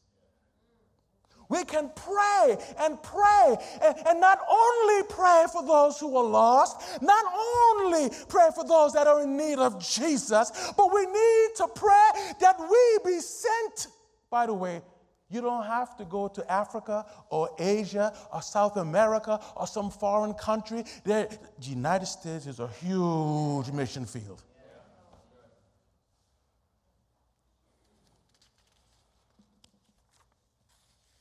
We 1.50 1.64
can 1.64 1.90
pray 1.96 2.58
and 2.80 3.02
pray 3.02 3.58
and, 4.06 4.20
not 4.20 4.40
only 4.50 5.04
pray 5.08 5.46
for 5.52 5.66
those 5.66 6.00
who 6.00 6.16
are 6.18 6.24
lost, 6.24 7.02
not 7.02 7.26
only 7.26 8.10
pray 8.28 8.50
for 8.54 8.66
those 8.66 8.94
that 8.94 9.08
are 9.08 9.22
in 9.22 9.38
need 9.38 9.58
of 9.58 9.80
Jesus, 9.80 10.52
but 10.76 10.94
we 10.94 11.06
need 11.06 11.50
to 11.58 11.68
pray 11.74 12.10
that 12.42 12.60
we 12.60 13.12
be 13.12 13.20
sent. 13.20 13.88
By 14.30 14.48
the 14.48 14.54
way, 14.54 14.82
you 15.30 15.42
don't 15.42 15.66
have 15.66 15.96
to 15.98 16.06
go 16.06 16.28
to 16.30 16.52
Africa 16.52 17.06
or 17.30 17.50
Asia 17.60 18.14
or 18.34 18.42
South 18.42 18.78
America 18.78 19.40
or 19.56 19.68
some 19.68 19.90
foreign 19.90 20.34
country. 20.34 20.84
The 21.04 21.38
United 21.62 22.06
States 22.06 22.46
is 22.46 22.60
a 22.60 22.68
huge 22.68 23.72
mission 23.72 24.06
field. 24.06 24.44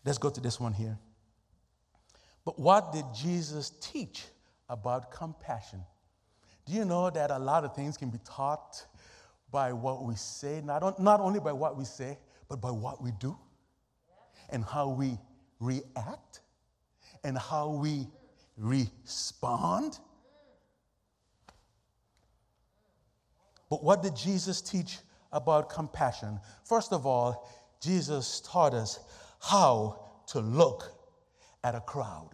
Let's 0.06 0.18
go 0.18 0.30
to 0.30 0.40
this 0.40 0.60
one 0.60 0.72
here. 0.72 0.96
But 2.44 2.60
what 2.60 2.92
did 2.92 3.04
Jesus 3.12 3.72
teach 3.80 4.24
about 4.68 5.10
compassion? 5.10 5.82
Do 6.64 6.72
you 6.72 6.84
know 6.84 7.10
that 7.10 7.32
a 7.32 7.38
lot 7.38 7.64
of 7.64 7.74
things 7.74 7.96
can 7.96 8.10
be 8.10 8.18
taught 8.24 8.86
by 9.50 9.72
what 9.72 10.04
we 10.04 10.14
say, 10.14 10.62
not, 10.64 11.00
not 11.00 11.20
only 11.20 11.40
by 11.40 11.52
what 11.52 11.76
we 11.76 11.84
say, 11.84 12.18
but 12.48 12.60
by 12.60 12.70
what 12.70 13.02
we 13.02 13.10
do, 13.18 13.36
and 14.50 14.64
how 14.64 14.88
we 14.88 15.18
react, 15.58 16.40
and 17.24 17.36
how 17.36 17.70
we 17.70 18.06
respond? 18.56 19.98
But 23.68 23.82
what 23.82 24.04
did 24.04 24.14
Jesus 24.14 24.60
teach 24.60 24.98
about 25.32 25.68
compassion? 25.68 26.38
First 26.64 26.92
of 26.92 27.06
all, 27.06 27.50
Jesus 27.80 28.40
taught 28.40 28.72
us 28.72 29.00
how 29.48 29.96
to 30.26 30.40
look 30.40 30.92
at 31.62 31.76
a 31.76 31.80
crowd. 31.80 32.30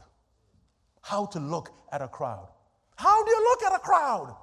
How 1.03 1.27
to 1.27 1.39
look 1.39 1.69
at 1.93 2.01
a 2.01 2.09
crowd. 2.09 2.49
How 2.97 3.23
do 3.23 3.31
you 3.31 3.49
look 3.51 3.63
at 3.65 3.75
a 3.75 3.79
crowd? 3.79 4.35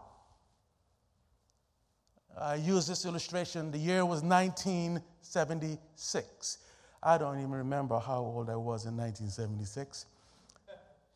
I 2.40 2.54
use 2.56 2.86
this 2.86 3.06
illustration. 3.06 3.72
The 3.72 3.80
year 3.80 4.06
was 4.06 4.22
1976. 4.22 6.58
I 7.02 7.18
don't 7.18 7.40
even 7.40 7.52
remember 7.52 7.98
how 7.98 8.20
old 8.20 8.52
I 8.52 8.56
was 8.56 8.86
in 8.86 8.96
1976. 8.96 10.06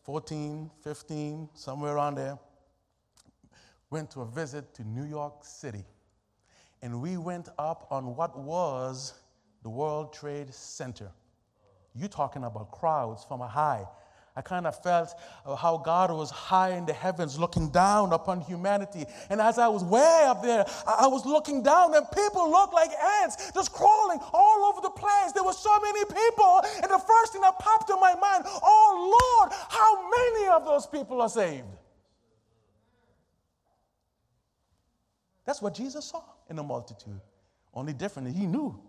14, 0.01 0.71
15, 0.83 1.49
somewhere 1.53 1.95
around 1.95 2.15
there. 2.15 2.39
Went 3.91 4.09
to 4.11 4.21
a 4.21 4.25
visit 4.25 4.73
to 4.73 4.83
New 4.83 5.03
York 5.03 5.45
City. 5.45 5.85
And 6.81 6.99
we 6.99 7.17
went 7.17 7.49
up 7.59 7.85
on 7.91 8.15
what 8.15 8.39
was 8.39 9.13
the 9.61 9.69
World 9.69 10.13
Trade 10.13 10.51
Center. 10.53 11.11
You're 11.95 12.09
talking 12.09 12.43
about 12.43 12.71
crowds 12.71 13.23
from 13.23 13.41
a 13.41 13.47
high. 13.47 13.85
I 14.35 14.41
kind 14.41 14.65
of 14.65 14.81
felt 14.81 15.13
uh, 15.45 15.55
how 15.55 15.77
God 15.77 16.09
was 16.11 16.31
high 16.31 16.71
in 16.71 16.87
the 16.87 16.93
heavens 16.93 17.37
looking 17.37 17.69
down 17.69 18.13
upon 18.13 18.41
humanity. 18.41 19.05
And 19.29 19.39
as 19.39 19.59
I 19.59 19.67
was 19.67 19.83
way 19.83 20.23
up 20.25 20.41
there, 20.41 20.65
I 20.87 21.05
was 21.05 21.23
looking 21.23 21.61
down 21.61 21.93
and 21.93 22.03
people 22.11 22.49
looked 22.49 22.73
like 22.73 22.89
ants 23.21 23.51
just 23.53 23.71
crawling 23.71 24.19
all 24.33 24.65
over 24.65 24.81
the 24.81 24.89
place. 24.89 25.33
There 25.33 25.43
were 25.43 25.53
so 25.53 25.79
many 25.79 26.03
people. 26.05 26.61
And 26.81 26.91
the 26.91 26.97
first 26.97 27.33
thing 27.33 27.41
that 27.41 27.59
popped 27.59 27.91
in 27.91 27.99
my 27.99 28.15
mind, 28.15 28.45
oh 28.47 29.39
Lord, 29.39 29.53
how 29.69 30.09
many 30.09 30.47
of 30.49 30.65
those 30.65 30.87
people 30.87 31.21
are 31.21 31.29
saved? 31.29 31.67
That's 35.45 35.61
what 35.61 35.75
Jesus 35.75 36.05
saw 36.05 36.23
in 36.49 36.55
the 36.55 36.63
multitude. 36.63 37.21
Only 37.71 37.93
different, 37.93 38.35
he 38.35 38.47
knew 38.47 38.79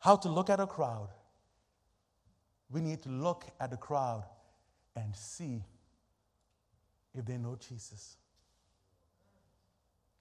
how 0.00 0.16
to 0.16 0.28
look 0.28 0.50
at 0.50 0.60
a 0.60 0.66
crowd 0.66 1.08
we 2.70 2.80
need 2.80 3.02
to 3.02 3.08
look 3.08 3.44
at 3.58 3.70
the 3.70 3.76
crowd 3.76 4.24
and 4.94 5.14
see 5.14 5.62
if 7.14 7.24
they 7.24 7.36
know 7.36 7.56
Jesus. 7.68 8.16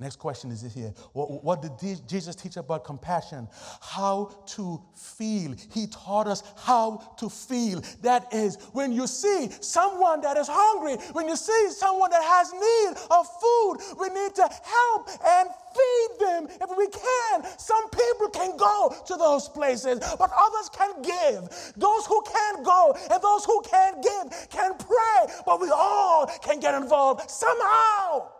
Next 0.02 0.16
question 0.16 0.50
is 0.50 0.62
here. 0.74 0.94
What, 1.12 1.44
what, 1.44 1.62
did 1.62 2.08
Jesus 2.08 2.34
teach 2.34 2.56
about 2.56 2.86
compassion? 2.86 3.50
How 3.82 4.34
to 4.56 4.82
feel. 4.96 5.54
He 5.74 5.88
taught 5.88 6.26
us 6.26 6.42
how 6.56 7.16
to 7.18 7.30
feel. 7.30 7.82
That 8.02 8.34
is, 8.34 8.56
when 8.72 8.94
you 8.94 9.08
see 9.08 9.50
someone 9.60 10.22
that 10.22 10.38
is 10.38 10.48
hungry, 10.50 10.96
when 11.12 11.28
you 11.28 11.36
see 11.36 11.70
someone 11.72 12.12
that 12.12 12.24
has 12.24 12.54
need 12.54 12.98
of 13.12 13.28
food, 13.42 13.78
we 14.00 14.08
need 14.08 14.34
to 14.36 14.44
help 14.64 15.10
and 15.28 15.50
feed 15.76 16.26
them 16.26 16.48
if 16.50 16.78
we 16.78 16.88
can. 16.88 17.60
Some 17.60 17.90
people 17.90 18.30
can 18.30 18.56
go 18.56 18.96
to 19.06 19.18
those 19.18 19.50
places, 19.50 20.00
but 20.18 20.32
others 20.34 20.70
can 20.70 21.02
give. 21.02 21.74
Those 21.76 22.06
who 22.06 22.22
can't 22.22 22.64
go 22.64 22.96
and 23.12 23.22
those 23.22 23.44
who 23.44 23.62
can't 23.64 24.02
give 24.02 24.50
can 24.50 24.78
pray, 24.78 25.34
but 25.46 25.60
we 25.60 25.70
all 25.72 26.26
can 26.42 26.62
get 26.62 26.74
involved 26.74 27.30
somehow. 27.30 28.39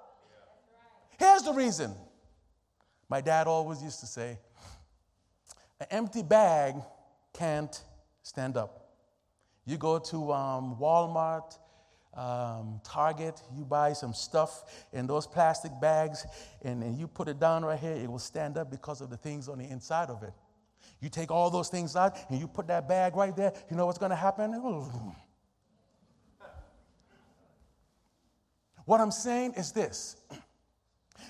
Here's 1.20 1.44
the 1.44 1.54
reason. 1.54 1.94
My 3.10 3.20
dad 3.20 3.46
always 3.46 3.84
used 3.84 4.00
to 4.00 4.06
say, 4.06 4.40
an 5.80 5.88
empty 5.92 6.24
bag 6.24 6.76
can't 7.34 7.84
stand 8.24 8.56
up. 8.56 8.94
You 9.66 9.78
go 9.78 10.00
to 10.00 10.32
um, 10.32 10.78
Walmart, 10.80 11.58
um, 12.16 12.80
Target, 12.84 13.42
you 13.56 13.66
buy 13.66 13.94
some 13.94 14.14
stuff 14.14 14.88
in 14.94 15.08
those 15.08 15.28
plastic 15.28 15.72
bags, 15.82 16.26
and, 16.64 16.82
and 16.82 16.98
you 16.98 17.08
put 17.08 17.28
it 17.28 17.40
down 17.40 17.66
right 17.66 17.80
here, 17.80 17.92
it 17.92 18.10
will 18.10 18.18
stand 18.18 18.58
up 18.58 18.72
because 18.72 19.02
of 19.02 19.10
the 19.10 19.18
things 19.18 19.50
on 19.50 19.58
the 19.58 19.66
inside 19.66 20.10
of 20.10 20.24
it. 20.24 20.34
You 21.02 21.10
take 21.10 21.32
all 21.32 21.50
those 21.50 21.70
things 21.70 21.96
out 21.96 22.18
and 22.30 22.40
you 22.40 22.48
put 22.48 22.68
that 22.68 22.88
bag 22.88 23.16
right 23.16 23.36
there, 23.36 23.54
you 23.70 23.76
know 23.76 23.86
what's 23.86 24.00
going 24.00 24.12
to 24.12 24.16
happen? 24.16 24.54
What 28.86 29.00
I'm 29.00 29.12
saying 29.12 29.54
is 29.54 29.72
this 29.72 30.16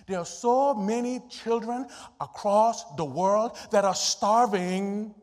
there 0.08 0.20
are 0.20 0.26
so 0.26 0.74
many 0.74 1.22
children 1.30 1.88
across 2.20 2.96
the 2.96 3.06
world 3.06 3.58
that 3.72 3.86
are 3.86 3.96
starving. 3.96 5.14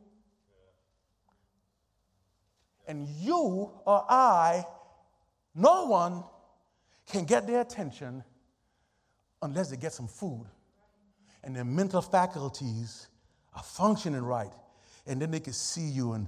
And 2.86 3.08
you 3.20 3.70
or 3.84 4.04
I, 4.08 4.64
no 5.54 5.86
one 5.86 6.22
can 7.06 7.24
get 7.24 7.46
their 7.46 7.60
attention 7.60 8.22
unless 9.42 9.70
they 9.70 9.76
get 9.76 9.92
some 9.92 10.08
food. 10.08 10.46
And 11.42 11.54
their 11.54 11.64
mental 11.64 12.02
faculties 12.02 13.08
are 13.54 13.62
functioning 13.62 14.22
right. 14.22 14.52
And 15.06 15.20
then 15.20 15.30
they 15.30 15.40
can 15.40 15.52
see 15.52 15.88
you 15.88 16.12
and 16.12 16.26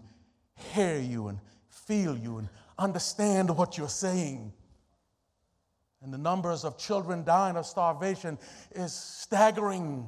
hear 0.73 0.99
you 0.99 1.29
and 1.29 1.39
feel 1.69 2.17
you 2.17 2.39
and 2.39 2.49
understand 2.79 3.57
what 3.57 3.77
you're 3.77 3.89
saying. 3.89 4.53
And 6.03 6.13
the 6.13 6.19
numbers 6.19 6.65
of 6.65 6.79
children 6.79 7.25
dying 7.25 7.57
of 7.57 7.67
starvation 7.67 8.39
is 8.73 8.93
staggering. 8.93 10.07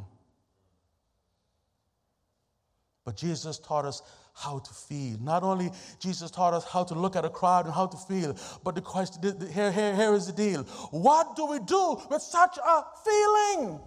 But 3.05 3.16
Jesus 3.16 3.59
taught 3.59 3.85
us 3.85 4.03
how 4.35 4.61
to 4.61 4.72
feel. 4.72 5.18
Not 5.20 5.42
only 5.42 5.70
Jesus 5.98 6.31
taught 6.31 6.55
us 6.55 6.64
how 6.64 6.85
to 6.85 6.94
look 6.94 7.16
at 7.16 7.24
a 7.24 7.31
crowd 7.31 7.66
and 7.66 7.74
how 7.74 7.87
to 7.87 7.96
feel, 7.96 8.37
but 8.62 8.74
the 8.74 8.81
question 8.81 9.22
here, 9.53 9.72
here, 9.72 9.94
here 9.94 10.14
is 10.14 10.26
the 10.26 10.33
deal. 10.33 10.62
What 10.92 11.35
do 11.37 11.46
we 11.46 11.59
do 11.59 12.00
with 12.09 12.22
such 12.22 12.57
a 12.59 12.85
feeling? 13.05 13.81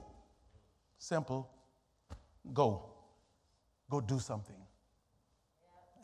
Simple. 0.98 1.50
Go. 2.54 2.90
Go 3.90 4.02
do 4.02 4.20
something. 4.20 4.56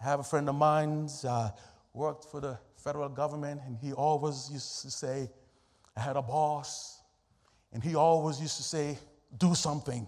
I 0.01 0.05
have 0.05 0.21
a 0.21 0.23
friend 0.23 0.47
of 0.47 0.55
mine 0.55 1.09
uh, 1.27 1.49
worked 1.93 2.25
for 2.25 2.39
the 2.39 2.57
federal 2.77 3.09
government, 3.09 3.61
and 3.65 3.77
he 3.77 3.91
always 3.91 4.49
used 4.51 4.81
to 4.83 4.91
say, 4.91 5.29
I 5.99 6.01
had 6.01 6.15
a 6.15 6.21
boss, 6.21 7.01
and 7.73 7.83
he 7.83 7.95
always 7.95 8.39
used 8.39 8.55
to 8.57 8.63
say, 8.63 8.97
Do 9.37 9.53
something. 9.53 10.07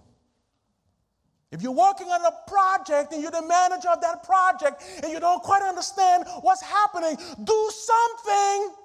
If 1.52 1.62
you're 1.62 1.74
working 1.74 2.08
on 2.08 2.22
a 2.26 2.50
project 2.50 3.12
and 3.12 3.22
you're 3.22 3.30
the 3.30 3.46
manager 3.46 3.90
of 3.90 4.00
that 4.00 4.24
project 4.24 4.82
and 5.04 5.12
you 5.12 5.20
don't 5.20 5.44
quite 5.44 5.62
understand 5.62 6.24
what's 6.40 6.62
happening, 6.62 7.18
do 7.44 7.72
something. 7.74 8.76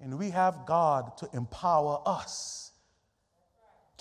And 0.00 0.18
we 0.18 0.30
have 0.30 0.64
God 0.64 1.14
to 1.18 1.28
empower 1.34 2.00
us 2.06 2.61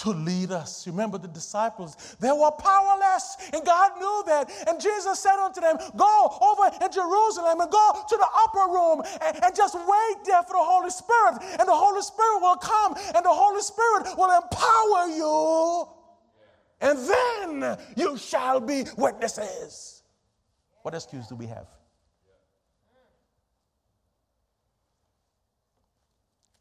to 0.01 0.09
lead 0.09 0.51
us. 0.51 0.87
Remember 0.87 1.19
the 1.19 1.27
disciples, 1.27 1.95
they 2.19 2.31
were 2.31 2.49
powerless, 2.51 3.37
and 3.53 3.63
God 3.63 3.91
knew 3.99 4.23
that. 4.25 4.49
And 4.67 4.81
Jesus 4.81 5.19
said 5.19 5.37
unto 5.37 5.61
them, 5.61 5.77
Go 5.95 6.37
over 6.41 6.75
in 6.83 6.91
Jerusalem 6.91 7.61
and 7.61 7.71
go 7.71 8.05
to 8.09 8.17
the 8.17 8.27
upper 8.35 8.71
room 8.71 9.03
and, 9.21 9.43
and 9.43 9.55
just 9.55 9.75
wait 9.75 10.25
there 10.25 10.41
for 10.41 10.53
the 10.53 10.65
Holy 10.65 10.89
Spirit. 10.89 11.37
And 11.59 11.67
the 11.67 11.75
Holy 11.75 12.01
Spirit 12.01 12.39
will 12.41 12.55
come, 12.55 12.95
and 13.15 13.23
the 13.23 13.29
Holy 13.29 13.61
Spirit 13.61 14.17
will 14.17 14.35
empower 14.35 15.07
you. 15.15 15.87
And 16.81 16.97
then 17.07 17.77
you 17.95 18.17
shall 18.17 18.59
be 18.59 18.85
witnesses. 18.97 20.01
What 20.81 20.95
excuse 20.95 21.27
do 21.27 21.35
we 21.35 21.45
have? 21.45 21.67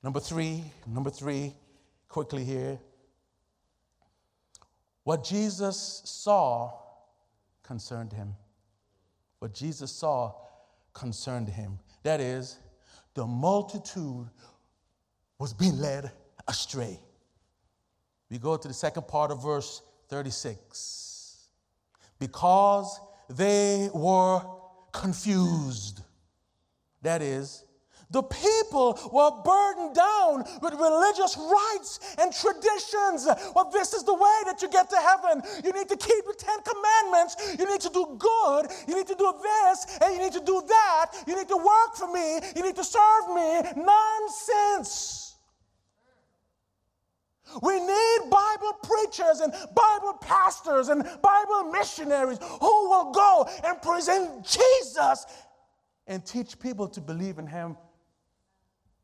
Number 0.03 0.21
three, 0.21 0.63
number 0.87 1.09
three, 1.11 1.55
quickly 2.09 2.45
here. 2.45 2.79
What 5.05 5.25
Jesus 5.25 6.03
saw 6.05 6.73
concerned 7.63 8.13
him. 8.13 8.35
What 9.39 9.55
Jesus 9.55 9.91
saw 9.91 10.35
concerned 10.93 11.49
him. 11.49 11.79
That 12.03 12.21
is, 12.21 12.59
the 13.15 13.27
multitude 13.27 14.29
was 15.39 15.53
being 15.53 15.79
led 15.79 16.11
astray. 16.47 17.01
We 18.31 18.39
go 18.39 18.57
to 18.57 18.69
the 18.69 18.75
second 18.75 19.09
part 19.09 19.31
of 19.31 19.43
verse 19.43 19.83
36. 20.09 21.49
Because 22.19 23.01
they 23.29 23.89
were 23.95 24.43
confused. 24.93 26.03
That 27.03 27.23
is, 27.23 27.65
the 28.11 28.23
people 28.23 28.99
were 29.13 29.31
burdened 29.45 29.95
down 29.95 30.45
with 30.61 30.75
religious 30.75 31.37
rites 31.39 32.01
and 32.19 32.33
traditions. 32.35 33.27
Well, 33.55 33.71
this 33.73 33.93
is 33.95 34.03
the 34.03 34.15
way 34.15 34.39
that 34.47 34.61
you 34.63 34.69
get 34.69 34.91
to 34.91 34.97
heaven. 34.97 35.43
You 35.65 35.73
need 35.73 35.89
to 35.89 35.97
keep 35.97 36.27
the 36.27 36.35
Ten 36.37 36.59
Commandments. 36.63 37.57
You 37.59 37.71
need 37.71 37.81
to 37.83 37.91
do 37.91 38.17
good. 38.19 38.67
You 38.89 38.97
need 38.97 39.07
to 39.07 39.15
do 39.15 39.33
this, 39.41 39.99
and 40.03 40.15
you 40.15 40.21
need 40.21 40.33
to 40.33 40.45
do 40.45 40.63
that. 40.67 41.07
You 41.27 41.37
need 41.37 41.49
to 41.49 41.57
work 41.57 41.95
for 41.97 42.13
me. 42.13 42.41
You 42.57 42.63
need 42.63 42.77
to 42.77 42.85
serve 42.85 43.29
me. 43.29 43.63
Nonsense. 43.77 45.37
We 47.63 47.81
need 47.81 48.19
Bible 48.31 48.73
preachers 48.83 49.41
and 49.41 49.53
Bible 49.75 50.15
pastors 50.21 50.89
and 50.89 51.05
Bible 51.23 51.71
missionaries 51.73 52.39
who 52.39 52.89
will 52.89 53.13
go 53.13 53.49
and 53.65 53.81
present 53.83 54.45
Jesus 54.45 55.27
and 56.07 56.25
teach 56.25 56.59
people 56.59 56.89
to 56.89 57.01
believe 57.01 57.39
in 57.39 57.47
Him 57.47 57.77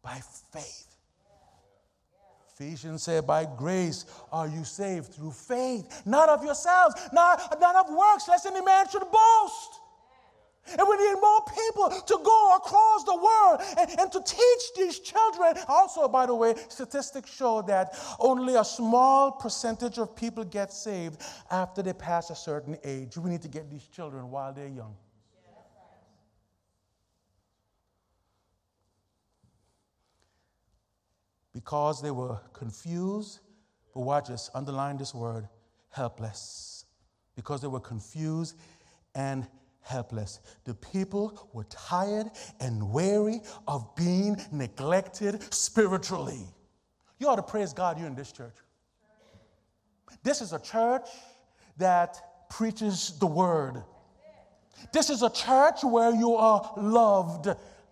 by 0.07 0.21
faith. 0.53 0.87
Ephesians 2.55 3.03
said, 3.03 3.27
By 3.27 3.45
grace 3.45 4.07
are 4.31 4.47
you 4.47 4.62
saved 4.62 5.12
through 5.12 5.33
faith, 5.33 6.03
not 6.07 6.29
of 6.29 6.45
yourselves, 6.45 6.95
not, 7.12 7.61
not 7.61 7.75
of 7.75 7.95
works, 7.95 8.29
lest 8.29 8.47
any 8.47 8.62
man 8.62 8.88
should 8.88 9.02
boast. 9.02 9.81
And 10.69 10.87
we 10.88 10.96
need 10.96 11.15
more 11.21 11.40
people 11.65 11.90
to 11.90 12.19
go 12.25 12.57
across 12.57 13.04
the 13.04 13.15
world 13.15 13.61
and, 13.79 14.00
and, 14.00 14.13
to 14.13 14.21
teach 14.21 14.65
these 14.77 14.98
children. 14.98 15.54
Also, 15.69 16.09
by 16.09 16.27
the 16.27 16.35
way, 16.35 16.54
statistics 16.69 17.33
show 17.33 17.63
that 17.63 17.96
only 18.19 18.57
a 18.57 18.65
small 18.65 19.33
percentage 19.33 19.98
of 19.98 20.17
people 20.17 20.42
get 20.44 20.73
saved 20.73 21.23
after 21.50 21.83
they 21.83 21.92
pass 21.92 22.31
a 22.31 22.35
certain 22.35 22.77
age. 22.83 23.17
We 23.17 23.31
need 23.31 23.42
to 23.42 23.48
get 23.48 23.71
these 23.71 23.87
children 23.87 24.31
while 24.31 24.52
they're 24.52 24.67
young. 24.67 24.96
Because 31.57 32.02
they 32.02 32.11
were 32.11 32.38
confused. 32.52 33.40
But 33.94 34.00
watch 34.02 34.29
this, 34.29 34.50
underline 34.54 34.98
this 34.98 35.15
word 35.15 35.48
helpless. 35.88 36.85
Because 37.35 37.63
they 37.63 37.67
were 37.67 37.81
confused 37.81 38.59
and 39.15 39.46
helpless. 39.81 40.40
The 40.65 40.75
people 40.75 41.48
were 41.54 41.65
tired 41.65 42.27
and 42.61 42.92
weary 42.92 43.40
of 43.67 43.96
being 43.96 44.37
neglected 44.52 45.42
spiritually. 45.54 46.44
You 47.19 47.29
ought 47.29 47.37
to 47.37 47.42
praise 47.42 47.73
God 47.73 47.98
you're 47.98 48.07
in 48.07 48.15
this 48.15 48.33
church. 48.33 48.57
This 50.23 50.42
is 50.42 50.52
a 50.52 50.59
church 50.59 51.09
that 51.79 52.50
preaches 52.50 53.19
the 53.19 53.27
word. 53.27 53.83
This 54.92 55.09
is 55.09 55.23
a 55.23 55.31
church 55.31 55.83
where 55.85 56.15
you 56.15 56.35
are 56.35 56.75
loved. 56.77 57.48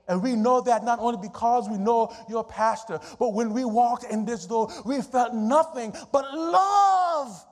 And 0.07 0.23
we 0.23 0.37
know 0.37 0.61
that 0.61 0.85
not 0.85 0.99
only 0.99 1.19
because 1.21 1.69
we 1.69 1.79
know 1.79 2.15
your 2.29 2.45
pastor, 2.45 3.01
but 3.19 3.33
when 3.33 3.53
we 3.53 3.65
walked 3.65 4.05
in 4.05 4.25
this 4.25 4.45
door, 4.47 4.71
we 4.85 5.01
felt 5.01 5.33
nothing 5.33 5.95
but 6.13 6.33
love. 6.35 7.45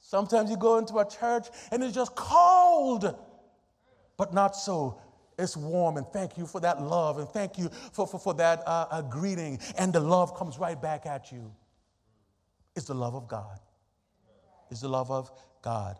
Sometimes 0.00 0.50
you 0.50 0.56
go 0.56 0.78
into 0.78 0.98
a 0.98 1.08
church 1.08 1.46
and 1.70 1.82
it's 1.82 1.94
just 1.94 2.14
cold, 2.16 3.16
but 4.16 4.34
not 4.34 4.56
so. 4.56 5.00
It's 5.38 5.56
warm, 5.56 5.96
and 5.96 6.06
thank 6.08 6.36
you 6.36 6.46
for 6.46 6.60
that 6.60 6.82
love, 6.82 7.18
and 7.18 7.28
thank 7.28 7.56
you 7.56 7.70
for, 7.92 8.06
for, 8.06 8.20
for 8.20 8.34
that 8.34 8.62
uh, 8.66 8.86
uh, 8.90 9.02
greeting, 9.02 9.58
and 9.78 9.92
the 9.92 9.98
love 9.98 10.36
comes 10.36 10.58
right 10.58 10.80
back 10.80 11.06
at 11.06 11.32
you. 11.32 11.50
It's 12.76 12.86
the 12.86 12.94
love 12.94 13.14
of 13.14 13.28
God. 13.28 13.58
It's 14.70 14.82
the 14.82 14.88
love 14.88 15.10
of 15.10 15.30
God. 15.62 15.98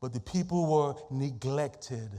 But 0.00 0.12
the 0.12 0.20
people 0.20 0.66
were 0.66 0.94
neglected. 1.10 2.10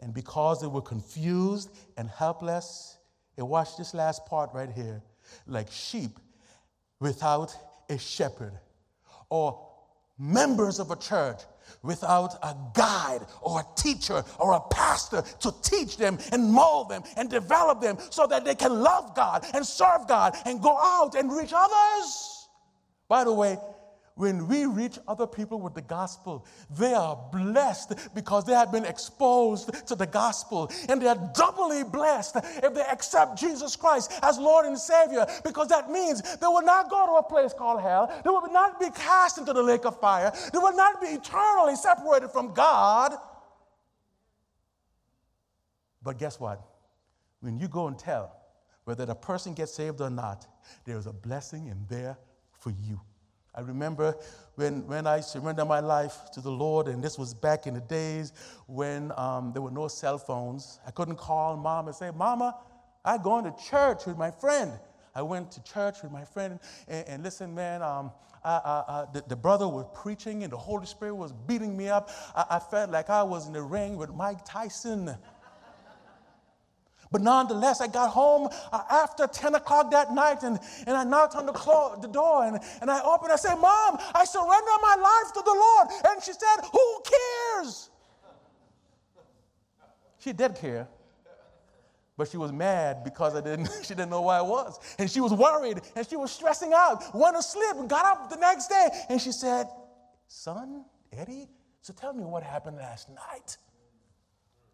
And 0.00 0.14
because 0.14 0.60
they 0.60 0.66
were 0.66 0.82
confused 0.82 1.70
and 1.96 2.08
helpless, 2.08 2.96
and 3.36 3.48
watch 3.48 3.76
this 3.76 3.94
last 3.94 4.26
part 4.26 4.50
right 4.52 4.70
here 4.70 5.02
like 5.46 5.70
sheep 5.70 6.18
without 6.98 7.54
a 7.88 7.98
shepherd, 7.98 8.52
or 9.28 9.66
members 10.18 10.78
of 10.78 10.90
a 10.90 10.96
church 10.96 11.40
without 11.82 12.34
a 12.42 12.54
guide 12.74 13.20
or 13.40 13.60
a 13.60 13.64
teacher 13.80 14.22
or 14.38 14.52
a 14.52 14.60
pastor 14.60 15.22
to 15.40 15.52
teach 15.62 15.96
them 15.96 16.18
and 16.32 16.52
mold 16.52 16.90
them 16.90 17.02
and 17.16 17.30
develop 17.30 17.80
them 17.80 17.96
so 18.10 18.26
that 18.26 18.44
they 18.44 18.54
can 18.54 18.82
love 18.82 19.14
God 19.14 19.46
and 19.54 19.64
serve 19.64 20.06
God 20.06 20.36
and 20.44 20.60
go 20.60 20.76
out 20.76 21.14
and 21.14 21.32
reach 21.32 21.52
others. 21.54 22.48
By 23.08 23.24
the 23.24 23.32
way, 23.32 23.56
when 24.20 24.46
we 24.48 24.66
reach 24.66 24.98
other 25.08 25.26
people 25.26 25.58
with 25.58 25.72
the 25.72 25.80
gospel, 25.80 26.44
they 26.78 26.92
are 26.92 27.18
blessed 27.32 27.94
because 28.14 28.44
they 28.44 28.52
have 28.52 28.70
been 28.70 28.84
exposed 28.84 29.86
to 29.86 29.94
the 29.94 30.06
gospel. 30.06 30.70
And 30.90 31.00
they're 31.00 31.30
doubly 31.34 31.84
blessed 31.84 32.36
if 32.62 32.74
they 32.74 32.82
accept 32.82 33.38
Jesus 33.38 33.76
Christ 33.76 34.12
as 34.22 34.38
Lord 34.38 34.66
and 34.66 34.78
Savior 34.78 35.26
because 35.42 35.68
that 35.68 35.90
means 35.90 36.20
they 36.36 36.46
will 36.46 36.60
not 36.60 36.90
go 36.90 37.06
to 37.06 37.12
a 37.12 37.22
place 37.22 37.54
called 37.54 37.80
hell. 37.80 38.12
They 38.22 38.28
will 38.28 38.52
not 38.52 38.78
be 38.78 38.90
cast 38.90 39.38
into 39.38 39.54
the 39.54 39.62
lake 39.62 39.86
of 39.86 39.98
fire. 39.98 40.30
They 40.52 40.58
will 40.58 40.76
not 40.76 41.00
be 41.00 41.06
eternally 41.06 41.76
separated 41.76 42.30
from 42.30 42.52
God. 42.52 43.14
But 46.02 46.18
guess 46.18 46.38
what? 46.38 46.62
When 47.40 47.58
you 47.58 47.68
go 47.68 47.86
and 47.86 47.98
tell 47.98 48.36
whether 48.84 49.06
the 49.06 49.14
person 49.14 49.54
gets 49.54 49.72
saved 49.72 50.02
or 50.02 50.10
not, 50.10 50.46
there's 50.84 51.06
a 51.06 51.12
blessing 51.14 51.68
in 51.68 51.86
there 51.88 52.18
for 52.52 52.68
you. 52.68 53.00
I 53.54 53.62
remember 53.62 54.16
when, 54.54 54.86
when 54.86 55.06
I 55.06 55.20
surrendered 55.20 55.66
my 55.66 55.80
life 55.80 56.30
to 56.34 56.40
the 56.40 56.50
Lord, 56.50 56.86
and 56.86 57.02
this 57.02 57.18
was 57.18 57.34
back 57.34 57.66
in 57.66 57.74
the 57.74 57.80
days 57.80 58.32
when 58.66 59.12
um, 59.16 59.52
there 59.52 59.62
were 59.62 59.70
no 59.70 59.88
cell 59.88 60.18
phones. 60.18 60.78
I 60.86 60.90
couldn't 60.90 61.16
call 61.16 61.56
mom 61.56 61.88
and 61.88 61.96
say, 61.96 62.10
Mama, 62.14 62.56
I'm 63.04 63.22
going 63.22 63.44
to 63.44 63.54
church 63.68 64.06
with 64.06 64.16
my 64.16 64.30
friend. 64.30 64.72
I 65.14 65.22
went 65.22 65.50
to 65.52 65.62
church 65.64 66.02
with 66.02 66.12
my 66.12 66.24
friend, 66.24 66.60
and, 66.86 67.08
and 67.08 67.22
listen, 67.24 67.54
man, 67.54 67.82
um, 67.82 68.12
I, 68.44 68.50
I, 68.50 69.04
the, 69.12 69.24
the, 69.28 69.36
brother 69.36 69.68
was 69.68 69.86
preaching, 69.94 70.44
and 70.44 70.52
the 70.52 70.56
Holy 70.56 70.86
Spirit 70.86 71.14
was 71.14 71.32
beating 71.32 71.76
me 71.76 71.88
up. 71.88 72.10
I, 72.34 72.44
I 72.50 72.58
felt 72.58 72.90
like 72.90 73.10
I 73.10 73.22
was 73.22 73.46
in 73.46 73.52
the 73.52 73.62
ring 73.62 73.96
with 73.96 74.14
Mike 74.14 74.44
Tyson. 74.44 75.16
But 77.10 77.22
nonetheless, 77.22 77.80
I 77.80 77.88
got 77.88 78.10
home 78.10 78.48
uh, 78.72 78.82
after 78.88 79.26
10 79.26 79.56
o'clock 79.56 79.90
that 79.90 80.12
night 80.14 80.42
and, 80.44 80.58
and 80.86 80.96
I 80.96 81.02
knocked 81.02 81.34
on 81.34 81.46
the, 81.46 81.52
clo- 81.52 81.98
the 82.00 82.06
door 82.06 82.44
and, 82.44 82.58
and 82.80 82.90
I 82.90 83.02
opened. 83.02 83.32
I 83.32 83.36
said, 83.36 83.56
Mom, 83.56 83.98
I 84.14 84.24
surrender 84.24 84.70
my 84.80 84.96
life 84.96 85.32
to 85.34 85.42
the 85.44 85.52
Lord. 85.52 85.88
And 86.08 86.22
she 86.22 86.32
said, 86.32 86.64
Who 86.70 87.02
cares? 87.04 87.90
She 90.20 90.32
did 90.32 90.54
care. 90.54 90.86
But 92.16 92.28
she 92.28 92.36
was 92.36 92.52
mad 92.52 93.02
because 93.02 93.34
I 93.34 93.40
didn't, 93.40 93.70
she 93.82 93.94
didn't 93.94 94.10
know 94.10 94.22
where 94.22 94.36
I 94.36 94.42
was. 94.42 94.78
And 94.98 95.10
she 95.10 95.20
was 95.20 95.32
worried 95.32 95.80
and 95.96 96.06
she 96.06 96.16
was 96.16 96.30
stressing 96.30 96.72
out, 96.74 97.14
went 97.14 97.34
to 97.34 97.42
sleep 97.42 97.88
got 97.88 98.04
up 98.04 98.30
the 98.30 98.36
next 98.36 98.68
day. 98.68 98.88
And 99.08 99.20
she 99.20 99.32
said, 99.32 99.66
Son, 100.28 100.84
Eddie, 101.12 101.48
so 101.80 101.92
tell 101.92 102.12
me 102.12 102.24
what 102.24 102.44
happened 102.44 102.76
last 102.76 103.08
night. 103.08 103.56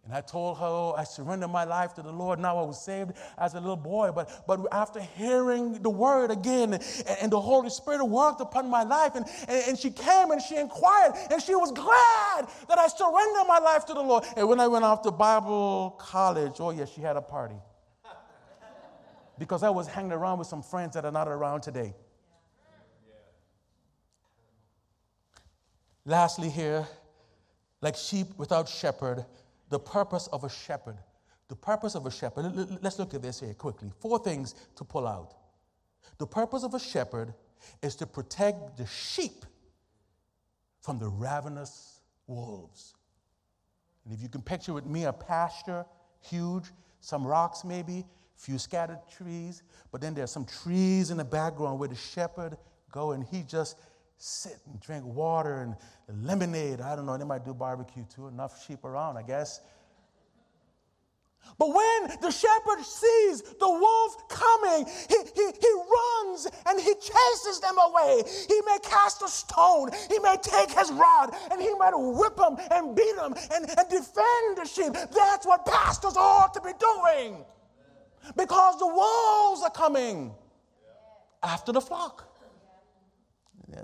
And 0.07 0.15
I 0.15 0.21
told 0.21 0.59
her 0.59 0.65
oh, 0.65 0.95
I 0.97 1.03
surrendered 1.03 1.51
my 1.51 1.65
life 1.65 1.95
to 1.95 2.03
the 2.03 2.13
Lord. 2.13 2.39
Now 2.39 2.59
I 2.59 2.63
was 2.63 2.81
saved 2.81 3.13
as 3.37 3.55
a 3.55 3.61
little 3.61 3.77
boy. 3.77 4.13
But, 4.15 4.47
but 4.47 4.61
after 4.71 5.01
hearing 5.01 5.83
the 5.83 5.91
word 5.91 6.31
again, 6.31 6.75
and, 6.75 6.83
and 7.21 7.33
the 7.33 7.41
Holy 7.41 7.71
Spirit 7.71 8.05
worked 8.05 8.41
upon 8.41 8.71
my 8.71 8.85
life, 8.85 9.17
and, 9.17 9.27
and, 9.49 9.65
and, 9.69 9.79
she 9.79 9.91
came 9.91 10.31
and 10.31 10.41
she 10.41 10.57
inquired, 10.57 11.15
and 11.29 11.43
she 11.43 11.57
was 11.57 11.73
glad 11.73 12.49
that 12.69 12.79
I 12.79 12.87
surrendered 12.87 13.49
my 13.49 13.59
life 13.59 13.85
to 13.87 13.95
the 13.95 14.01
Lord. 14.01 14.25
And 14.37 14.49
when 14.49 14.61
I 14.61 14.69
went 14.69 14.85
off 14.85 15.03
to 15.03 15.11
Bible 15.11 15.97
college, 15.99 16.53
oh, 16.61 16.71
yes, 16.71 16.93
she 16.95 17.01
had 17.01 17.17
a 17.17 17.23
party. 17.23 17.57
Because 19.41 19.65
I 19.65 19.71
was 19.71 19.89
hanging 19.89 20.13
around 20.13 20.39
with 20.39 20.47
some 20.47 20.63
friends 20.63 20.95
that 20.95 21.05
are 21.05 21.11
not 21.11 21.27
around 21.27 21.63
today. 21.63 21.95
Lastly, 26.05 26.49
here, 26.49 26.87
like 27.83 27.97
sheep 27.97 28.29
without 28.39 28.69
shepherd, 28.69 29.27
the 29.69 29.79
purpose 29.79 30.29
of 30.29 30.45
a 30.45 30.49
shepherd. 30.49 30.99
The 31.49 31.57
purpose 31.57 31.95
of 31.95 32.07
a 32.07 32.11
shepherd. 32.11 32.45
Let's 32.83 32.99
look 32.99 33.15
at 33.15 33.23
this 33.23 33.41
here 33.41 33.55
quickly. 33.55 33.91
Four 34.01 34.19
things 34.19 34.55
to 34.77 34.85
pull 34.85 35.07
out. 35.07 35.35
The 36.19 36.27
purpose 36.27 36.65
of 36.65 36.75
a 36.75 36.81
shepherd 36.81 37.35
is 37.83 37.95
to 37.97 38.07
protect 38.07 38.77
the 38.77 38.87
sheep 38.87 39.45
from 40.81 40.99
the 40.99 41.09
ravenous 41.09 42.01
wolves. 42.27 42.95
And 44.05 44.15
if 44.15 44.23
you 44.23 44.29
can 44.29 44.41
picture 44.41 44.73
with 44.73 44.87
me 44.87 45.05
a 45.05 45.13
pasture, 45.13 45.85
huge, 46.21 46.65
some 47.01 47.27
rocks 47.27 47.65
maybe, 47.65 47.99
a 48.01 48.41
few 48.41 48.59
scattered 48.59 49.01
trees, 49.11 49.63
but 49.91 50.01
then 50.01 50.15
there's 50.15 50.31
some 50.31 50.45
trees 50.45 51.11
in 51.11 51.17
the 51.17 51.25
background 51.25 51.79
where 51.79 51.89
the 51.89 51.97
shepherd 51.97 52.57
go 52.93 53.13
and 53.13 53.25
he 53.25 53.43
just 53.43 53.77
sit 54.19 54.59
and 54.67 54.81
drink 54.81 55.05
water 55.05 55.63
and 56.09 56.27
lemonade. 56.27 56.81
I 56.81 56.97
don't 56.97 57.07
know, 57.07 57.17
they 57.17 57.25
might 57.25 57.45
do 57.45 57.55
barbecue 57.55 58.05
too, 58.15 58.29
enough 58.29 58.65
sheep 58.67 58.85
around, 58.85 59.17
I 59.17 59.23
guess. 59.23 59.61
But 61.59 61.69
when 61.69 62.19
the 62.21 62.31
shepherd 62.31 62.83
sees 62.85 63.43
the 63.43 63.69
wolf 63.69 64.29
coming, 64.29 64.87
he, 65.09 65.17
he, 65.35 65.47
he 65.61 65.73
runs 65.73 66.49
and 66.67 66.81
he 66.81 66.93
chases 66.95 67.61
them 67.61 67.77
away. 67.79 68.23
He 68.49 68.61
may 68.67 68.79
cast 68.83 69.23
a 69.23 69.29
stone, 69.29 69.91
he 70.11 70.19
may 70.19 70.37
take 70.43 70.71
his 70.71 70.91
rod, 70.91 71.35
and 71.51 71.61
he 71.61 71.73
might 71.75 71.95
whip 71.95 72.37
them 72.37 72.57
and 72.71 72.97
beat 72.97 73.15
them 73.17 73.35
and, 73.55 73.65
and 73.65 73.89
defend 73.89 74.57
the 74.57 74.67
sheep. 74.67 74.93
That's 74.93 75.47
what 75.47 75.65
pastors 75.65 76.17
ought 76.17 76.53
to 76.55 76.61
be 76.61 76.73
doing 76.79 77.45
because 78.37 78.79
the 78.79 78.87
wolves 78.87 79.63
are 79.63 79.71
coming 79.71 80.35
after 81.43 81.73
the 81.73 81.81
flock. 81.81 82.26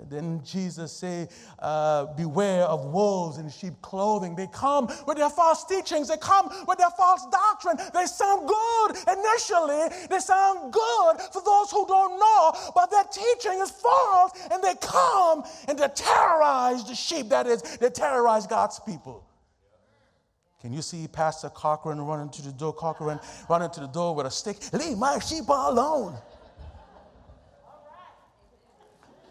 Then 0.09 0.41
Jesus 0.43 0.91
say, 0.91 1.27
uh, 1.59 2.05
beware 2.15 2.63
of 2.63 2.85
wolves 2.85 3.37
in 3.37 3.49
sheep 3.49 3.73
clothing. 3.81 4.35
They 4.35 4.47
come 4.47 4.91
with 5.07 5.17
their 5.17 5.29
false 5.29 5.65
teachings. 5.65 6.07
They 6.07 6.17
come 6.17 6.49
with 6.67 6.77
their 6.77 6.89
false 6.91 7.25
doctrine. 7.31 7.77
They 7.93 8.05
sound 8.05 8.47
good 8.47 8.97
initially. 9.11 10.07
They 10.09 10.19
sound 10.19 10.73
good 10.73 11.21
for 11.31 11.41
those 11.43 11.71
who 11.71 11.85
don't 11.87 12.19
know, 12.19 12.71
but 12.75 12.91
their 12.91 13.03
teaching 13.05 13.59
is 13.59 13.71
false 13.71 14.31
and 14.51 14.63
they 14.63 14.75
come 14.81 15.43
and 15.67 15.77
they 15.77 15.87
terrorize 15.87 16.83
the 16.83 16.95
sheep. 16.95 17.29
That 17.29 17.47
is, 17.47 17.61
they 17.77 17.89
terrorize 17.89 18.47
God's 18.47 18.79
people. 18.79 19.25
Can 20.61 20.71
you 20.71 20.81
see 20.81 21.07
Pastor 21.09 21.49
Cochran 21.49 21.99
running 21.99 22.29
to 22.29 22.41
the 22.41 22.53
door, 22.53 22.71
Cochran 22.71 23.19
running 23.49 23.69
to 23.71 23.81
the 23.81 23.87
door 23.87 24.15
with 24.15 24.25
a 24.25 24.31
stick? 24.31 24.57
Leave 24.71 24.97
my 24.97 25.19
sheep 25.19 25.49
alone. 25.49 26.17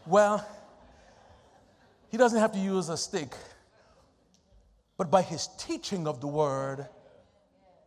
Well, 0.06 0.46
he 2.08 2.16
doesn't 2.16 2.38
have 2.38 2.52
to 2.52 2.58
use 2.58 2.88
a 2.88 2.96
stick, 2.96 3.34
but 4.96 5.10
by 5.10 5.22
his 5.22 5.48
teaching 5.58 6.06
of 6.06 6.20
the 6.20 6.26
word, 6.26 6.86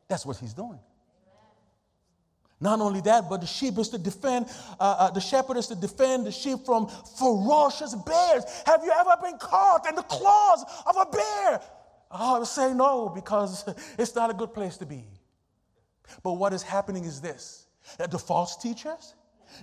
that's 0.07 0.25
what 0.25 0.37
he's 0.37 0.53
doing. 0.53 0.79
Not 2.61 2.79
only 2.79 3.01
that, 3.01 3.29
but 3.29 3.41
the 3.41 3.47
sheep 3.47 3.77
is 3.77 3.89
to 3.89 3.97
defend, 3.97 4.47
uh, 4.79 4.95
uh, 4.97 5.11
the 5.11 5.19
shepherd 5.19 5.57
is 5.57 5.67
to 5.67 5.75
defend 5.75 6.25
the 6.25 6.31
sheep 6.31 6.59
from 6.65 6.87
ferocious 7.19 7.93
bears. 7.93 8.43
Have 8.65 8.81
you 8.83 8.91
ever 8.97 9.17
been 9.21 9.37
caught 9.37 9.87
in 9.87 9.95
the 9.95 10.03
claws 10.03 10.63
of 10.85 10.95
a 10.95 11.05
bear? 11.05 11.61
Oh, 12.11 12.35
I 12.35 12.39
would 12.39 12.47
say 12.47 12.73
no, 12.73 13.09
because 13.09 13.65
it's 13.99 14.15
not 14.15 14.29
a 14.29 14.33
good 14.33 14.53
place 14.53 14.77
to 14.77 14.85
be. 14.85 15.03
But 16.23 16.33
what 16.33 16.53
is 16.53 16.63
happening 16.63 17.03
is 17.03 17.19
this 17.19 17.67
that 17.99 18.09
the 18.09 18.17
false 18.17 18.55
teachers, 18.57 19.13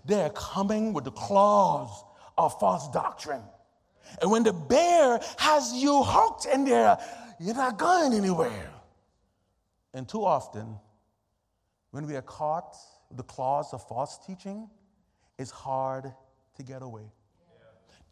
they're 0.04 0.30
coming 0.30 0.92
with 0.92 1.04
the 1.04 1.10
claws 1.10 2.04
of 2.38 2.58
false 2.58 2.88
doctrine. 2.88 3.42
And 4.20 4.30
when 4.30 4.42
the 4.42 4.52
bear 4.52 5.20
has 5.38 5.72
you 5.72 6.02
hooked 6.02 6.46
in 6.46 6.64
there, 6.64 6.98
You're 7.38 7.56
not 7.56 7.76
going 7.76 8.12
anywhere. 8.14 8.70
And 9.94 10.08
too 10.08 10.24
often, 10.24 10.76
when 11.90 12.06
we 12.06 12.14
are 12.14 12.22
caught 12.22 12.76
with 13.08 13.16
the 13.18 13.24
claws 13.24 13.74
of 13.74 13.86
false 13.88 14.16
teaching, 14.24 14.70
it's 15.38 15.50
hard 15.50 16.12
to 16.56 16.62
get 16.62 16.82
away. 16.82 17.10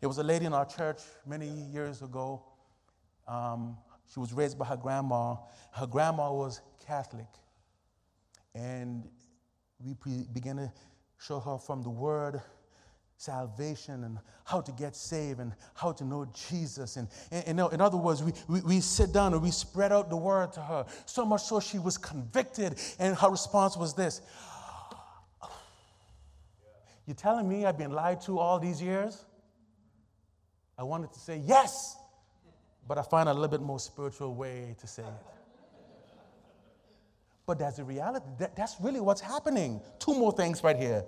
There 0.01 0.09
was 0.09 0.19
a 0.19 0.25
lady 0.25 0.47
in 0.47 0.53
our 0.53 0.65
church 0.65 0.99
many 1.25 1.47
years 1.49 2.03
ago. 2.03 2.43
Um, 3.29 3.77
she 4.13 4.19
was 4.19 4.33
raised 4.33 4.59
by 4.59 4.65
her 4.65 4.77
grandma. 4.77 5.37
Her 5.73 5.87
grandma 5.87 6.33
was 6.33 6.61
Catholic. 6.85 7.29
And 8.55 9.09
we 9.79 9.95
pre- 9.95 10.27
began 10.33 10.57
to 10.57 10.73
show 11.19 11.39
her 11.39 11.57
from 11.57 11.83
the 11.83 11.91
Word 11.91 12.41
salvation 13.21 14.05
and 14.05 14.19
how 14.45 14.63
to 14.63 14.73
get 14.73 14.97
saved 14.97 15.41
and 15.41 15.53
how 15.75 15.93
to 15.93 16.05
know 16.05 16.27
Jesus. 16.49 16.97
And, 16.97 17.07
and, 17.31 17.61
and 17.61 17.73
in 17.75 17.81
other 17.81 17.99
words, 17.99 18.23
we, 18.23 18.33
we, 18.49 18.61
we, 18.63 18.81
sit 18.81 19.13
down 19.13 19.35
and 19.35 19.43
we 19.43 19.51
spread 19.51 19.93
out 19.93 20.09
the 20.09 20.17
word 20.17 20.53
to 20.55 20.61
her, 20.61 20.87
so 21.05 21.27
much 21.27 21.43
so 21.43 21.61
she 21.61 21.79
was 21.79 21.99
convicted. 21.99 22.81
And 22.99 23.15
her 23.17 23.29
response 23.29 23.77
was 23.77 23.93
this 23.93 24.23
You're 27.07 27.15
telling 27.15 27.47
me 27.47 27.67
I've 27.67 27.77
been 27.77 27.93
lied 27.93 28.23
to 28.23 28.39
all 28.39 28.59
these 28.59 28.81
years? 28.81 29.23
I 30.79 30.83
wanted 30.83 31.13
to 31.13 31.21
say 31.21 31.43
yes, 31.45 31.99
but 32.89 32.97
I 32.97 33.03
find 33.03 33.29
a 33.29 33.35
little 33.35 33.49
bit 33.49 33.61
more 33.61 33.79
spiritual 33.79 34.35
way 34.35 34.75
to 34.81 34.87
say 34.87 35.03
it. 35.03 35.27
But 37.45 37.59
that's 37.59 37.77
the 37.77 37.85
reality. 37.85 38.25
That, 38.39 38.57
that's 38.57 38.77
really 38.81 39.01
what's 39.01 39.21
happening. 39.21 39.83
Two 39.99 40.15
more 40.15 40.33
things 40.33 40.65
right 40.65 40.77
here. 40.77 41.05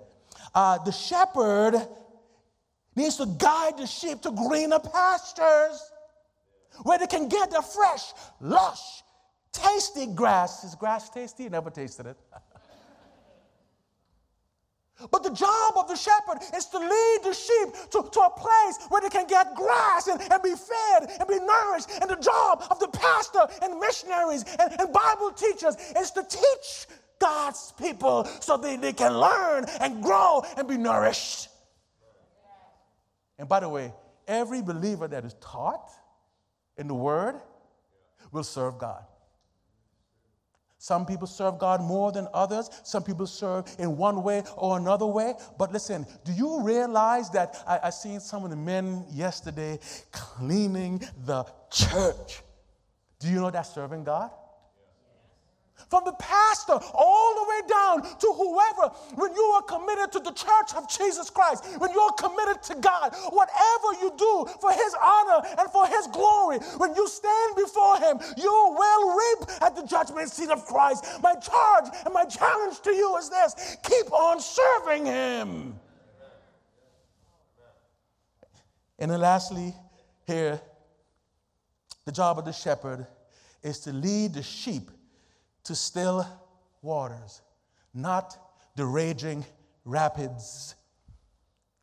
Uh, 0.54 0.78
the 0.84 0.92
shepherd 0.92 1.74
needs 2.94 3.16
to 3.16 3.26
guide 3.38 3.78
the 3.78 3.86
sheep 3.86 4.20
to 4.22 4.30
greener 4.30 4.78
pastures 4.78 5.90
where 6.82 6.98
they 6.98 7.06
can 7.06 7.28
get 7.28 7.50
the 7.50 7.62
fresh, 7.62 8.12
lush, 8.40 9.02
tasty 9.52 10.06
grass. 10.06 10.64
Is 10.64 10.74
grass 10.74 11.10
tasty? 11.10 11.44
You 11.44 11.50
Never 11.50 11.70
tasted 11.70 12.06
it. 12.06 12.16
But 15.10 15.24
the 15.24 15.30
job 15.30 15.74
of 15.76 15.88
the 15.88 15.96
shepherd 15.96 16.38
is 16.56 16.66
to 16.66 16.78
lead 16.78 17.18
the 17.24 17.32
sheep 17.32 17.90
to, 17.90 18.08
to 18.08 18.20
a 18.20 18.30
place 18.30 18.78
where 18.88 19.00
they 19.00 19.08
can 19.08 19.26
get 19.26 19.54
grass 19.56 20.06
and, 20.06 20.20
and 20.20 20.42
be 20.42 20.54
fed 20.54 21.10
and 21.18 21.28
be 21.28 21.40
nourished. 21.40 21.88
And 22.00 22.08
the 22.08 22.16
job 22.16 22.64
of 22.70 22.78
the 22.78 22.88
pastor 22.88 23.48
and 23.62 23.80
missionaries 23.80 24.44
and, 24.60 24.80
and 24.80 24.92
Bible 24.92 25.32
teachers 25.32 25.76
is 25.96 26.12
to 26.12 26.22
teach 26.22 26.86
God's 27.22 27.72
people 27.78 28.24
so 28.40 28.56
they, 28.56 28.76
they 28.76 28.92
can 28.92 29.16
learn 29.16 29.64
and 29.80 30.02
grow 30.02 30.42
and 30.56 30.66
be 30.66 30.76
nourished. 30.76 31.48
And 33.38 33.48
by 33.48 33.60
the 33.60 33.68
way, 33.68 33.94
every 34.26 34.60
believer 34.60 35.06
that 35.06 35.24
is 35.24 35.34
taught 35.40 35.90
in 36.76 36.88
the 36.88 36.94
Word 36.94 37.40
will 38.32 38.42
serve 38.42 38.78
God. 38.78 39.04
Some 40.78 41.06
people 41.06 41.28
serve 41.28 41.60
God 41.60 41.80
more 41.80 42.10
than 42.10 42.26
others. 42.34 42.68
Some 42.82 43.04
people 43.04 43.28
serve 43.28 43.72
in 43.78 43.96
one 43.96 44.24
way 44.24 44.42
or 44.56 44.76
another 44.76 45.06
way. 45.06 45.34
But 45.56 45.72
listen, 45.72 46.04
do 46.24 46.32
you 46.32 46.60
realize 46.60 47.30
that 47.30 47.54
I, 47.68 47.78
I 47.84 47.90
seen 47.90 48.18
some 48.18 48.42
of 48.42 48.50
the 48.50 48.56
men 48.56 49.04
yesterday 49.12 49.78
cleaning 50.10 51.00
the 51.24 51.44
church? 51.70 52.42
Do 53.20 53.28
you 53.28 53.36
know 53.36 53.50
that's 53.52 53.72
serving 53.72 54.02
God? 54.02 54.32
From 55.88 56.04
the 56.04 56.12
pastor 56.12 56.78
all 56.94 57.34
the 57.34 57.48
way 57.48 57.60
down 57.68 58.18
to 58.18 58.32
whoever, 58.32 58.94
when 59.14 59.34
you 59.34 59.42
are 59.56 59.62
committed 59.62 60.12
to 60.12 60.20
the 60.20 60.32
church 60.32 60.74
of 60.76 60.88
Jesus 60.88 61.30
Christ, 61.30 61.64
when 61.78 61.90
you're 61.92 62.12
committed 62.12 62.62
to 62.64 62.74
God, 62.76 63.14
whatever 63.30 63.88
you 64.00 64.12
do 64.16 64.46
for 64.60 64.72
His 64.72 64.94
honor 65.02 65.46
and 65.58 65.70
for 65.70 65.86
His 65.86 66.06
glory, 66.08 66.58
when 66.78 66.94
you 66.94 67.08
stand 67.08 67.56
before 67.56 67.98
Him, 67.98 68.18
you 68.36 68.76
will 68.78 69.16
reap 69.16 69.48
at 69.62 69.76
the 69.76 69.82
judgment 69.86 70.30
seat 70.30 70.50
of 70.50 70.64
Christ. 70.66 71.04
My 71.22 71.34
charge 71.34 71.86
and 72.04 72.14
my 72.14 72.24
challenge 72.24 72.80
to 72.82 72.90
you 72.90 73.16
is 73.16 73.28
this 73.28 73.76
keep 73.84 74.12
on 74.12 74.40
serving 74.40 75.06
Him. 75.06 75.78
And 78.98 79.10
then, 79.10 79.20
lastly, 79.20 79.74
here, 80.26 80.60
the 82.04 82.12
job 82.12 82.38
of 82.38 82.44
the 82.44 82.52
shepherd 82.52 83.06
is 83.62 83.80
to 83.80 83.92
lead 83.92 84.34
the 84.34 84.42
sheep 84.42 84.90
to 85.64 85.74
still 85.74 86.26
waters, 86.82 87.40
not 87.94 88.36
the 88.76 88.84
raging 88.84 89.44
rapids. 89.84 90.74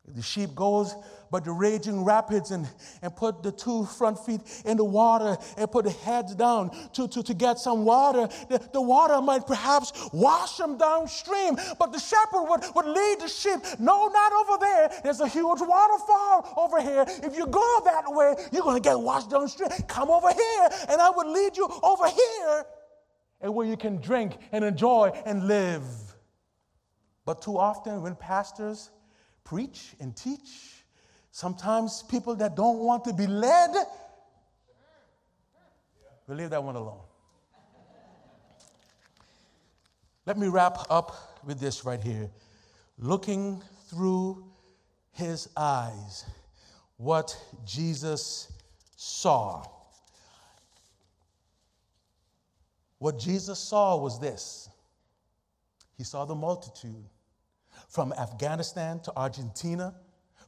The 0.06 0.22
sheep 0.22 0.54
goes 0.54 0.94
but 1.30 1.44
the 1.44 1.52
raging 1.52 2.04
rapids 2.04 2.50
and, 2.50 2.68
and 3.02 3.14
put 3.14 3.42
the 3.42 3.52
two 3.52 3.84
front 3.84 4.18
feet 4.18 4.40
in 4.64 4.76
the 4.76 4.84
water 4.84 5.36
and 5.56 5.70
put 5.70 5.84
the 5.84 5.90
heads 5.90 6.34
down 6.34 6.70
to, 6.92 7.06
to, 7.08 7.22
to 7.22 7.34
get 7.34 7.58
some 7.58 7.84
water. 7.84 8.28
The, 8.48 8.60
the 8.72 8.80
water 8.80 9.20
might 9.20 9.46
perhaps 9.46 10.10
wash 10.12 10.56
them 10.56 10.76
downstream, 10.76 11.56
but 11.78 11.92
the 11.92 11.98
shepherd 11.98 12.44
would, 12.48 12.64
would 12.74 12.86
lead 12.86 13.20
the 13.20 13.28
sheep. 13.28 13.60
No, 13.78 14.08
not 14.08 14.32
over 14.32 14.58
there. 14.60 14.90
There's 15.04 15.20
a 15.20 15.28
huge 15.28 15.60
waterfall 15.60 16.54
over 16.56 16.80
here. 16.80 17.04
If 17.22 17.36
you 17.36 17.46
go 17.46 17.80
that 17.84 18.04
way, 18.08 18.34
you're 18.52 18.62
going 18.62 18.80
to 18.80 18.88
get 18.88 18.98
washed 18.98 19.30
downstream. 19.30 19.70
Come 19.86 20.10
over 20.10 20.32
here, 20.32 20.68
and 20.88 21.00
I 21.00 21.10
would 21.10 21.28
lead 21.28 21.56
you 21.56 21.68
over 21.82 22.08
here 22.08 22.64
and 23.40 23.54
where 23.54 23.66
you 23.66 23.76
can 23.76 24.00
drink 24.00 24.36
and 24.52 24.64
enjoy 24.64 25.10
and 25.24 25.46
live. 25.46 25.84
But 27.24 27.42
too 27.42 27.58
often, 27.58 28.02
when 28.02 28.16
pastors 28.16 28.90
preach 29.44 29.94
and 30.00 30.16
teach, 30.16 30.84
sometimes 31.30 32.02
people 32.02 32.34
that 32.36 32.56
don't 32.56 32.78
want 32.78 33.04
to 33.04 33.12
be 33.12 33.26
led, 33.26 33.70
we 36.26 36.34
leave 36.34 36.50
that 36.50 36.62
one 36.62 36.76
alone. 36.76 37.00
Let 40.26 40.38
me 40.38 40.48
wrap 40.48 40.78
up 40.90 41.40
with 41.44 41.58
this 41.58 41.84
right 41.84 42.02
here. 42.02 42.30
Looking 42.98 43.62
through 43.88 44.44
his 45.12 45.48
eyes, 45.56 46.24
what 46.98 47.36
Jesus 47.64 48.52
saw. 48.96 49.64
What 53.00 53.18
Jesus 53.18 53.58
saw 53.58 53.96
was 53.96 54.20
this. 54.20 54.68
He 55.96 56.04
saw 56.04 56.26
the 56.26 56.34
multitude 56.34 57.06
from 57.88 58.12
Afghanistan 58.12 59.00
to 59.00 59.12
Argentina, 59.16 59.94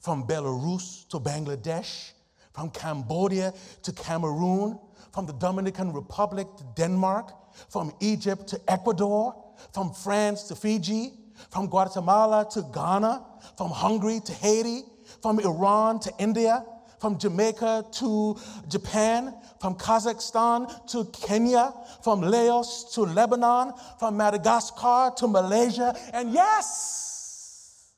from 0.01 0.27
Belarus 0.27 1.09
to 1.09 1.19
Bangladesh, 1.19 2.13
from 2.53 2.69
Cambodia 2.69 3.55
to 3.83 3.93
Cameroon, 3.93 4.79
from 5.15 5.25
the 5.25 5.33
Dominican 5.33 5.95
Republic 5.95 6.47
to 6.59 6.65
Denmark, 6.77 7.33
from 7.71 7.91
Egypt 8.01 8.49
to 8.49 8.61
Ecuador, 8.69 9.35
from 9.73 9.91
France 9.95 10.43
to 10.45 10.55
Fiji, 10.55 11.15
from 11.51 11.69
Guatemala 11.69 12.47
to 12.53 12.63
Ghana, 12.75 13.25
from 13.57 13.71
Hungary 13.71 14.21
to 14.27 14.33
Haiti, 14.33 14.83
from 15.23 15.41
Iran 15.41 16.01
to 16.01 16.13
India, 16.19 16.67
from 17.03 17.19
Jamaica 17.19 17.85
to 17.91 18.37
Japan, 18.69 19.35
from 19.61 19.75
Kazakhstan 19.75 20.87
to 20.87 21.05
Kenya, 21.07 21.75
from 22.01 22.21
Laos 22.21 22.95
to 22.95 23.01
Lebanon, 23.01 23.73
from 23.99 24.17
Madagascar 24.17 25.13
to 25.17 25.27
Malaysia, 25.27 25.97
and 26.13 26.33
yes, 26.33 27.91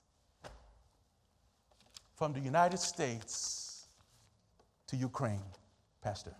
from 2.14 2.32
the 2.32 2.40
United 2.40 2.78
States 2.78 3.88
to 4.86 4.96
Ukraine, 4.96 5.44
Pastor. 6.02 6.34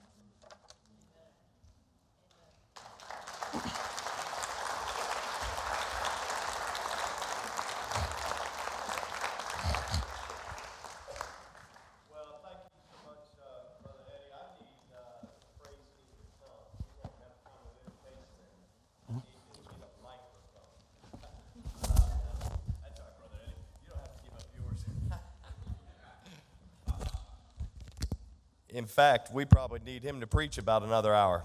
Fact, 28.95 29.33
we 29.33 29.45
probably 29.45 29.81
need 29.85 30.05
him 30.05 30.21
to 30.21 30.27
preach 30.27 30.57
about 30.57 30.85
another 30.85 31.13
hour. 31.13 31.43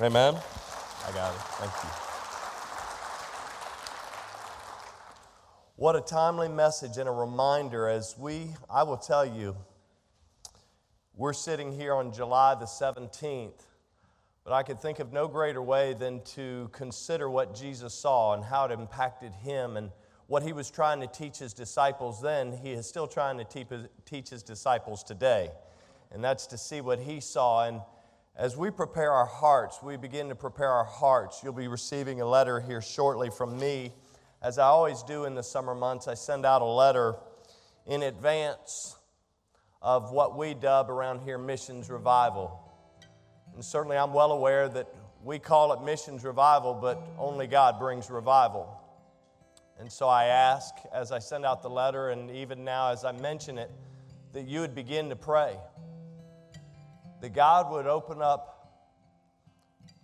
Amen? 0.00 0.36
I 0.36 1.12
got 1.12 1.34
it. 1.34 1.40
Thank 1.58 1.72
you. 1.82 1.90
What 5.74 5.96
a 5.96 6.00
timely 6.00 6.48
message 6.48 6.96
and 6.96 7.08
a 7.08 7.12
reminder 7.12 7.88
as 7.88 8.14
we, 8.16 8.50
I 8.70 8.84
will 8.84 8.96
tell 8.96 9.26
you, 9.26 9.56
we're 11.16 11.32
sitting 11.32 11.72
here 11.72 11.94
on 11.94 12.12
July 12.12 12.54
the 12.54 12.66
17th, 12.66 13.64
but 14.44 14.52
I 14.52 14.62
could 14.62 14.80
think 14.80 15.00
of 15.00 15.12
no 15.12 15.26
greater 15.26 15.60
way 15.60 15.92
than 15.92 16.22
to 16.36 16.70
consider 16.72 17.28
what 17.28 17.52
Jesus 17.52 17.94
saw 17.94 18.34
and 18.34 18.44
how 18.44 18.66
it 18.66 18.70
impacted 18.70 19.32
him 19.32 19.76
and 19.76 19.90
what 20.32 20.42
he 20.42 20.54
was 20.54 20.70
trying 20.70 20.98
to 20.98 21.06
teach 21.06 21.36
his 21.36 21.52
disciples 21.52 22.22
then, 22.22 22.52
he 22.62 22.70
is 22.70 22.86
still 22.86 23.06
trying 23.06 23.36
to 23.36 23.44
teach 24.06 24.30
his 24.30 24.42
disciples 24.42 25.04
today. 25.04 25.50
and 26.10 26.24
that's 26.24 26.46
to 26.46 26.56
see 26.56 26.80
what 26.80 26.98
he 26.98 27.20
saw. 27.20 27.66
And 27.66 27.82
as 28.34 28.56
we 28.56 28.70
prepare 28.70 29.12
our 29.12 29.26
hearts, 29.26 29.82
we 29.82 29.98
begin 29.98 30.30
to 30.30 30.34
prepare 30.34 30.70
our 30.70 30.86
hearts. 30.86 31.42
You'll 31.44 31.52
be 31.52 31.68
receiving 31.68 32.22
a 32.22 32.24
letter 32.24 32.60
here 32.60 32.80
shortly 32.80 33.28
from 33.28 33.58
me. 33.58 33.92
As 34.40 34.58
I 34.58 34.68
always 34.68 35.02
do 35.02 35.24
in 35.26 35.34
the 35.34 35.42
summer 35.42 35.74
months, 35.74 36.08
I 36.08 36.14
send 36.14 36.46
out 36.46 36.62
a 36.62 36.64
letter 36.64 37.16
in 37.86 38.02
advance 38.02 38.96
of 39.82 40.12
what 40.12 40.38
we 40.38 40.54
dub 40.54 40.88
around 40.88 41.20
here 41.20 41.36
missions 41.36 41.90
revival. 41.90 42.58
And 43.54 43.62
certainly 43.62 43.98
I'm 43.98 44.14
well 44.14 44.32
aware 44.32 44.66
that 44.70 44.88
we 45.22 45.38
call 45.38 45.74
it 45.74 45.82
missions 45.84 46.24
revival, 46.24 46.72
but 46.72 47.02
only 47.18 47.46
God 47.46 47.78
brings 47.78 48.08
revival. 48.08 48.78
And 49.82 49.90
so 49.90 50.06
I 50.06 50.26
ask 50.26 50.76
as 50.94 51.10
I 51.10 51.18
send 51.18 51.44
out 51.44 51.60
the 51.60 51.68
letter, 51.68 52.10
and 52.10 52.30
even 52.30 52.62
now 52.62 52.92
as 52.92 53.04
I 53.04 53.10
mention 53.10 53.58
it, 53.58 53.68
that 54.32 54.46
you 54.46 54.60
would 54.60 54.76
begin 54.76 55.08
to 55.08 55.16
pray. 55.16 55.56
That 57.20 57.34
God 57.34 57.68
would 57.72 57.88
open 57.88 58.22
up 58.22 58.78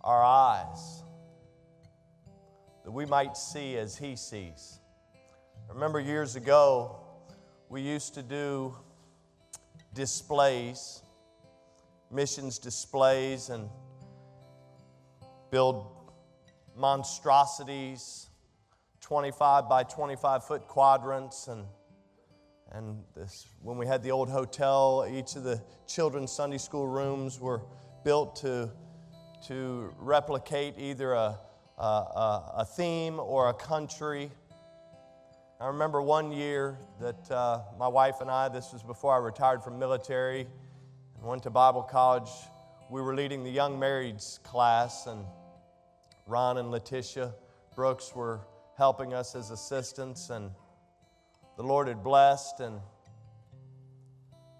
our 0.01 0.21
eyes, 0.21 1.01
that 2.83 2.91
we 2.91 3.05
might 3.05 3.37
see 3.37 3.77
as 3.77 3.97
He 3.97 4.17
sees. 4.17 4.81
I 5.69 5.73
remember 5.73 6.01
years 6.01 6.35
ago, 6.35 6.99
we 7.69 7.81
used 7.81 8.15
to 8.15 8.21
do 8.21 8.75
displays, 9.93 11.03
missions 12.11 12.59
displays, 12.59 13.47
and 13.47 13.69
build 15.51 15.87
monstrosities, 16.75 18.28
25 19.09 19.67
by 19.67 19.81
25 19.81 20.43
foot 20.43 20.67
quadrants, 20.67 21.47
and 21.47 21.65
and 22.73 23.01
this, 23.15 23.47
when 23.63 23.75
we 23.79 23.87
had 23.87 24.03
the 24.03 24.11
old 24.11 24.29
hotel, 24.29 25.07
each 25.11 25.35
of 25.35 25.41
the 25.41 25.59
children's 25.87 26.31
Sunday 26.31 26.59
school 26.59 26.87
rooms 26.87 27.39
were 27.39 27.63
built 28.03 28.35
to, 28.35 28.69
to 29.47 29.91
replicate 29.97 30.75
either 30.77 31.13
a, 31.13 31.39
a, 31.79 31.81
a 32.57 32.67
theme 32.75 33.19
or 33.19 33.49
a 33.49 33.53
country. 33.55 34.29
I 35.59 35.65
remember 35.65 36.03
one 36.03 36.31
year 36.31 36.77
that 37.01 37.31
uh, 37.31 37.61
my 37.79 37.87
wife 37.87 38.21
and 38.21 38.29
I, 38.29 38.47
this 38.47 38.71
was 38.71 38.83
before 38.83 39.15
I 39.15 39.17
retired 39.17 39.63
from 39.63 39.79
military 39.79 40.41
and 41.17 41.25
went 41.25 41.41
to 41.43 41.49
Bible 41.49 41.81
college, 41.81 42.29
we 42.91 43.01
were 43.01 43.15
leading 43.15 43.43
the 43.43 43.49
young 43.49 43.79
marrieds 43.79 44.43
class, 44.43 45.07
and 45.07 45.25
Ron 46.27 46.59
and 46.59 46.69
Letitia 46.69 47.33
Brooks 47.73 48.13
were 48.13 48.41
helping 48.79 49.13
us 49.13 49.35
as 49.35 49.51
assistants, 49.51 50.29
and 50.29 50.51
the 51.57 51.63
Lord 51.63 51.89
had 51.89 52.01
blessed. 52.01 52.61
And 52.61 52.79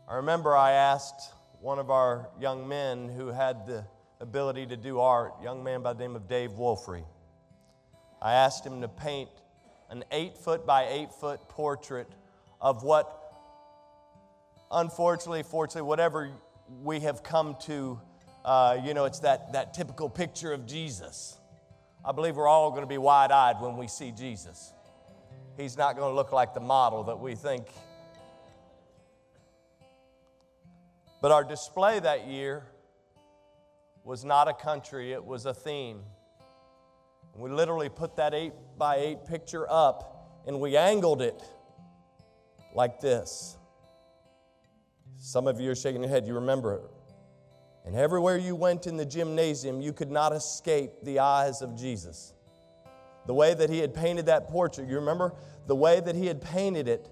I 0.09 0.15
remember 0.15 0.57
I 0.57 0.73
asked 0.73 1.31
one 1.61 1.79
of 1.79 1.89
our 1.89 2.27
young 2.37 2.67
men 2.67 3.07
who 3.07 3.27
had 3.27 3.65
the 3.65 3.85
ability 4.19 4.65
to 4.65 4.75
do 4.75 4.99
art, 4.99 5.35
young 5.41 5.63
man 5.63 5.81
by 5.81 5.93
the 5.93 5.99
name 5.99 6.17
of 6.17 6.27
Dave 6.27 6.51
Wolfrey. 6.51 7.05
I 8.21 8.33
asked 8.33 8.65
him 8.65 8.81
to 8.81 8.89
paint 8.89 9.29
an 9.89 10.03
eight 10.11 10.37
foot 10.37 10.67
by 10.67 10.89
eight 10.89 11.13
foot 11.13 11.47
portrait 11.47 12.09
of 12.59 12.83
what, 12.83 13.33
unfortunately, 14.69 15.43
fortunately, 15.43 15.87
whatever 15.87 16.29
we 16.83 16.99
have 16.99 17.23
come 17.23 17.55
to, 17.61 18.01
uh, 18.43 18.77
you 18.83 18.93
know, 18.93 19.05
it's 19.05 19.19
that, 19.19 19.53
that 19.53 19.73
typical 19.73 20.09
picture 20.09 20.51
of 20.51 20.65
Jesus. 20.65 21.38
I 22.05 22.11
believe 22.11 22.35
we're 22.35 22.47
all 22.47 22.69
going 22.71 22.81
to 22.83 22.87
be 22.87 22.97
wide 22.97 23.31
eyed 23.31 23.59
when 23.59 23.77
we 23.77 23.87
see 23.87 24.11
Jesus. 24.11 24.73
He's 25.57 25.77
not 25.77 25.97
going 25.97 26.09
to 26.09 26.15
look 26.15 26.31
like 26.31 26.53
the 26.53 26.61
model 26.61 27.03
that 27.05 27.19
we 27.19 27.35
think. 27.35 27.67
But 31.21 31.31
our 31.31 31.43
display 31.43 31.99
that 31.99 32.27
year 32.27 32.63
was 34.05 34.23
not 34.23 34.47
a 34.47 34.53
country, 34.53 35.11
it 35.11 35.23
was 35.23 35.45
a 35.45 35.53
theme. 35.53 35.99
We 37.35 37.49
literally 37.49 37.89
put 37.89 38.15
that 38.15 38.33
eight 38.33 38.53
by 38.77 38.97
eight 38.97 39.25
picture 39.25 39.65
up 39.69 40.41
and 40.47 40.59
we 40.59 40.75
angled 40.77 41.21
it 41.21 41.41
like 42.73 42.99
this. 42.99 43.57
Some 45.17 45.47
of 45.47 45.59
you 45.59 45.71
are 45.71 45.75
shaking 45.75 46.01
your 46.01 46.09
head, 46.09 46.25
you 46.25 46.35
remember 46.35 46.75
it. 46.75 46.81
And 47.89 47.97
everywhere 47.97 48.37
you 48.37 48.55
went 48.55 48.85
in 48.85 48.97
the 48.97 49.05
gymnasium, 49.05 49.81
you 49.81 49.93
could 49.93 50.11
not 50.11 50.31
escape 50.31 50.91
the 51.01 51.17
eyes 51.17 51.63
of 51.63 51.75
Jesus. 51.75 52.35
The 53.25 53.33
way 53.33 53.55
that 53.55 53.67
he 53.67 53.79
had 53.79 53.95
painted 53.95 54.27
that 54.27 54.47
portrait, 54.47 54.87
you 54.87 54.97
remember? 54.97 55.33
The 55.65 55.75
way 55.75 55.99
that 55.99 56.13
he 56.13 56.27
had 56.27 56.39
painted 56.39 56.87
it, 56.87 57.09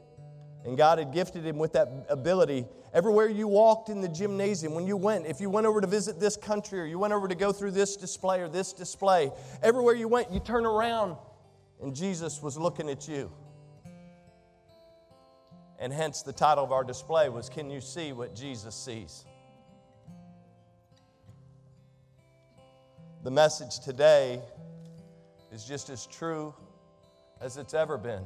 and 0.63 0.78
God 0.78 0.99
had 0.99 1.11
gifted 1.11 1.43
him 1.43 1.57
with 1.57 1.73
that 1.73 2.05
ability. 2.09 2.67
Everywhere 2.93 3.28
you 3.28 3.47
walked 3.47 3.89
in 3.89 4.01
the 4.01 4.07
gymnasium, 4.07 4.75
when 4.75 4.86
you 4.86 4.97
went, 4.97 5.25
if 5.25 5.41
you 5.41 5.49
went 5.49 5.65
over 5.65 5.82
to 5.82 5.88
visit 5.88 6.19
this 6.19 6.38
country 6.38 6.80
or 6.80 6.86
you 6.86 6.99
went 6.99 7.11
over 7.11 7.28
to 7.28 7.34
go 7.34 7.51
through 7.51 7.71
this 7.71 7.95
display 7.95 8.39
or 8.39 8.47
this 8.47 8.71
display, 8.71 9.32
everywhere 9.63 9.95
you 9.95 10.07
went, 10.07 10.32
you 10.32 10.39
turn 10.39 10.63
around 10.63 11.17
and 11.82 11.95
Jesus 11.95 12.39
was 12.39 12.55
looking 12.55 12.88
at 12.88 13.07
you. 13.07 13.32
And 15.80 15.91
hence 15.91 16.21
the 16.21 16.34
title 16.34 16.63
of 16.63 16.71
our 16.71 16.84
display 16.84 17.30
was 17.30 17.49
Can 17.49 17.71
You 17.71 17.82
See 17.82 18.13
What 18.13 18.36
Jesus 18.36 18.75
Sees? 18.75 19.25
The 23.24 23.32
message 23.32 23.80
today 23.80 24.41
is 25.51 25.65
just 25.65 25.89
as 25.89 26.05
true 26.05 26.53
as 27.41 27.57
it's 27.57 27.74
ever 27.74 27.97
been. 27.97 28.24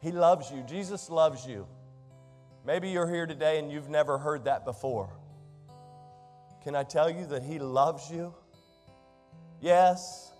He 0.00 0.12
loves 0.12 0.50
you. 0.50 0.62
Jesus 0.62 1.10
loves 1.10 1.46
you. 1.46 1.66
Maybe 2.64 2.90
you're 2.90 3.10
here 3.10 3.26
today 3.26 3.58
and 3.58 3.70
you've 3.70 3.88
never 3.88 4.16
heard 4.16 4.44
that 4.44 4.64
before. 4.64 5.10
Can 6.62 6.76
I 6.76 6.84
tell 6.84 7.10
you 7.10 7.26
that 7.26 7.42
He 7.42 7.58
loves 7.58 8.10
you? 8.10 8.32
Yes. 9.60 10.32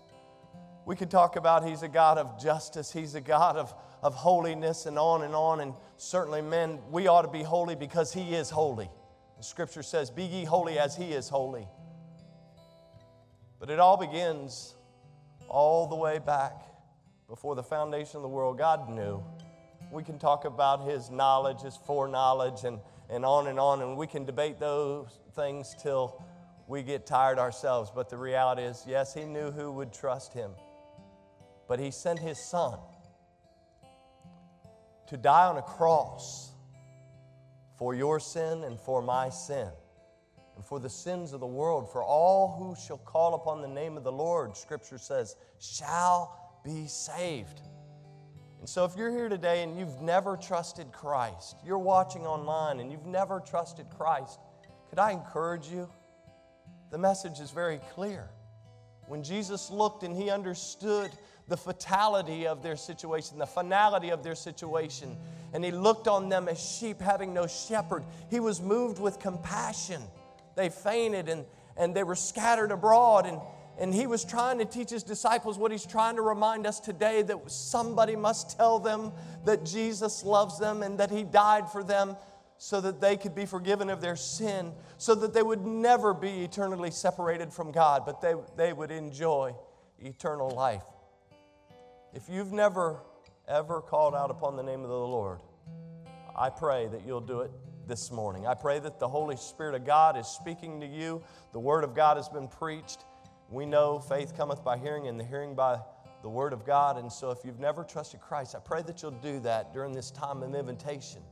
We 0.87 0.95
could 0.95 1.11
talk 1.11 1.35
about 1.35 1.67
He's 1.67 1.83
a 1.83 1.89
God 1.89 2.19
of 2.19 2.41
justice, 2.41 2.93
He's 2.93 3.17
a 3.17 3.21
God 3.21 3.57
of, 3.57 3.75
of 4.03 4.15
holiness, 4.15 4.87
and 4.87 4.97
on 4.99 5.23
and 5.23 5.35
on. 5.35 5.61
And 5.61 5.75
certainly, 5.97 6.41
men, 6.41 6.79
we 6.91 7.09
ought 7.09 7.23
to 7.23 7.29
be 7.29 7.43
holy 7.43 7.75
because 7.75 8.13
He 8.13 8.35
is 8.35 8.49
holy. 8.49 8.89
The 9.39 9.45
scripture 9.45 9.83
says, 9.83 10.11
Be 10.11 10.25
ye 10.25 10.45
holy 10.45 10.79
as 10.79 10.95
He 10.97 11.13
is 11.13 11.29
holy. 11.29 11.67
But 13.63 13.71
it 13.71 13.79
all 13.79 13.97
begins 13.97 14.75
all 15.49 15.87
the 15.87 15.95
way 15.95 16.19
back 16.19 16.65
before 17.29 17.55
the 17.55 17.63
foundation 17.63 18.17
of 18.17 18.23
the 18.23 18.29
world. 18.29 18.59
God 18.59 18.91
knew. 18.91 19.23
We 19.93 20.03
can 20.03 20.19
talk 20.19 20.47
about 20.47 20.85
His 20.85 21.13
knowledge, 21.13 21.61
His 21.61 21.77
foreknowledge, 21.77 22.65
and, 22.65 22.81
and 23.09 23.25
on 23.25 23.47
and 23.47 23.61
on, 23.61 23.81
and 23.81 23.97
we 23.97 24.09
can 24.09 24.25
debate 24.25 24.59
those 24.59 25.21
things 25.37 25.77
till 25.81 26.21
we 26.67 26.83
get 26.83 27.07
tired 27.07 27.39
ourselves. 27.39 27.93
But 27.95 28.11
the 28.11 28.17
reality 28.17 28.63
is, 28.63 28.83
yes, 28.85 29.15
He 29.15 29.23
knew 29.23 29.53
who 29.53 29.71
would 29.71 29.93
trust 29.93 30.35
Him. 30.35 30.51
But 31.69 31.79
He 31.79 31.93
sent 31.93 32.19
His 32.19 32.41
Son 32.41 32.81
to 35.07 35.17
die 35.17 35.47
on 35.47 35.59
a 35.59 35.63
cross 35.63 36.51
for 37.79 37.95
your 37.95 38.19
sin 38.19 38.65
and 38.65 38.81
for 38.81 39.01
my 39.01 39.29
sin 39.29 39.69
and 40.57 40.65
for 40.65 40.79
the 40.79 40.91
sins 40.91 41.33
of 41.33 41.41
the 41.41 41.47
world. 41.47 41.91
For 41.91 42.03
all 42.03 42.57
who 42.59 42.75
shall 42.81 42.99
call 42.99 43.35
upon 43.35 43.63
the 43.63 43.69
name 43.69 43.97
of 43.97 44.05
the 44.05 44.13
Lord, 44.13 44.57
Scripture 44.57 44.99
says, 44.99 45.37
shall 45.59 46.61
be 46.65 46.87
saved. 46.87 47.61
And 48.61 48.69
so, 48.69 48.85
if 48.85 48.97
you're 48.97 49.11
here 49.11 49.29
today 49.29 49.65
and 49.65 49.77
you've 49.77 50.01
never 50.01 50.37
trusted 50.37 50.93
Christ, 50.93 51.57
you're 51.67 51.79
watching 51.79 52.27
online 52.27 52.79
and 52.79 52.93
you've 52.93 53.07
never 53.07 53.41
trusted 53.41 53.87
Christ, 53.91 54.39
could 54.89 55.01
I 55.01 55.11
encourage 55.11 55.67
you? 55.67 55.89
The 56.91 56.99
message 56.99 57.41
is 57.41 57.51
very 57.51 57.81
clear. 57.95 58.29
When 59.09 59.25
Jesus 59.25 59.71
looked 59.71 60.05
and 60.05 60.15
he 60.17 60.31
understood 60.31 61.11
the 61.49 61.57
fatality 61.57 62.47
of 62.47 62.63
their 62.63 62.77
situation, 62.77 63.37
the 63.39 63.47
finality 63.47 64.11
of 64.11 64.23
their 64.23 64.37
situation, 64.37 65.17
and 65.53 65.65
he 65.65 65.73
looked 65.73 66.07
on 66.07 66.29
them 66.29 66.49
as 66.49 66.61
sheep 66.61 67.01
having 67.01 67.35
no 67.35 67.49
shepherd, 67.49 68.05
he 68.31 68.39
was 68.39 68.61
moved 68.61 69.01
with 69.01 69.19
compassion 69.19 70.03
they 70.57 70.69
fainted 70.69 71.29
and, 71.29 71.45
and 71.77 71.95
they 71.95 72.03
were 72.03 72.15
scattered 72.15 72.71
abroad. 72.71 73.27
And, 73.27 73.41
and 73.79 73.95
he 73.95 74.07
was 74.07 74.25
trying 74.25 74.59
to 74.59 74.65
teach 74.65 74.91
his 74.91 75.03
disciples 75.03 75.59
what 75.59 75.73
he's 75.73 75.87
trying 75.87 76.17
to 76.17 76.23
remind 76.23 76.67
us 76.67 76.81
today 76.81 77.23
that 77.23 77.51
somebody 77.51 78.17
must 78.17 78.57
tell 78.57 78.79
them 78.79 79.13
that 79.45 79.65
Jesus 79.65 80.25
loves 80.25 80.59
them 80.59 80.83
and 80.83 80.99
that 80.99 81.11
he 81.11 81.25
died 81.25 81.69
for 81.71 81.83
them 81.83 82.17
so 82.59 82.81
that 82.81 83.01
they 83.01 83.17
could 83.17 83.35
be 83.35 83.45
forgiven 83.45 83.91
of 83.91 84.01
their 84.01 84.15
sin, 84.15 84.73
so 84.97 85.17
that 85.17 85.35
they 85.35 85.43
would 85.43 85.67
never 85.67 86.15
be 86.15 86.45
eternally 86.45 86.93
separated 86.93 87.53
from 87.53 87.73
God, 87.73 88.05
but 88.07 88.21
they, 88.21 88.35
they 88.57 88.73
would 88.73 88.93
enjoy 88.93 89.53
eternal 89.99 90.49
life. 90.51 90.85
If 92.15 92.29
you've 92.29 92.53
never, 92.53 93.01
ever 93.49 93.81
called 93.81 94.15
out 94.15 94.31
upon 94.31 94.55
the 94.55 94.63
name 94.63 94.83
of 94.83 94.89
the 94.91 94.95
Lord, 94.95 95.41
I 96.37 96.51
pray 96.51 96.87
that 96.87 97.05
you'll 97.05 97.21
do 97.21 97.41
it 97.41 97.51
this 97.87 98.11
morning. 98.11 98.47
I 98.47 98.55
pray 98.55 98.79
that 98.79 98.99
the 98.99 99.09
Holy 99.09 99.37
Spirit 99.37 99.75
of 99.75 99.85
God 99.85 100.17
is 100.17 100.27
speaking 100.27 100.81
to 100.81 100.87
you. 100.87 101.23
The 101.53 101.61
Word 101.61 101.85
of 101.85 101.95
God 101.95 102.17
has 102.17 102.29
been 102.29 102.49
preached. 102.49 103.05
We 103.51 103.67
know 103.67 103.99
faith 103.99 104.37
cometh 104.37 104.65
by 104.65 104.79
hearing, 104.79 105.09
and 105.09 105.19
the 105.19 105.25
hearing 105.25 105.55
by 105.55 105.79
the 106.23 106.29
Word 106.29 106.53
of 106.53 106.65
God. 106.65 106.97
And 106.97 107.13
so, 107.13 107.31
if 107.31 107.39
you've 107.45 107.61
never 107.61 107.85
trusted 107.85 108.21
Christ, 108.21 108.55
I 108.55 108.61
pray 108.61 108.83
that 108.83 109.03
you'll 109.03 109.11
do 109.13 109.41
that 109.41 109.75
during 109.75 109.93
this 109.93 110.11
time 110.11 110.43
of 110.43 110.55
invitation. 110.55 111.23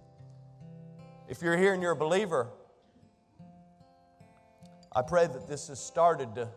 If 1.28 1.42
you're 1.42 1.56
here 1.56 1.72
and 1.72 1.82
you're 1.82 1.92
a 1.92 1.96
believer, 1.96 2.48
I 4.92 5.02
pray 5.02 5.26
that 5.26 5.48
this 5.48 5.68
has 5.68 5.78
started 5.78 6.34
to 6.34 6.48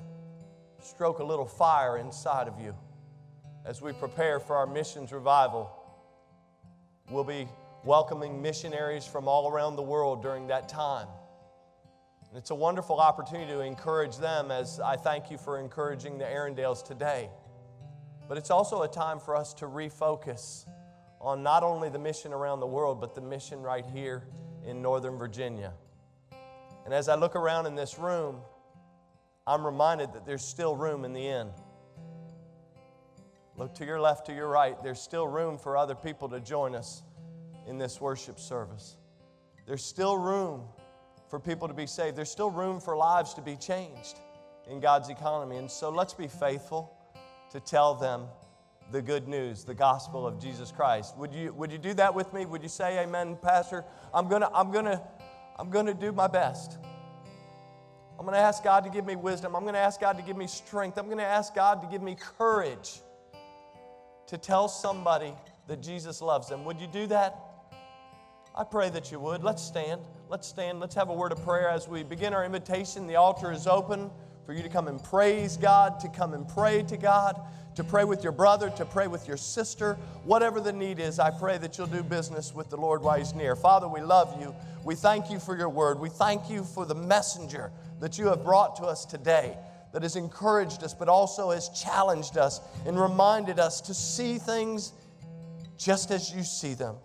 stroke 0.82 1.20
a 1.20 1.24
little 1.24 1.46
fire 1.46 1.98
inside 1.98 2.48
of 2.48 2.60
you 2.60 2.76
as 3.66 3.82
we 3.82 3.94
prepare 3.94 4.40
for 4.40 4.56
our 4.56 4.66
missions 4.66 5.12
revival. 5.12 5.72
We'll 7.10 7.24
be 7.24 7.48
welcoming 7.84 8.42
missionaries 8.42 9.06
from 9.06 9.28
all 9.28 9.52
around 9.52 9.76
the 9.76 9.84
world 9.84 10.22
during 10.22 10.48
that 10.48 10.70
time. 10.70 11.08
And 12.30 12.38
it's 12.38 12.50
a 12.50 12.56
wonderful 12.56 13.00
opportunity 13.00 13.52
to 13.52 13.60
encourage 13.60 14.18
them 14.18 14.52
as 14.52 14.80
I 14.80 14.96
thank 14.96 15.30
you 15.30 15.38
for 15.38 15.60
encouraging 15.60 16.18
the 16.18 16.26
Arendales 16.26 16.84
today. 16.84 17.30
But 18.28 18.38
it's 18.38 18.50
also 18.50 18.84
a 18.84 18.88
time 18.88 19.20
for 19.20 19.36
us 19.36 19.54
to 19.56 19.66
refocus 19.66 20.66
on 21.20 21.44
not 21.44 21.64
only 21.64 21.90
the 21.90 22.00
mission 22.00 22.34
around 22.34 22.60
the 22.60 22.68
world, 22.68 23.02
but 23.02 23.16
the 23.16 23.22
mission 23.22 23.62
right 23.62 23.86
here 23.86 24.28
in 24.66 24.82
Northern 24.82 25.18
Virginia. 25.18 25.74
And 26.86 26.94
as 26.94 27.10
I 27.10 27.16
look 27.16 27.36
around 27.36 27.66
in 27.66 27.76
this 27.76 28.00
room, 28.00 28.38
I'm 29.46 29.66
reminded 29.66 30.14
that 30.14 30.26
there's 30.26 30.44
still 30.44 30.76
room 30.76 31.04
in 31.04 31.14
the 31.14 31.28
inn. 31.28 31.50
Look 33.58 33.76
to 33.76 33.86
your 33.86 34.00
left, 34.00 34.26
to 34.28 34.34
your 34.34 34.48
right. 34.48 34.82
There's 34.82 35.02
still 35.02 35.28
room 35.28 35.58
for 35.58 35.78
other 35.78 35.96
people 35.96 36.30
to 36.30 36.40
join 36.40 36.76
us 36.76 37.04
in 37.68 37.78
this 37.78 38.02
worship 38.02 38.40
service. 38.40 38.98
There's 39.66 39.84
still 39.84 40.18
room 40.18 40.64
for 41.30 41.40
people 41.40 41.68
to 41.68 41.74
be 41.74 41.88
saved. 41.88 42.16
There's 42.16 42.32
still 42.32 42.52
room 42.52 42.80
for 42.80 42.96
lives 42.96 43.34
to 43.36 43.42
be 43.42 43.56
changed 43.56 44.20
in 44.70 44.80
God's 44.80 45.10
economy. 45.10 45.58
And 45.58 45.70
so 45.70 45.90
let's 45.90 46.14
be 46.14 46.28
faithful 46.28 46.96
to 47.52 47.60
tell 47.60 47.96
them 47.96 48.26
the 48.92 49.02
good 49.02 49.28
news, 49.28 49.64
the 49.64 49.74
gospel 49.74 50.28
of 50.28 50.40
Jesus 50.40 50.72
Christ. 50.72 51.18
Would 51.18 51.34
you, 51.34 51.54
would 51.54 51.72
you 51.72 51.78
do 51.78 51.94
that 51.96 52.14
with 52.14 52.34
me? 52.34 52.46
Would 52.46 52.62
you 52.62 52.70
say 52.70 53.00
amen, 53.04 53.38
Pastor? 53.42 53.86
I'm 54.14 54.30
to 54.30 54.50
I'm 54.54 54.72
gonna, 54.72 55.02
I'm 55.58 55.70
gonna 55.70 55.94
do 55.94 56.12
my 56.12 56.28
best. 56.28 56.78
I'm 58.20 58.28
to 58.28 58.38
ask 58.38 58.64
God 58.64 58.84
to 58.84 58.90
give 58.90 59.06
me 59.06 59.16
wisdom. 59.16 59.56
I'm 59.56 59.66
to 59.66 59.78
ask 59.78 60.00
God 60.00 60.18
to 60.18 60.24
give 60.24 60.38
me 60.38 60.48
strength. 60.48 60.98
I'm 60.98 61.10
to 61.10 61.24
ask 61.24 61.56
God 61.56 61.82
to 61.82 61.88
give 61.88 62.02
me 62.02 62.16
courage 62.38 63.02
to 64.28 64.38
tell 64.38 64.68
somebody 64.68 65.34
that 65.68 65.82
Jesus 65.82 66.22
loves 66.22 66.48
them. 66.48 66.64
Would 66.66 66.80
you 66.80 66.88
do 66.88 67.08
that? 67.08 67.53
I 68.56 68.64
pray 68.64 68.90
that 68.92 69.12
you 69.12 69.20
would. 69.20 69.44
Let's 69.44 69.64
stand. 69.64 70.02
Let's 70.30 70.48
stand. 70.48 70.80
Let's 70.80 70.94
have 70.94 71.10
a 71.10 71.14
word 71.14 71.32
of 71.32 71.44
prayer 71.44 71.70
as 71.70 71.88
we 71.88 72.04
begin 72.04 72.36
our 72.36 72.46
invitation. 72.46 73.08
The 73.08 73.16
altar 73.16 73.52
is 73.52 73.66
open 73.66 74.12
for 74.46 74.54
you 74.54 74.62
to 74.62 74.70
come 74.70 74.88
and 74.88 75.04
praise 75.04 75.58
God, 75.58 76.00
to 76.02 76.10
come 76.10 76.36
and 76.36 76.48
pray 76.48 76.84
to 76.84 76.96
God, 76.96 77.42
to 77.76 77.84
pray 77.84 78.04
with 78.04 78.22
your 78.22 78.32
brother, 78.32 78.70
to 78.70 78.86
pray 78.86 79.08
with 79.08 79.28
your 79.28 79.38
sister. 79.38 79.96
Whatever 80.24 80.60
the 80.60 80.72
need 80.72 81.00
is, 81.00 81.18
I 81.18 81.32
pray 81.32 81.58
that 81.58 81.80
you'll 81.80 81.88
do 81.88 82.04
business 82.04 82.54
with 82.54 82.70
the 82.70 82.78
Lord 82.78 83.02
while 83.02 83.18
He's 83.18 83.34
near. 83.34 83.56
Father, 83.56 83.88
we 83.88 84.02
love 84.02 84.40
you. 84.40 84.54
We 84.84 84.94
thank 84.94 85.32
you 85.32 85.40
for 85.40 85.58
your 85.58 85.70
word. 85.70 86.00
We 86.00 86.10
thank 86.10 86.48
you 86.48 86.64
for 86.64 86.86
the 86.86 86.96
messenger 86.96 87.72
that 88.02 88.20
you 88.20 88.28
have 88.28 88.44
brought 88.44 88.76
to 88.76 88.84
us 88.84 89.04
today 89.04 89.58
that 89.94 90.04
has 90.04 90.16
encouraged 90.16 90.84
us, 90.84 90.94
but 90.94 91.10
also 91.10 91.50
has 91.50 91.70
challenged 91.70 92.38
us 92.38 92.62
and 92.86 93.00
reminded 93.00 93.60
us 93.60 93.82
to 93.82 93.96
see 93.96 94.38
things 94.38 94.94
just 95.78 96.12
as 96.12 96.32
you 96.32 96.44
see 96.44 96.76
them. 96.76 96.98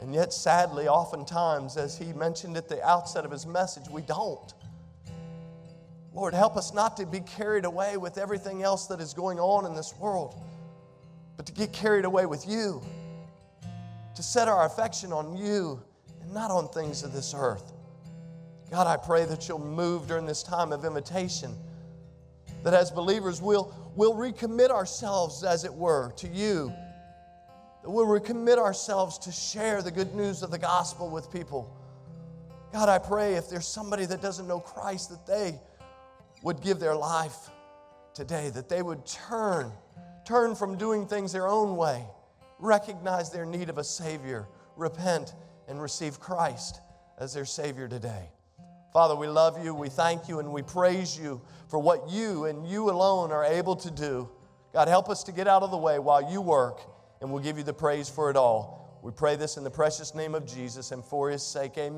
And 0.00 0.14
yet, 0.14 0.32
sadly, 0.32 0.88
oftentimes, 0.88 1.76
as 1.76 1.96
he 1.96 2.12
mentioned 2.12 2.56
at 2.56 2.68
the 2.68 2.82
outset 2.86 3.24
of 3.24 3.30
his 3.30 3.46
message, 3.46 3.88
we 3.90 4.02
don't. 4.02 4.52
Lord, 6.12 6.34
help 6.34 6.56
us 6.56 6.72
not 6.72 6.96
to 6.98 7.06
be 7.06 7.20
carried 7.20 7.64
away 7.64 7.96
with 7.96 8.18
everything 8.18 8.62
else 8.62 8.86
that 8.86 9.00
is 9.00 9.14
going 9.14 9.38
on 9.38 9.66
in 9.66 9.74
this 9.74 9.94
world, 9.98 10.34
but 11.36 11.46
to 11.46 11.52
get 11.52 11.72
carried 11.72 12.04
away 12.04 12.26
with 12.26 12.46
you, 12.48 12.82
to 14.14 14.22
set 14.22 14.48
our 14.48 14.66
affection 14.66 15.12
on 15.12 15.36
you 15.36 15.82
and 16.22 16.32
not 16.32 16.50
on 16.50 16.68
things 16.68 17.02
of 17.02 17.12
this 17.12 17.34
earth. 17.36 17.72
God, 18.70 18.86
I 18.86 18.96
pray 18.96 19.24
that 19.26 19.48
you'll 19.48 19.58
move 19.58 20.08
during 20.08 20.26
this 20.26 20.42
time 20.42 20.72
of 20.72 20.84
invitation, 20.84 21.54
that 22.64 22.74
as 22.74 22.90
believers, 22.90 23.40
we'll, 23.40 23.74
we'll 23.94 24.14
recommit 24.14 24.70
ourselves, 24.70 25.44
as 25.44 25.64
it 25.64 25.72
were, 25.72 26.12
to 26.16 26.28
you 26.28 26.72
that 27.86 27.92
we'll 27.92 28.04
recommit 28.04 28.58
ourselves 28.58 29.16
to 29.16 29.30
share 29.30 29.80
the 29.80 29.92
good 29.92 30.12
news 30.12 30.42
of 30.42 30.50
the 30.50 30.58
gospel 30.58 31.08
with 31.08 31.32
people. 31.32 31.72
God, 32.72 32.88
I 32.88 32.98
pray 32.98 33.34
if 33.34 33.48
there's 33.48 33.68
somebody 33.68 34.06
that 34.06 34.20
doesn't 34.20 34.48
know 34.48 34.58
Christ, 34.58 35.10
that 35.10 35.24
they 35.24 35.60
would 36.42 36.60
give 36.60 36.80
their 36.80 36.96
life 36.96 37.48
today, 38.12 38.50
that 38.50 38.68
they 38.68 38.82
would 38.82 39.06
turn, 39.06 39.70
turn 40.24 40.56
from 40.56 40.76
doing 40.76 41.06
things 41.06 41.32
their 41.32 41.46
own 41.46 41.76
way, 41.76 42.02
recognize 42.58 43.30
their 43.30 43.46
need 43.46 43.68
of 43.68 43.78
a 43.78 43.84
Savior, 43.84 44.48
repent, 44.74 45.36
and 45.68 45.80
receive 45.80 46.18
Christ 46.18 46.80
as 47.20 47.34
their 47.34 47.44
Savior 47.44 47.86
today. 47.86 48.30
Father, 48.92 49.14
we 49.14 49.28
love 49.28 49.64
you, 49.64 49.72
we 49.72 49.90
thank 49.90 50.28
you, 50.28 50.40
and 50.40 50.52
we 50.52 50.62
praise 50.62 51.16
you 51.16 51.40
for 51.68 51.78
what 51.78 52.10
you 52.10 52.46
and 52.46 52.66
you 52.66 52.90
alone 52.90 53.30
are 53.30 53.44
able 53.44 53.76
to 53.76 53.92
do. 53.92 54.28
God, 54.72 54.88
help 54.88 55.08
us 55.08 55.22
to 55.22 55.30
get 55.30 55.46
out 55.46 55.62
of 55.62 55.70
the 55.70 55.76
way 55.76 56.00
while 56.00 56.32
you 56.32 56.40
work 56.40 56.80
and 57.20 57.30
we'll 57.30 57.42
give 57.42 57.58
you 57.58 57.64
the 57.64 57.72
praise 57.72 58.08
for 58.08 58.30
it 58.30 58.36
all. 58.36 59.00
We 59.02 59.12
pray 59.12 59.36
this 59.36 59.56
in 59.56 59.64
the 59.64 59.70
precious 59.70 60.14
name 60.14 60.34
of 60.34 60.46
Jesus 60.46 60.90
and 60.92 61.04
for 61.04 61.30
his 61.30 61.42
sake, 61.42 61.78
amen. 61.78 61.94